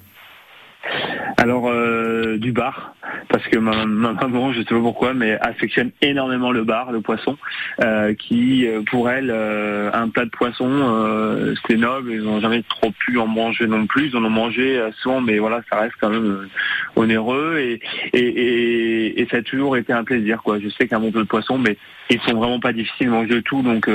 Alors 1.37 1.69
euh, 1.69 2.37
du 2.39 2.53
bar, 2.53 2.95
parce 3.29 3.47
que 3.49 3.59
ma, 3.59 3.87
ma 3.87 4.13
maman, 4.13 4.53
je 4.53 4.61
sais 4.61 4.75
pas 4.75 4.81
pourquoi, 4.81 5.15
mais 5.15 5.39
affectionne 5.41 5.91
énormément 6.03 6.53
le 6.53 6.65
bar, 6.65 6.93
le 6.93 7.01
poisson, 7.01 7.37
euh, 7.83 8.15
qui 8.15 8.67
euh, 8.67 8.83
pour 8.91 9.11
elle 9.11 9.31
euh, 9.31 9.91
un 9.93 10.09
plat 10.09 10.25
de 10.25 10.31
poisson, 10.31 10.69
euh, 10.69 11.55
c'est 11.67 11.77
noble. 11.77 12.13
Ils 12.13 12.23
n'ont 12.23 12.41
jamais 12.41 12.63
trop 12.63 12.91
pu 12.91 13.19
en 13.19 13.27
manger 13.27 13.67
non 13.67 13.87
plus. 13.87 14.09
Ils 14.09 14.17
en 14.17 14.25
ont 14.25 14.31
mangé 14.31 14.79
euh, 14.79 14.91
souvent, 15.03 15.21
mais 15.21 15.39
voilà, 15.39 15.61
ça 15.71 15.79
reste 15.81 15.95
quand 16.01 16.11
même 16.11 16.27
euh, 16.27 16.49
onéreux 16.97 17.59
et 17.59 17.81
et, 18.13 18.19
et 18.19 19.21
et 19.21 19.27
ça 19.31 19.39
a 19.39 19.43
toujours 19.43 19.77
été 19.77 19.93
un 19.93 20.05
plaisir. 20.05 20.43
quoi. 20.43 20.59
Je 20.59 20.69
sais 20.69 20.89
qu'un 20.89 21.01
bon 21.01 21.11
plat 21.11 21.23
de 21.23 21.27
poisson, 21.27 21.59
mais 21.59 21.77
ils 22.13 22.21
sont 22.23 22.35
vraiment 22.35 22.59
pas 22.59 22.73
difficiles 22.73 23.07
de 23.07 23.13
manger 23.13 23.41
tout, 23.43 23.63
donc 23.63 23.89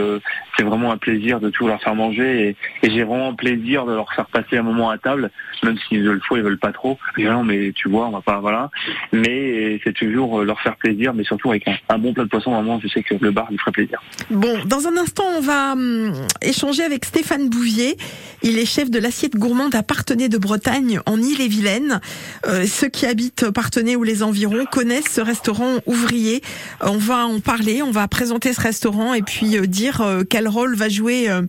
c'est 0.56 0.64
vraiment 0.64 0.94
un 0.94 0.98
plaisir 0.98 1.42
de 1.42 1.50
tout 1.50 1.68
leur 1.68 1.82
faire 1.82 1.96
manger 1.96 2.48
et, 2.48 2.56
et 2.88 2.90
j'ai 2.90 3.04
vraiment 3.04 3.34
plaisir 3.34 3.86
de 3.86 3.94
leur 3.94 4.12
faire 4.14 4.28
passer 4.28 4.58
un 4.58 4.62
moment 4.64 4.90
à 4.90 4.98
table, 4.98 5.30
même 5.64 5.78
s'ils 5.78 6.02
veulent 6.02 6.22
fois 6.22 6.38
ils 6.38 6.44
veulent 6.44 6.58
pas 6.58 6.72
trop. 6.72 6.98
Je 7.18 7.24
dis, 7.24 7.28
non 7.28 7.44
mais 7.44 7.74
tu 7.76 7.90
vois, 7.90 8.08
on 8.08 8.12
va 8.12 8.22
pas 8.22 8.40
voilà. 8.40 8.70
Mais 9.12 9.80
c'est 9.84 9.94
toujours 9.94 10.40
euh, 10.40 10.46
leur 10.46 10.60
faire 10.62 10.76
plaisir, 10.78 11.14
mais 11.14 11.24
surtout 11.24 11.50
avec 11.50 11.66
un, 11.90 11.98
bon 11.98 12.14
plat 12.14 12.24
de 12.24 12.30
poisson. 12.30 12.52
Vraiment, 12.52 12.80
je 12.80 12.88
sais 12.88 13.04
que 13.04 13.16
le 13.20 13.32
bar 13.32 13.48
lui 13.50 13.58
ferait 13.58 13.72
plaisir. 13.72 14.02
Bon, 14.30 14.60
dans 14.66 14.88
un 14.88 14.98
instant, 14.98 15.26
on 15.38 15.42
va 15.42 15.74
hum, 15.74 16.14
échanger 16.42 16.84
avec 16.84 17.06
Stéphane 17.06 17.50
Bouvier. 17.50 17.98
Il 18.44 18.60
est 18.60 18.66
chef 18.66 18.90
de 18.92 19.00
l'assiette 19.00 19.36
gourmande 19.36 19.76
à 19.76 19.84
Partenay 19.84 20.30
de 20.30 20.38
Bretagne, 20.38 21.00
en 21.06 21.18
Ille-et-Vilaine. 21.20 22.00
Euh, 22.48 22.66
ceux 22.66 22.90
qui 22.90 23.06
habitent 23.06 23.50
Partenay 23.50 23.96
ou 23.96 24.04
les 24.04 24.24
environs 24.24 24.66
connaissent 24.72 25.12
ce 25.12 25.22
restaurant 25.22 25.78
ouvrier. 25.86 26.42
Euh, 26.84 26.88
On 26.92 26.98
va 26.98 27.26
en 27.26 27.40
parler, 27.40 27.82
on 27.82 27.92
va 27.92 28.08
présenter 28.08 28.54
ce 28.54 28.62
restaurant 28.62 29.14
et 29.14 29.22
puis 29.22 29.58
euh, 29.58 29.66
dire 29.66 30.02
euh, 30.02 30.24
quel 30.28 30.48
rôle 30.48 30.76
va 30.76 30.90
jouer 30.90 31.30
euh, 31.30 31.42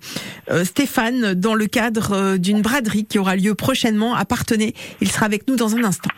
euh, 0.51 0.65
Stéphane 0.65 1.35
dans 1.35 1.55
le 1.55 1.67
cadre 1.67 2.13
euh, 2.13 2.37
d'une 2.39 2.63
braderie 2.63 3.05
qui 3.05 3.19
aura 3.19 3.37
lieu 3.37 3.55
prochainement 3.55 4.15
à 4.15 4.25
Partenay. 4.25 4.75
Il 5.01 5.11
sera 5.11 5.27
avec 5.27 5.49
nous 5.49 5.57
dans 5.57 5.77
un 5.77 5.85
instant. 5.85 6.11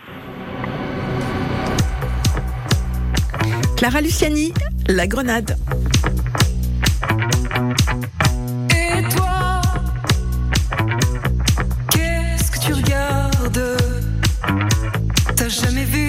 Clara 3.79 4.01
Luciani, 4.01 4.53
La 4.89 5.07
Grenade. 5.07 5.57
Et 8.75 9.03
toi, 9.15 9.63
qu'est-ce 11.93 12.51
que 12.51 12.59
tu 12.59 12.73
regardes? 12.73 13.77
T'as 15.37 15.49
jamais 15.49 15.85
vu 15.85 16.08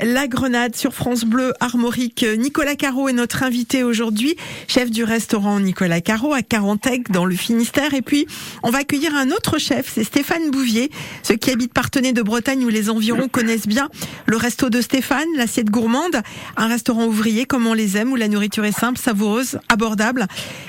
La 0.00 0.28
Grenade 0.28 0.76
sur 0.76 0.94
France 0.94 1.24
Bleu 1.24 1.52
Armorique. 1.58 2.24
Nicolas 2.36 2.76
Caro 2.76 3.08
est 3.08 3.12
notre 3.12 3.42
invité 3.42 3.82
aujourd'hui, 3.82 4.36
chef 4.68 4.90
du 4.90 5.02
restaurant 5.02 5.58
Nicolas 5.58 6.00
Caro 6.00 6.32
à 6.32 6.42
Carantec 6.42 7.10
dans 7.10 7.24
le 7.24 7.34
Finistère. 7.34 7.94
Et 7.94 8.02
puis, 8.02 8.26
on 8.62 8.70
va 8.70 8.78
accueillir 8.78 9.16
un 9.16 9.30
autre 9.30 9.58
chef, 9.58 9.90
c'est 9.92 10.04
Stéphane 10.04 10.52
Bouvier. 10.52 10.90
Ceux 11.24 11.34
qui 11.34 11.50
habitent 11.50 11.72
Partenay 11.72 12.12
de 12.12 12.22
Bretagne 12.22 12.64
ou 12.64 12.68
les 12.68 12.90
environs 12.90 13.28
connaissent 13.28 13.66
bien 13.66 13.88
le 14.26 14.36
resto 14.36 14.70
de 14.70 14.80
Stéphane, 14.80 15.26
l'assiette 15.36 15.70
gourmande, 15.70 16.22
un 16.56 16.68
restaurant 16.68 17.06
ouvrier 17.06 17.44
comme 17.44 17.66
on 17.66 17.74
les 17.74 17.96
aime 17.96 18.12
où 18.12 18.16
la 18.16 18.28
nourriture 18.28 18.64
est 18.64 18.78
simple, 18.78 18.98
savoureuse, 18.98 19.58
abordable. 19.68 20.26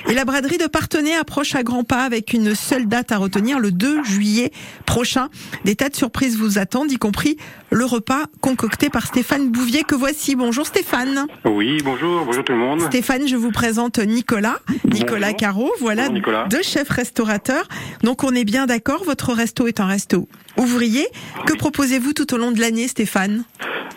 Et 0.08 0.14
la 0.14 0.24
braderie 0.24 0.58
de 0.58 0.66
Partenay 0.66 1.14
approche 1.14 1.54
à 1.54 1.62
grands 1.62 1.84
pas 1.84 2.02
avec 2.02 2.32
une 2.32 2.56
seule 2.56 2.88
date 2.88 3.12
à 3.12 3.18
retenir, 3.18 3.60
le 3.60 3.70
2 3.70 4.02
juillet 4.02 4.50
prochain. 4.86 5.28
Des 5.64 5.76
tas 5.76 5.88
de 5.88 5.96
surprises 5.96 6.36
vous 6.36 6.58
attendent, 6.58 6.90
y 6.90 6.96
compris 6.96 7.36
le 7.72 7.84
repas 7.84 8.24
concocté 8.40 8.90
par 8.90 9.06
Stéphane 9.06 9.50
Bouvier 9.50 9.84
que 9.84 9.94
voici. 9.94 10.34
Bonjour 10.34 10.66
Stéphane. 10.66 11.26
Oui, 11.44 11.78
bonjour, 11.84 12.24
bonjour 12.24 12.44
tout 12.44 12.52
le 12.52 12.58
monde. 12.58 12.80
Stéphane, 12.80 13.28
je 13.28 13.36
vous 13.36 13.52
présente 13.52 13.98
Nicolas, 13.98 14.58
Nicolas 14.84 15.32
Caro, 15.32 15.70
voilà, 15.80 16.02
Bonjour, 16.02 16.14
Nicolas. 16.14 16.46
deux 16.50 16.62
chefs 16.62 16.88
restaurateurs. 16.90 17.68
Donc 18.02 18.24
on 18.24 18.34
est 18.34 18.44
bien 18.44 18.66
d'accord, 18.66 19.04
votre 19.04 19.32
resto 19.32 19.66
est 19.68 19.80
un 19.80 19.86
resto 19.86 20.28
ouvrier. 20.56 21.06
Que 21.46 21.56
proposez-vous 21.56 22.12
tout 22.12 22.34
au 22.34 22.38
long 22.38 22.50
de 22.50 22.60
l'année 22.60 22.88
Stéphane? 22.88 23.44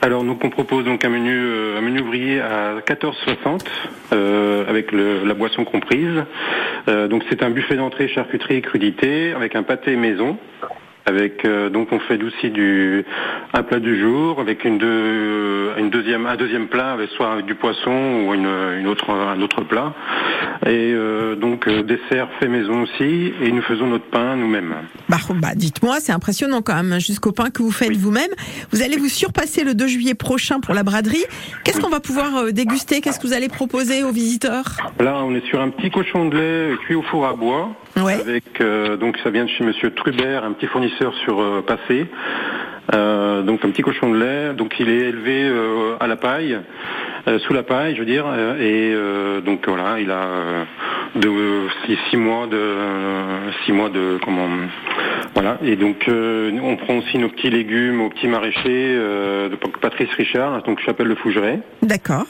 Alors 0.01 0.23
donc 0.23 0.43
on 0.43 0.49
propose 0.49 0.83
donc 0.85 1.03
un 1.05 1.09
menu 1.09 1.31
euh, 1.33 1.77
un 1.77 1.81
menu 1.81 2.01
ouvrier 2.01 2.41
à 2.41 2.75
14,60 2.85 3.61
euh, 4.11 4.69
avec 4.69 4.91
le- 4.91 5.23
la 5.25 5.33
boisson 5.33 5.63
comprise. 5.65 6.23
Euh, 6.89 7.07
donc 7.07 7.23
c'est 7.29 7.41
un 7.41 7.49
buffet 7.49 7.75
d'entrée 7.77 8.07
charcuterie 8.09 8.55
et 8.55 8.61
crudité 8.61 9.31
avec 9.33 9.55
un 9.55 9.63
pâté 9.63 9.95
maison. 9.95 10.37
Avec 11.05 11.43
euh, 11.43 11.69
donc 11.69 11.91
on 11.91 11.99
fait 11.99 12.21
aussi 12.23 12.49
du 12.49 13.05
un 13.53 13.63
plat 13.63 13.79
du 13.79 13.99
jour 13.99 14.39
avec 14.39 14.63
une, 14.63 14.77
deux, 14.77 15.71
une 15.77 15.89
deuxième 15.89 16.25
un 16.25 16.37
deuxième 16.37 16.67
plat 16.67 16.93
avec 16.93 17.09
soit 17.09 17.33
avec 17.33 17.45
du 17.45 17.55
poisson 17.55 18.25
ou 18.25 18.33
une, 18.33 18.47
une 18.79 18.87
autre 18.87 19.09
un 19.09 19.41
autre 19.41 19.63
plat 19.63 19.93
et 20.65 20.93
euh, 20.93 21.35
donc 21.35 21.67
euh, 21.67 21.83
dessert 21.83 22.29
fait 22.39 22.47
maison 22.47 22.83
aussi 22.83 23.33
et 23.41 23.51
nous 23.51 23.61
faisons 23.63 23.87
notre 23.87 24.05
pain 24.05 24.35
nous-mêmes. 24.35 24.73
Bah, 25.09 25.17
bah, 25.35 25.55
dites-moi, 25.55 25.97
c'est 25.99 26.13
impressionnant 26.13 26.61
quand 26.61 26.81
même, 26.81 26.99
jusqu'au 26.99 27.31
pain 27.31 27.49
que 27.49 27.61
vous 27.61 27.71
faites 27.71 27.95
vous-même. 27.97 28.31
Vous 28.71 28.81
allez 28.81 28.97
vous 28.97 29.09
surpasser 29.09 29.63
le 29.63 29.73
2 29.73 29.87
juillet 29.87 30.13
prochain 30.13 30.59
pour 30.59 30.73
la 30.73 30.83
braderie. 30.83 31.23
Qu'est-ce 31.63 31.81
qu'on 31.81 31.89
va 31.89 31.99
pouvoir 31.99 32.51
déguster? 32.53 33.01
Qu'est-ce 33.01 33.19
que 33.19 33.27
vous 33.27 33.33
allez 33.33 33.49
proposer 33.49 34.03
aux 34.03 34.11
visiteurs? 34.11 34.77
Là, 34.99 35.21
on 35.23 35.35
est 35.35 35.45
sur 35.47 35.59
un 35.61 35.69
petit 35.69 35.91
cochon 35.91 36.29
de 36.29 36.37
lait 36.37 36.77
cuit 36.85 36.95
au 36.95 37.01
four 37.01 37.25
à 37.25 37.33
bois. 37.33 37.69
Avec 37.95 38.59
euh, 38.59 38.97
donc 38.97 39.17
ça 39.23 39.29
vient 39.29 39.45
de 39.45 39.49
chez 39.49 39.63
Monsieur 39.63 39.91
Trubert, 39.91 40.43
un 40.43 40.53
petit 40.53 40.65
fournisseur 40.65 40.92
sur 40.97 41.41
euh, 41.41 41.61
Passé. 41.65 42.07
Euh, 42.93 43.41
donc 43.43 43.63
un 43.63 43.69
petit 43.69 43.81
cochon 43.81 44.11
de 44.11 44.19
lait. 44.19 44.53
Donc 44.53 44.79
il 44.79 44.89
est 44.89 45.09
élevé 45.09 45.43
euh, 45.43 45.95
à 45.99 46.07
la 46.07 46.15
paille, 46.15 46.57
sous 47.47 47.53
la 47.53 47.63
paille, 47.63 47.95
je 47.95 47.99
veux 47.99 48.05
dire. 48.05 48.25
et 48.59 48.93
donc 49.45 49.67
voilà, 49.67 49.99
il 49.99 50.11
a 50.11 50.27
de 51.15 51.29
six, 52.09 52.17
mois 52.17 52.47
de 52.47 52.57
six 53.65 53.71
mois 53.71 53.89
de 53.89 54.19
comment 54.25 54.49
voilà. 55.33 55.57
Et 55.63 55.75
donc 55.77 56.09
on 56.09 56.75
prend 56.75 56.97
aussi 56.97 57.17
nos 57.17 57.29
petits 57.29 57.49
légumes 57.49 58.01
au 58.01 58.09
petit 58.09 58.27
maraîcher 58.27 58.95
euh, 58.95 59.49
de 59.49 59.55
Patrice 59.55 60.11
Richard, 60.15 60.63
donc 60.63 60.79
Chapelle 60.79 61.07
le 61.07 61.15
Fougeret. 61.15 61.59
D'accord. 61.81 62.25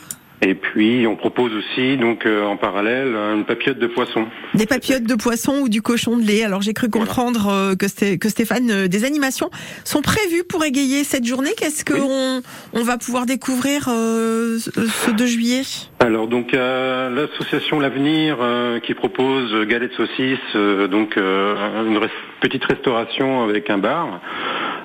Et 0.45 0.55
puis 0.55 1.07
on 1.07 1.15
propose 1.15 1.53
aussi 1.55 1.95
donc 1.95 2.25
euh, 2.25 2.43
en 2.45 2.57
parallèle 2.57 3.15
une 3.15 3.45
papillote 3.45 3.79
de 3.79 3.87
poisson. 3.87 4.25
Des 4.53 4.65
papillotes 4.65 5.03
de 5.03 5.15
poisson 5.15 5.59
ou 5.61 5.69
du 5.69 5.81
cochon 5.81 6.17
de 6.17 6.23
lait. 6.23 6.43
Alors 6.43 6.61
j'ai 6.61 6.73
cru 6.73 6.89
comprendre 6.89 7.47
euh, 7.49 7.75
que, 7.75 7.85
Sté- 7.85 8.17
que 8.17 8.27
Stéphane, 8.27 8.69
euh, 8.69 8.87
des 8.89 9.05
animations 9.05 9.49
sont 9.85 10.01
prévues 10.01 10.43
pour 10.43 10.65
égayer 10.65 11.05
cette 11.05 11.25
journée. 11.25 11.51
Qu'est-ce 11.57 11.85
qu'on 11.85 12.41
on 12.73 12.83
va 12.83 12.97
pouvoir 12.97 13.25
découvrir 13.25 13.87
euh, 13.87 14.57
ce 14.59 14.69
ce 14.85 15.11
2 15.11 15.25
juillet? 15.25 15.61
Alors 16.01 16.27
donc 16.27 16.53
euh, 16.53 17.09
l'association 17.09 17.79
L'Avenir 17.79 18.37
euh, 18.41 18.79
qui 18.81 18.93
propose 18.93 19.53
euh, 19.53 19.89
saucisses, 19.95 20.37
euh, 20.55 20.87
donc 20.87 21.15
euh, 21.17 21.55
une 21.87 21.97
res- 21.97 22.09
petite 22.41 22.65
restauration 22.65 23.43
avec 23.43 23.69
un 23.69 23.77
bar. 23.77 24.19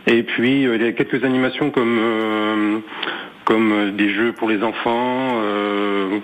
Et 0.06 0.22
puis 0.22 0.66
euh, 0.66 0.76
il 0.76 0.82
y 0.82 0.86
a 0.86 0.92
quelques 0.92 1.24
animations 1.24 1.70
comme 1.70 1.98
euh, 2.00 2.78
comme 3.48 3.72
euh, 3.72 3.90
des 3.90 4.10
jeux 4.10 4.32
pour 4.32 4.48
les 4.50 4.62
enfants. 4.62 5.40
euh, 5.42 6.18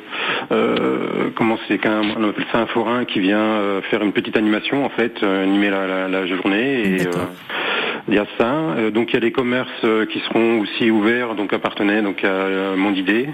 euh, 0.53 1.31
comment 1.37 1.59
c'est 1.67 1.79
qu'un 1.79 2.03
on 2.19 2.29
appelle 2.29 2.45
ça 2.53 2.59
un 2.59 2.67
forain 2.67 3.05
qui 3.07 3.19
vient 3.21 3.39
euh, 3.39 3.81
faire 3.91 4.03
une 4.03 4.13
petite 4.13 4.37
animation 4.37 4.85
en 4.85 4.91
fait, 4.91 5.15
euh, 5.23 5.43
animer 5.43 5.71
la, 5.71 5.87
la- 5.87 6.09
la 6.09 6.27
journée 6.27 6.83
et 6.83 6.99
il 8.09 8.15
y 8.15 8.19
a 8.19 8.27
ça. 8.37 8.91
Donc 8.93 9.11
il 9.11 9.15
y 9.15 9.17
a 9.17 9.21
les 9.21 9.33
commerces 9.33 9.87
qui 10.11 10.19
seront 10.29 10.61
aussi 10.61 10.91
ouverts 10.91 11.35
donc 11.35 11.55
à 11.55 11.59
Partenay, 11.59 12.03
donc 12.03 12.23
à 12.25 12.77
Mondidée. 12.77 13.29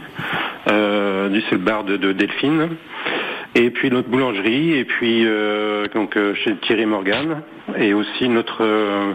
Euh, 0.70 1.28
du 1.28 1.40
c'est 1.48 1.56
le 1.56 1.58
bar 1.58 1.82
de, 1.82 1.96
de 1.96 2.12
Delphine. 2.12 2.68
Et 3.56 3.70
puis 3.70 3.90
notre 3.90 4.08
boulangerie, 4.08 4.78
et 4.78 4.84
puis 4.84 5.24
euh, 5.26 5.86
donc 5.92 6.16
chez 6.44 6.54
Thierry 6.62 6.86
Morgan, 6.86 7.42
et 7.78 7.94
aussi 7.94 8.28
notre 8.28 8.62
euh, 8.62 9.12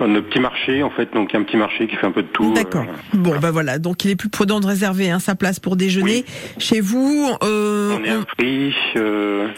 notre 0.00 0.28
petit 0.28 0.40
marché 0.40 0.82
en 0.82 0.90
fait, 0.90 1.12
donc 1.12 1.34
un 1.34 1.42
petit 1.42 1.56
marché 1.56 1.86
qui 1.86 1.96
fait 1.96 2.06
un 2.06 2.12
peu 2.12 2.22
de 2.22 2.28
tout. 2.28 2.52
D'accord. 2.54 2.84
Bon, 3.12 3.38
ben 3.38 3.50
voilà. 3.50 3.78
Donc 3.78 4.04
il 4.04 4.10
est 4.10 4.16
plus 4.16 4.28
prudent 4.28 4.60
de 4.60 4.66
réserver 4.66 5.10
hein, 5.10 5.18
sa 5.18 5.34
place 5.34 5.60
pour 5.60 5.76
déjeuner 5.76 6.24
chez 6.58 6.80
vous. 6.80 7.28
Euh, 7.42 7.96
On 8.00 8.04
est 8.04 8.10
un 8.10 8.22
prix 8.22 8.74
euh, 8.96 9.48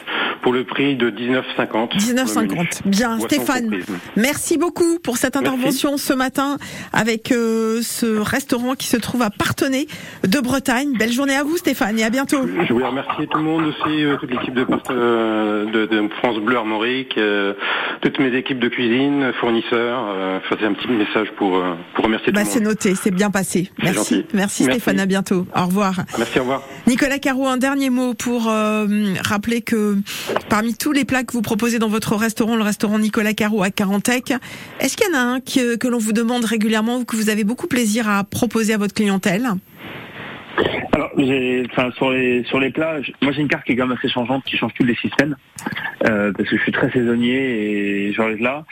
pour 0.42 0.52
le 0.52 0.64
prix 0.64 0.96
de 0.96 1.10
19,50. 1.10 1.96
19,50. 1.96 2.82
Bien, 2.86 3.16
Boisson 3.16 3.26
Stéphane. 3.26 3.62
comprise. 3.62 3.86
Merci 4.16 4.58
beaucoup 4.58 4.98
pour 4.98 5.16
cette 5.16 5.36
intervention 5.36 5.96
ce 5.96 6.12
matin 6.12 6.58
avec 6.92 7.30
euh, 7.32 7.80
ce 7.82 8.18
restaurant 8.18 8.74
qui 8.74 8.86
se 8.86 8.96
trouve 8.96 9.22
à 9.22 9.30
Partenay 9.30 9.86
de 10.26 10.40
Bretagne. 10.40 10.92
Belle 10.98 11.12
journée 11.12 11.36
à 11.36 11.44
vous, 11.44 11.56
Stéphane, 11.56 11.98
et 11.98 12.04
à 12.04 12.10
bientôt. 12.10 12.40
Je 12.66 12.72
voulais 12.72 12.86
remercier 12.86 13.26
tout 13.28 13.38
le 13.38 13.44
monde 13.44 13.64
aussi, 13.66 14.04
euh, 14.04 14.16
toute 14.16 14.30
l'équipe 14.30 14.54
de, 14.54 14.66
euh, 14.90 15.64
de, 15.66 15.86
de 15.86 16.08
France 16.18 16.38
Bleu 16.40 16.56
Armorique, 16.56 17.16
euh, 17.18 17.54
toutes 18.00 18.18
mes 18.18 18.31
équipes 18.36 18.58
de 18.58 18.68
cuisine, 18.68 19.32
fournisseurs. 19.40 20.04
Euh, 20.08 20.38
c'est 20.48 20.64
un 20.64 20.72
petit 20.74 20.88
message 20.88 21.28
pour, 21.36 21.56
euh, 21.56 21.74
pour 21.94 22.04
remercier 22.04 22.32
Bah, 22.32 22.40
tout 22.40 22.46
le 22.46 22.52
c'est 22.52 22.58
monde. 22.60 22.68
noté, 22.68 22.94
c'est 22.94 23.10
bien 23.10 23.30
passé. 23.30 23.70
C'est. 23.78 23.84
Merci, 23.84 24.26
Merci. 24.34 24.64
Stéphane, 24.64 25.00
à 25.00 25.06
bientôt. 25.06 25.46
Au 25.56 25.66
revoir. 25.66 25.94
Merci, 26.18 26.38
au 26.38 26.42
revoir. 26.42 26.62
Nicolas 26.86 27.18
Caro, 27.18 27.46
un 27.46 27.56
dernier 27.56 27.90
mot 27.90 28.14
pour 28.14 28.48
euh, 28.48 28.86
rappeler 29.24 29.60
que 29.62 29.96
parmi 30.48 30.74
tous 30.74 30.92
les 30.92 31.04
plats 31.04 31.24
que 31.24 31.32
vous 31.32 31.42
proposez 31.42 31.78
dans 31.78 31.88
votre 31.88 32.16
restaurant, 32.16 32.56
le 32.56 32.62
restaurant 32.62 32.98
Nicolas 32.98 33.34
Caro 33.34 33.62
à 33.62 33.70
Carantec, 33.70 34.32
est-ce 34.80 34.96
qu'il 34.96 35.06
y 35.12 35.14
en 35.14 35.18
a 35.18 35.22
un 35.22 35.40
que, 35.40 35.76
que 35.76 35.88
l'on 35.88 35.98
vous 35.98 36.12
demande 36.12 36.44
régulièrement 36.44 36.98
ou 36.98 37.04
que 37.04 37.16
vous 37.16 37.30
avez 37.30 37.44
beaucoup 37.44 37.66
plaisir 37.66 38.08
à 38.08 38.24
proposer 38.24 38.74
à 38.74 38.78
votre 38.78 38.94
clientèle? 38.94 39.48
Alors, 40.92 41.10
enfin, 41.70 41.90
sur 41.96 42.10
les 42.10 42.44
sur 42.44 42.60
les 42.60 42.72
moi 43.22 43.32
j'ai 43.32 43.40
une 43.40 43.48
carte 43.48 43.64
qui 43.64 43.72
est 43.72 43.76
quand 43.76 43.86
même 43.86 43.96
assez 43.96 44.08
changeante, 44.08 44.44
qui 44.44 44.56
change 44.56 44.72
tous 44.74 44.84
les 44.84 44.94
six 44.96 45.10
semaines, 45.18 45.36
euh, 46.06 46.32
parce 46.36 46.48
que 46.48 46.56
je 46.56 46.62
suis 46.62 46.72
très 46.72 46.90
saisonnier 46.90 47.36
et 48.08 48.12
j'arrive 48.12 48.42
là. 48.42 48.64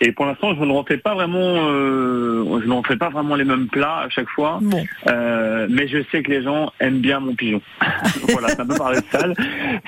Et 0.00 0.12
pour 0.12 0.26
l'instant, 0.26 0.54
je 0.54 0.64
ne 0.64 0.72
refais 0.72 0.96
pas 0.96 1.14
vraiment, 1.14 1.68
euh, 1.70 2.60
je 2.62 2.66
ne 2.66 2.72
refais 2.72 2.96
pas 2.96 3.08
vraiment 3.08 3.34
les 3.34 3.44
mêmes 3.44 3.66
plats 3.66 4.02
à 4.04 4.08
chaque 4.08 4.28
fois. 4.28 4.60
Euh, 5.08 5.66
mais 5.70 5.88
je 5.88 5.98
sais 6.10 6.22
que 6.22 6.30
les 6.30 6.42
gens 6.42 6.72
aiment 6.80 7.00
bien 7.00 7.20
mon 7.20 7.34
pigeon. 7.34 7.60
voilà, 8.28 8.48
c'est 8.48 8.60
un 8.60 8.66
peu 8.66 8.76
paradoxal 8.76 9.34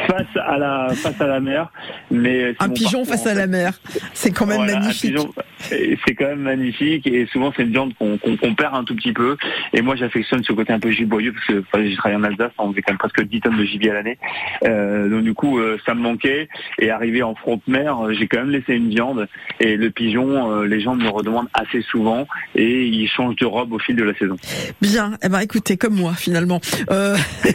face 0.06 0.36
à 0.36 0.58
la 0.58 0.88
face 0.94 1.20
à 1.20 1.26
la 1.26 1.40
mer. 1.40 1.70
Mais 2.10 2.54
Un 2.58 2.68
pigeon 2.70 3.04
face 3.04 3.26
à 3.26 3.34
la 3.34 3.46
mer, 3.46 3.78
c'est 4.12 4.32
quand 4.32 4.46
même 4.46 4.58
Voilà, 4.58 4.80
magnifique. 4.80 5.16
c'est 5.60 6.14
quand 6.14 6.26
même 6.26 6.40
magnifique 6.40 7.06
et 7.06 7.26
souvent 7.26 7.52
c'est 7.56 7.62
une 7.62 7.72
viande 7.72 7.94
qu'on 7.96 8.54
perd 8.54 8.74
un 8.74 8.84
tout 8.84 8.96
petit 8.96 9.12
peu. 9.12 9.36
Et 9.72 9.82
moi 9.82 9.96
j'affectionne 9.96 10.42
ce 10.42 10.52
côté 10.52 10.72
un 10.72 10.80
peu 10.80 10.90
giboyeux 10.90 11.32
parce 11.32 11.46
enfin, 11.58 11.84
j'ai 11.84 11.96
travaillé 11.96 12.20
en 12.20 12.24
Alsace, 12.24 12.52
on 12.58 12.70
faisait 12.70 12.82
quand 12.82 12.92
même 12.92 12.98
presque 12.98 13.22
10 13.22 13.40
tonnes 13.40 13.56
de 13.56 13.64
gibier 13.64 13.90
à 13.90 13.94
l'année. 13.94 14.18
Euh, 14.64 15.08
donc 15.08 15.24
du 15.24 15.34
coup 15.34 15.58
euh, 15.58 15.78
ça 15.84 15.94
me 15.94 16.00
manquait. 16.00 16.48
Et 16.78 16.90
arrivé 16.90 17.22
en 17.22 17.34
front 17.34 17.56
de 17.56 17.72
mer, 17.72 17.98
euh, 17.98 18.12
j'ai 18.12 18.26
quand 18.26 18.38
même 18.38 18.50
laissé 18.50 18.74
une 18.74 18.90
viande. 18.90 19.28
Et 19.60 19.76
le 19.76 19.90
pigeon, 19.90 20.62
les 20.62 20.80
gens 20.80 20.94
me 20.94 21.02
le 21.02 21.08
redemandent 21.08 21.48
assez 21.54 21.82
souvent 21.82 22.26
et 22.54 22.86
il 22.86 23.08
change 23.08 23.36
de 23.36 23.46
robe 23.46 23.72
au 23.72 23.78
fil 23.78 23.96
de 23.96 24.04
la 24.04 24.14
saison. 24.14 24.36
Bien, 24.80 25.12
eh 25.22 25.28
ben 25.28 25.40
écoutez, 25.40 25.76
comme 25.76 25.94
moi 25.94 26.14
finalement. 26.14 26.60
Euh. 26.90 27.16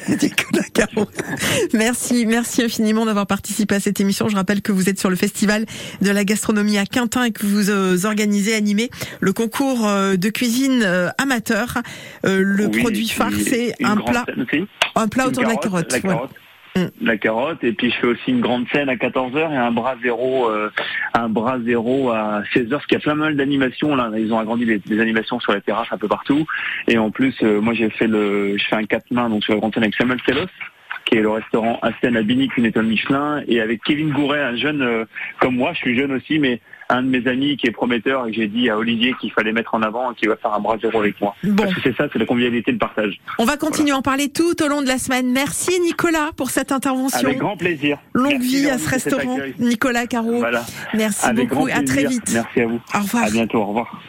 Merci, 1.74 2.26
merci 2.26 2.64
infiniment 2.64 3.06
d'avoir 3.06 3.28
participé 3.28 3.76
à 3.76 3.80
cette 3.80 4.00
émission. 4.00 4.28
Je 4.30 4.36
rappelle 4.36 4.62
que 4.62 4.72
vous 4.72 4.90
êtes 4.90 5.00
sur 5.00 5.10
le 5.10 5.16
festival 5.16 5.66
de 6.02 6.12
la 6.12 6.24
gastronomie 6.24 6.78
à 6.78 6.86
Quintin 6.86 7.24
et 7.24 7.32
que 7.32 7.46
vous 7.46 8.06
organisez, 8.06 8.56
animez 8.56 8.90
le 9.20 9.34
concours 9.34 9.84
de 9.84 10.30
cuisine 10.30 10.84
amateur. 11.18 11.82
Le 12.24 12.68
Oui, 12.68 12.80
produit 12.82 13.08
phare, 13.08 13.32
c'est 13.40 13.75
un 13.84 13.98
plat, 13.98 14.26
un 14.96 15.08
plat 15.08 15.28
autour 15.28 15.44
de 15.44 15.50
la 15.50 15.56
carotte. 15.56 15.92
La 15.92 16.00
carotte. 16.00 16.36
La 17.02 17.16
carotte 17.16 17.64
et 17.64 17.72
puis 17.72 17.90
je 17.90 17.96
fais 17.96 18.08
aussi 18.08 18.32
une 18.32 18.42
grande 18.42 18.68
scène 18.68 18.90
à 18.90 18.96
14h 18.96 19.50
et 19.50 19.56
un 19.56 19.72
bras 19.72 19.96
zéro 20.04 20.50
euh, 20.50 20.70
un 21.14 21.30
bras 21.30 21.58
zéro 21.66 22.10
à 22.12 22.42
16h 22.54 22.70
parce 22.70 22.86
qu'il 22.86 22.98
y 22.98 23.02
a 23.02 23.02
plein 23.02 23.16
mal 23.16 23.38
d'animations 23.38 23.96
là 23.96 24.12
ils 24.18 24.34
ont 24.34 24.40
agrandi 24.40 24.66
les, 24.66 24.82
les 24.86 25.00
animations 25.00 25.40
sur 25.40 25.54
la 25.54 25.62
terrasse 25.62 25.88
un 25.92 25.98
peu 25.98 26.10
partout 26.10 26.46
et 26.90 26.98
en 26.98 27.12
plus 27.12 27.34
euh, 27.44 27.62
moi 27.62 27.74
j'ai 27.74 27.90
fait 27.92 28.08
le 28.08 28.58
je 28.58 28.66
fais 28.66 28.76
un 28.76 28.84
quatre 28.84 29.10
mains 29.10 29.30
donc 29.30 29.46
sur 29.46 29.54
la 29.54 29.60
grande 29.62 29.74
scène 29.74 29.84
avec 29.84 29.96
Samuel 29.96 30.22
Telos 30.24 30.50
qui 31.06 31.16
est 31.16 31.22
le 31.22 31.30
restaurant 31.30 31.80
Asten 31.82 32.18
à 32.18 32.24
Binic, 32.24 32.58
une 32.58 32.66
étoile 32.66 32.86
Michelin, 32.88 33.44
et 33.48 33.62
avec 33.62 33.82
Kevin 33.84 34.12
Gouret, 34.12 34.42
un 34.42 34.56
jeune 34.56 34.82
euh, 34.82 35.06
comme 35.40 35.56
moi, 35.56 35.72
je 35.74 35.78
suis 35.78 35.98
jeune 35.98 36.12
aussi, 36.12 36.40
mais 36.40 36.60
un 36.90 37.02
de 37.02 37.08
mes 37.08 37.28
amis 37.28 37.58
qui 37.58 37.68
est 37.68 37.72
prometteur 37.72 38.28
et 38.28 38.32
que 38.32 38.38
j'ai 38.38 38.48
dit 38.48 38.70
à 38.70 38.78
Olivier 38.78 39.14
qu'il 39.20 39.32
fallait 39.32 39.52
mettre 39.52 39.76
en 39.76 39.82
avant 39.82 40.12
et 40.12 40.16
qu'il 40.16 40.30
va 40.30 40.36
faire 40.36 40.54
un 40.54 40.60
bras 40.60 40.78
zéro 40.78 41.00
avec 41.00 41.20
moi. 41.20 41.36
Bon. 41.44 41.64
Parce 41.64 41.76
que 41.76 41.82
c'est 41.84 41.96
ça, 41.96 42.08
c'est 42.12 42.20
la 42.20 42.26
convivialité 42.26 42.72
de 42.72 42.78
partage. 42.78 43.20
On 43.40 43.46
va 43.46 43.58
continuer 43.58 43.92
à 43.92 43.98
en 43.98 44.02
parler 44.02 44.30
tout 44.30 44.62
au 44.64 44.68
long 44.68 44.82
de 44.82 44.88
la 44.88 44.98
semaine. 44.98 45.32
Merci 45.32 45.80
Nicolas 45.82 46.32
pour 46.38 46.50
cette 46.50 46.72
intervention. 46.72 47.28
Avec 47.28 47.40
grand 47.40 47.58
plaisir. 47.58 47.98
Longue 48.14 48.34
Merci, 48.34 48.48
vie 48.48 48.70
à 48.70 48.78
ce 48.78 48.90
restaurant. 48.90 49.38
Nicolas 49.60 50.08
Caro. 50.08 50.38
Voilà. 50.38 50.66
Merci 50.94 51.26
Avec 51.26 51.50
beaucoup. 51.50 51.68
À 51.68 51.84
très 51.84 52.06
vite. 52.06 52.32
Merci 52.34 52.62
à 52.62 52.68
vous. 52.68 52.80
Au 52.94 53.00
revoir. 53.00 53.24
À 53.24 53.30
bientôt. 53.30 53.60
Au 53.60 53.66
revoir. 53.66 54.02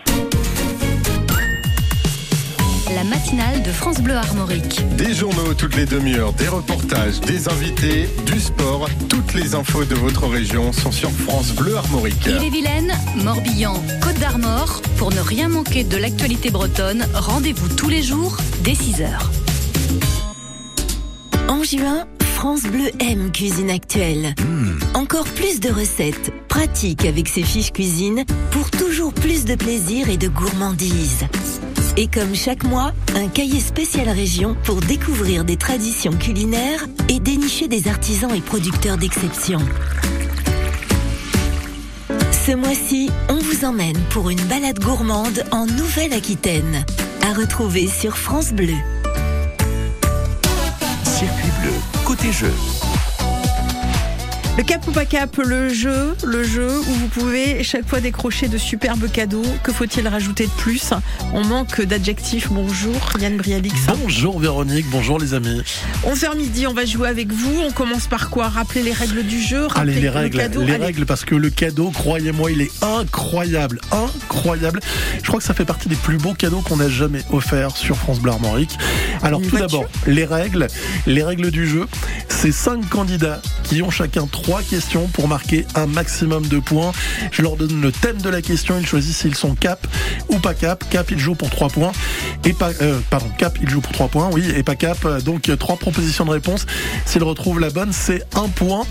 La 2.94 3.04
matinale 3.04 3.62
de 3.62 3.72
France 3.72 4.00
Bleu 4.00 4.14
Armorique. 4.14 4.80
Des 4.96 5.12
journaux 5.12 5.54
toutes 5.54 5.76
les 5.76 5.86
demi-heures, 5.86 6.32
des 6.34 6.46
reportages, 6.46 7.20
des 7.20 7.48
invités, 7.48 8.08
du 8.26 8.40
sport. 8.40 8.88
Toutes 9.08 9.34
les 9.34 9.54
infos 9.54 9.84
de 9.84 9.94
votre 9.94 10.26
région 10.26 10.72
sont 10.72 10.92
sur 10.92 11.10
France 11.10 11.52
Bleu 11.52 11.76
Armorique. 11.76 12.26
Ille-et-Vilaine, 12.26 12.92
Morbihan, 13.16 13.74
Côte 14.00 14.18
d'Armor. 14.18 14.82
Pour 14.98 15.10
ne 15.10 15.20
rien 15.20 15.48
manquer 15.48 15.84
de 15.84 15.96
l'actualité 15.96 16.50
bretonne, 16.50 17.06
rendez-vous 17.14 17.68
tous 17.74 17.88
les 17.88 18.02
jours 18.02 18.36
dès 18.62 18.72
6h. 18.72 19.08
En 21.48 21.62
juin, 21.64 22.06
France 22.34 22.62
Bleu 22.62 22.90
aime 23.00 23.32
Cuisine 23.32 23.70
Actuelle. 23.70 24.34
Encore 24.94 25.24
plus 25.24 25.58
de 25.60 25.70
recettes, 25.70 26.32
pratiques 26.48 27.04
avec 27.04 27.28
ses 27.28 27.42
fiches 27.42 27.72
cuisine 27.72 28.24
pour 28.52 28.70
toujours 28.70 29.12
plus 29.12 29.44
de 29.44 29.56
plaisir 29.56 30.08
et 30.08 30.16
de 30.16 30.28
gourmandise. 30.28 31.24
Et 31.98 32.08
comme 32.08 32.34
chaque 32.34 32.62
mois, 32.64 32.92
un 33.14 33.28
cahier 33.28 33.58
spécial 33.58 34.10
région 34.10 34.54
pour 34.64 34.80
découvrir 34.80 35.44
des 35.44 35.56
traditions 35.56 36.12
culinaires 36.12 36.84
et 37.08 37.20
dénicher 37.20 37.68
des 37.68 37.88
artisans 37.88 38.34
et 38.34 38.42
producteurs 38.42 38.98
d'exception. 38.98 39.60
Ce 42.46 42.52
mois-ci, 42.52 43.10
on 43.30 43.38
vous 43.38 43.64
emmène 43.64 43.98
pour 44.10 44.28
une 44.28 44.42
balade 44.42 44.78
gourmande 44.78 45.42
en 45.52 45.64
Nouvelle-Aquitaine. 45.66 46.84
À 47.22 47.32
retrouver 47.32 47.88
sur 47.88 48.16
France 48.16 48.52
Bleu. 48.52 48.76
Circuit 51.02 51.50
bleu, 51.62 51.72
côté 52.04 52.30
jeu. 52.30 52.52
Le 54.56 54.62
cap 54.64 54.88
ou 54.88 54.90
pas 54.90 55.04
cap, 55.04 55.36
le 55.36 55.68
jeu, 55.68 56.14
le 56.24 56.42
jeu 56.42 56.66
où 56.66 56.92
vous 56.94 57.08
pouvez 57.08 57.62
chaque 57.62 57.86
fois 57.86 58.00
décrocher 58.00 58.48
de 58.48 58.56
superbes 58.56 59.06
cadeaux. 59.12 59.44
Que 59.62 59.70
faut-il 59.70 60.08
rajouter 60.08 60.46
de 60.46 60.50
plus? 60.52 60.94
On 61.34 61.44
manque 61.44 61.82
d'adjectifs. 61.82 62.48
Bonjour 62.50 62.94
Yann 63.20 63.36
Brialix. 63.36 63.74
Bonjour 64.00 64.38
Véronique, 64.40 64.86
bonjour 64.90 65.18
les 65.18 65.34
amis. 65.34 65.60
11h 66.06 66.36
midi, 66.38 66.66
on 66.66 66.72
va 66.72 66.86
jouer 66.86 67.08
avec 67.08 67.30
vous. 67.32 67.54
On 67.66 67.70
commence 67.70 68.06
par 68.06 68.30
quoi? 68.30 68.48
Rappeler 68.48 68.82
les 68.82 68.92
règles 68.94 69.24
du 69.24 69.42
jeu, 69.42 69.66
rappeler 69.66 69.80
Allez, 69.92 69.94
les 69.96 70.00
le 70.00 70.10
règles, 70.10 70.38
cadeau. 70.38 70.62
les 70.62 70.72
Allez. 70.72 70.84
règles, 70.86 71.04
parce 71.04 71.26
que 71.26 71.34
le 71.34 71.50
cadeau, 71.50 71.90
croyez-moi, 71.90 72.50
il 72.50 72.62
est 72.62 72.70
incroyable, 72.82 73.78
incroyable. 73.92 74.80
Je 75.22 75.26
crois 75.28 75.38
que 75.38 75.44
ça 75.46 75.52
fait 75.52 75.66
partie 75.66 75.90
des 75.90 75.96
plus 75.96 76.16
beaux 76.16 76.32
cadeaux 76.34 76.62
qu'on 76.62 76.80
a 76.80 76.88
jamais 76.88 77.20
offerts 77.30 77.76
sur 77.76 77.96
France 77.98 78.20
Bleu 78.20 78.32
Armorique. 78.32 78.78
Alors 79.22 79.40
Une 79.42 79.48
tout 79.48 79.58
d'abord, 79.58 79.84
les 80.06 80.24
règles, 80.24 80.66
les 81.06 81.22
règles 81.22 81.50
du 81.50 81.66
jeu, 81.68 81.86
c'est 82.36 82.52
cinq 82.52 82.86
candidats 82.90 83.40
qui 83.62 83.80
ont 83.80 83.90
chacun 83.90 84.26
trois 84.26 84.60
questions 84.62 85.06
pour 85.08 85.26
marquer 85.26 85.66
un 85.74 85.86
maximum 85.86 86.46
de 86.46 86.58
points. 86.58 86.92
Je 87.32 87.40
leur 87.40 87.56
donne 87.56 87.80
le 87.80 87.90
thème 87.90 88.20
de 88.20 88.28
la 88.28 88.42
question, 88.42 88.78
ils 88.78 88.86
choisissent 88.86 89.18
s'ils 89.18 89.34
sont 89.34 89.54
cap 89.54 89.86
ou 90.28 90.38
pas 90.38 90.52
cap. 90.52 90.84
Cap, 90.90 91.10
ils 91.10 91.18
jouent 91.18 91.34
pour 91.34 91.48
trois 91.48 91.68
points. 91.68 91.92
Et 92.44 92.52
pas, 92.52 92.70
euh, 92.82 93.00
pardon, 93.10 93.28
cap, 93.38 93.56
ils 93.62 93.68
jouent 93.68 93.80
pour 93.80 93.92
trois 93.92 94.08
points, 94.08 94.28
oui, 94.32 94.44
et 94.54 94.62
pas 94.62 94.74
cap. 94.76 94.98
Donc 95.24 95.50
trois 95.58 95.76
propositions 95.76 96.26
de 96.26 96.30
réponse. 96.30 96.66
S'ils 97.06 97.24
retrouvent 97.24 97.58
la 97.58 97.70
bonne, 97.70 97.92
c'est 97.92 98.22
un 98.36 98.48
point. 98.48 98.84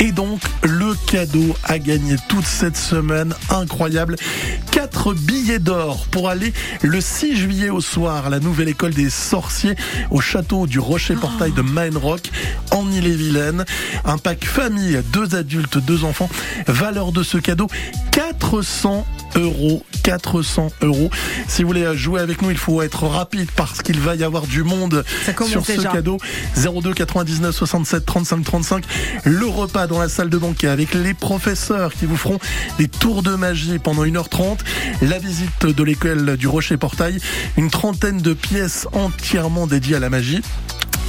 Et 0.00 0.12
donc, 0.12 0.40
le 0.62 0.94
cadeau 1.06 1.54
à 1.64 1.78
gagner 1.78 2.16
toute 2.28 2.46
cette 2.46 2.76
semaine, 2.76 3.32
incroyable. 3.48 4.16
Quatre 4.72 5.14
billets 5.14 5.60
d'or 5.60 6.06
pour 6.10 6.28
aller 6.28 6.52
le 6.82 7.00
6 7.00 7.36
juillet 7.36 7.70
au 7.70 7.80
soir 7.80 8.26
à 8.26 8.30
la 8.30 8.40
nouvelle 8.40 8.68
école 8.68 8.92
des 8.92 9.08
sorciers 9.08 9.76
au 10.10 10.20
château 10.20 10.66
du 10.66 10.80
Rocher-Portail 10.80 11.52
de 11.52 11.62
Maine-Rock 11.62 12.30
en 12.72 12.83
Ille-et-Vilaine. 12.92 13.64
Un 14.04 14.18
pack 14.18 14.44
famille, 14.44 15.00
deux 15.12 15.34
adultes, 15.34 15.78
deux 15.78 16.04
enfants. 16.04 16.28
Valeur 16.66 17.12
de 17.12 17.22
ce 17.22 17.38
cadeau, 17.38 17.68
400 18.12 19.06
euros. 19.36 19.82
400 20.02 20.70
euros. 20.82 21.10
Si 21.48 21.62
vous 21.62 21.68
voulez 21.68 21.96
jouer 21.96 22.20
avec 22.20 22.42
nous, 22.42 22.50
il 22.50 22.58
faut 22.58 22.82
être 22.82 23.06
rapide 23.06 23.48
parce 23.56 23.80
qu'il 23.82 23.98
va 23.98 24.14
y 24.14 24.22
avoir 24.22 24.46
du 24.46 24.62
monde 24.62 25.04
sur 25.46 25.64
ce 25.64 25.72
déjà. 25.72 25.90
cadeau. 25.90 26.18
02 26.56 26.92
99 26.92 27.54
67 27.54 28.04
35 28.04 28.44
35. 28.44 28.84
Le 29.24 29.46
repas 29.46 29.86
dans 29.86 29.98
la 29.98 30.08
salle 30.08 30.28
de 30.28 30.38
banquet 30.38 30.68
avec 30.68 30.94
les 30.94 31.14
professeurs 31.14 31.94
qui 31.94 32.06
vous 32.06 32.16
feront 32.16 32.38
des 32.78 32.88
tours 32.88 33.22
de 33.22 33.34
magie 33.34 33.78
pendant 33.78 34.04
1h30. 34.04 34.58
La 35.02 35.18
visite 35.18 35.66
de 35.66 35.82
l'école 35.82 36.36
du 36.36 36.46
Rocher 36.46 36.76
Portail. 36.76 37.18
Une 37.56 37.70
trentaine 37.70 38.20
de 38.20 38.34
pièces 38.34 38.86
entièrement 38.92 39.66
dédiées 39.66 39.96
à 39.96 40.00
la 40.00 40.10
magie 40.10 40.42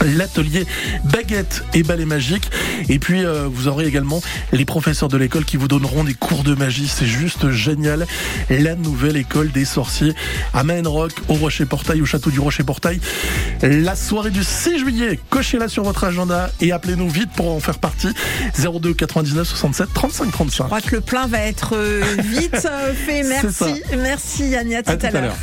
l'atelier 0.03 0.65
baguette 1.03 1.63
et 1.73 1.83
ballet 1.83 2.05
magique 2.05 2.49
et 2.89 2.99
puis 2.99 3.25
euh, 3.25 3.47
vous 3.51 3.67
aurez 3.67 3.85
également 3.87 4.21
les 4.51 4.65
professeurs 4.65 5.09
de 5.09 5.17
l'école 5.17 5.45
qui 5.45 5.57
vous 5.57 5.67
donneront 5.67 6.03
des 6.03 6.13
cours 6.13 6.43
de 6.43 6.55
magie 6.55 6.87
c'est 6.87 7.05
juste 7.05 7.51
génial 7.51 8.05
la 8.49 8.75
nouvelle 8.75 9.17
école 9.17 9.51
des 9.51 9.65
sorciers 9.65 10.13
à 10.53 10.63
Maine-Rock 10.63 11.13
au 11.27 11.33
Rocher 11.35 11.65
Portail 11.65 12.01
au 12.01 12.05
château 12.05 12.29
du 12.29 12.39
Rocher 12.39 12.63
Portail 12.63 12.99
la 13.61 13.95
soirée 13.95 14.31
du 14.31 14.43
6 14.43 14.79
juillet 14.79 15.19
cochez-la 15.29 15.67
sur 15.67 15.83
votre 15.83 16.03
agenda 16.03 16.49
et 16.61 16.71
appelez-nous 16.71 17.09
vite 17.09 17.29
pour 17.35 17.51
en 17.51 17.59
faire 17.59 17.79
partie 17.79 18.09
02 18.57 18.93
99 18.93 19.47
67 19.47 19.93
35 19.93 20.31
35 20.31 20.63
Je 20.63 20.67
crois 20.67 20.81
que 20.81 20.95
le 20.95 21.01
plein 21.01 21.27
va 21.27 21.39
être 21.39 21.75
euh, 21.75 22.01
vite 22.23 22.65
euh, 22.65 22.93
fait. 22.93 23.23
Merci. 23.27 23.81
Merci. 23.97 24.43
Et 24.43 24.55
À 24.75 24.83
tout 24.83 24.91
À 24.91 24.97
tout 24.97 25.05
à 25.05 25.09
à 25.09 25.21
l'heure. 25.21 25.35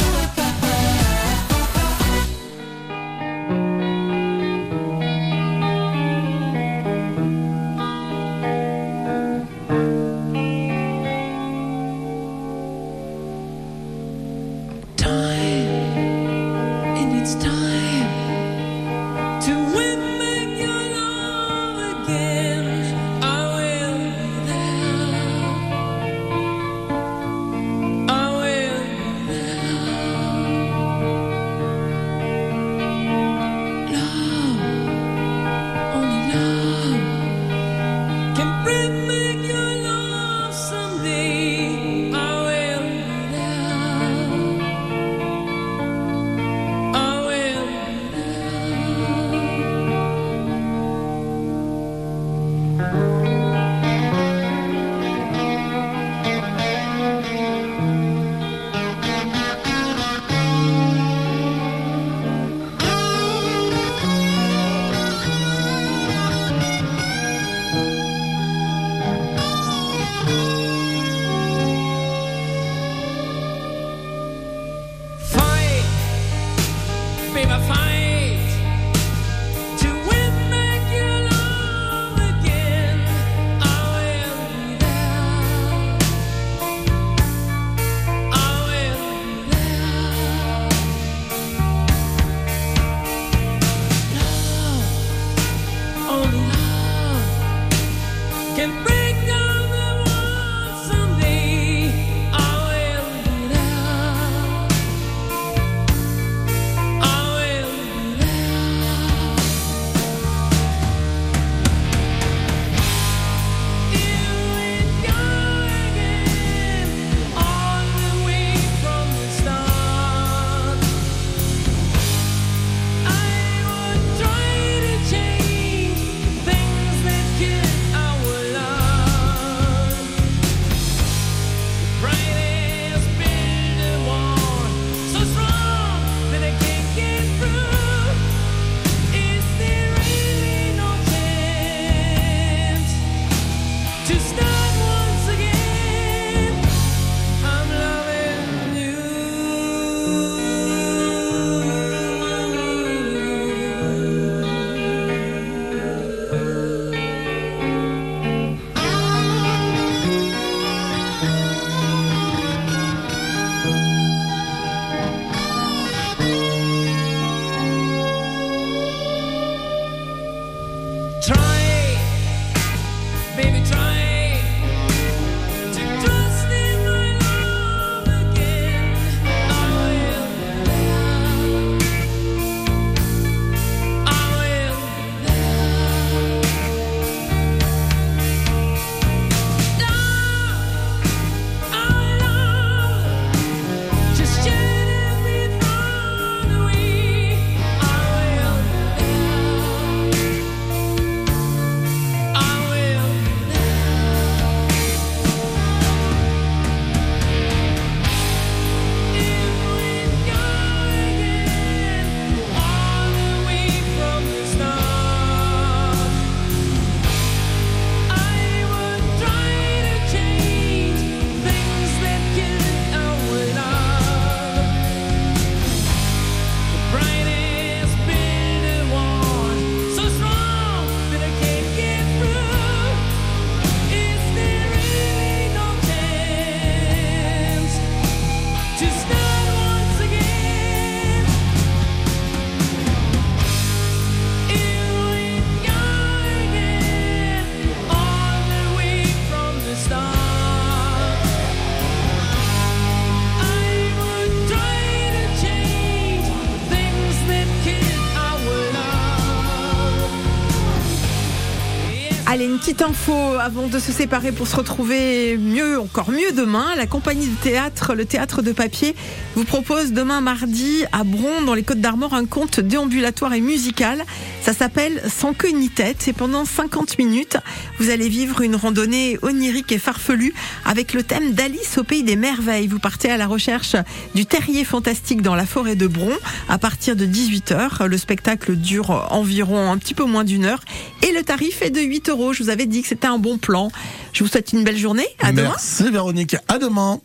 Petite 262.73 262.89
info 262.89 263.13
avant 263.39 263.67
de 263.67 263.79
se 263.79 263.93
séparer 263.93 264.33
pour 264.33 264.47
se 264.47 264.57
retrouver 264.57 265.37
mieux, 265.37 265.79
encore 265.79 266.11
mieux 266.11 266.33
demain. 266.35 266.75
La 266.79 266.87
compagnie 266.87 267.27
de 267.27 267.35
théâtre, 267.35 267.93
le 267.93 268.07
théâtre 268.07 268.41
de 268.41 268.51
papier, 268.51 268.95
vous 269.35 269.45
propose 269.45 269.93
demain 269.93 270.23
mardi 270.23 270.85
à 270.91 271.05
Bron, 271.05 271.43
dans 271.43 271.53
les 271.53 271.65
Côtes 271.65 271.83
d'Armor, 271.83 272.15
un 272.15 272.25
conte 272.25 272.61
déambulatoire 272.61 273.35
et 273.35 273.43
musical. 273.43 274.03
Ça 274.41 274.55
s'appelle 274.55 275.03
Sans 275.15 275.35
queue 275.35 275.51
ni 275.51 275.69
tête. 275.69 276.09
Et 276.09 276.15
pendant 276.15 276.47
50 276.47 276.97
minutes, 276.99 277.37
vous 277.79 277.91
allez 277.91 278.09
vivre 278.09 278.41
une 278.41 278.57
randonnée 278.57 279.19
onirique 279.21 279.71
et 279.73 279.79
farfelue 279.79 280.33
avec 280.65 280.95
le 280.95 281.03
thème 281.03 281.33
d'Alice 281.33 281.77
au 281.77 281.85
pays 281.85 282.05
des 282.05 282.17
merveilles. 282.17 282.69
Vous 282.69 282.79
partez 282.79 283.11
à 283.11 283.19
la 283.19 283.27
recherche 283.27 283.77
du 284.15 284.25
terrier 284.25 284.65
fantastique 284.65 285.21
dans 285.21 285.35
la 285.35 285.45
forêt 285.45 285.77
de 285.77 285.87
Bron 285.87 286.17
à 286.49 286.57
partir 286.57 286.97
de 286.97 287.05
18h. 287.05 287.85
Le 287.85 287.99
spectacle 287.99 288.57
dure 288.57 289.09
environ 289.13 289.71
un 289.71 289.77
petit 289.77 289.95
peu 289.95 290.05
moins 290.05 290.25
d'une 290.25 290.47
heure 290.47 290.61
et 291.03 291.13
le 291.13 291.23
tarif 291.23 291.61
est 291.61 291.71
de 291.71 291.81
8 291.81 292.09
euros. 292.09 292.33
Je 292.33 292.43
vous 292.43 292.49
avais 292.51 292.62
dit 292.67 292.83
que 292.83 292.89
c'était 292.89 293.07
un 293.07 293.19
bon 293.19 293.39
plan. 293.39 293.71
Je 294.13 294.25
vous 294.25 294.31
souhaite 294.31 294.53
une 294.53 294.65
belle 294.65 294.77
journée. 294.79 295.07
À 295.21 295.33
demain. 295.33 295.51
Merci 295.51 295.91
Véronique. 295.91 296.37
À 296.49 296.59
demain. 296.59 297.01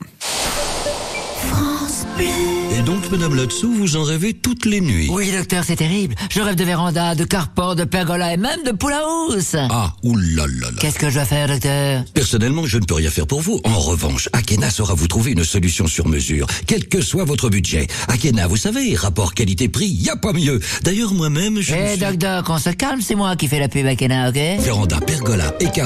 Et 2.19 2.81
donc, 2.81 3.09
Madame 3.11 3.35
là-dessous, 3.35 3.71
vous 3.73 3.95
en 3.95 4.03
rêvez 4.03 4.33
toutes 4.33 4.65
les 4.65 4.81
nuits 4.81 5.07
Oui, 5.11 5.31
docteur, 5.31 5.63
c'est 5.63 5.75
terrible. 5.75 6.15
Je 6.31 6.41
rêve 6.41 6.55
de 6.55 6.63
véranda, 6.63 7.15
de 7.15 7.23
carport, 7.23 7.75
de 7.75 7.83
pergola 7.83 8.33
et 8.33 8.37
même 8.37 8.63
de 8.65 8.71
pool 8.71 8.93
house. 8.93 9.55
Ah, 9.69 9.93
oulala. 10.03 10.67
Qu'est-ce 10.79 10.97
que 10.99 11.09
je 11.09 11.15
dois 11.15 11.25
faire, 11.25 11.47
docteur? 11.47 12.03
Personnellement, 12.13 12.65
je 12.65 12.77
ne 12.77 12.85
peux 12.85 12.95
rien 12.95 13.09
faire 13.09 13.27
pour 13.27 13.41
vous. 13.41 13.61
En 13.63 13.79
revanche, 13.79 14.29
Akena 14.33 14.69
saura 14.69 14.93
vous 14.95 15.07
trouver 15.07 15.31
une 15.31 15.43
solution 15.43 15.87
sur 15.87 16.07
mesure, 16.07 16.47
quel 16.65 16.87
que 16.87 17.01
soit 17.01 17.23
votre 17.23 17.49
budget. 17.49 17.87
Akena, 18.07 18.47
vous 18.47 18.57
savez, 18.57 18.95
rapport 18.95 19.33
qualité-prix, 19.33 19.87
y 19.87 20.09
a 20.09 20.15
pas 20.15 20.33
mieux. 20.33 20.59
D'ailleurs, 20.83 21.13
moi-même, 21.13 21.61
je... 21.61 21.73
Eh, 21.73 21.89
suis- 21.91 21.99
doc, 21.99 22.15
doc, 22.17 22.49
on 22.49 22.57
se 22.57 22.69
calme, 22.71 23.01
c'est 23.01 23.15
moi 23.15 23.35
qui 23.35 23.47
fais 23.47 23.59
la 23.59 23.69
pub 23.69 23.85
à 23.85 23.95
Kena, 23.95 24.29
ok? 24.29 24.35
Véranda, 24.59 24.99
pergola 25.01 25.53
et 25.59 25.67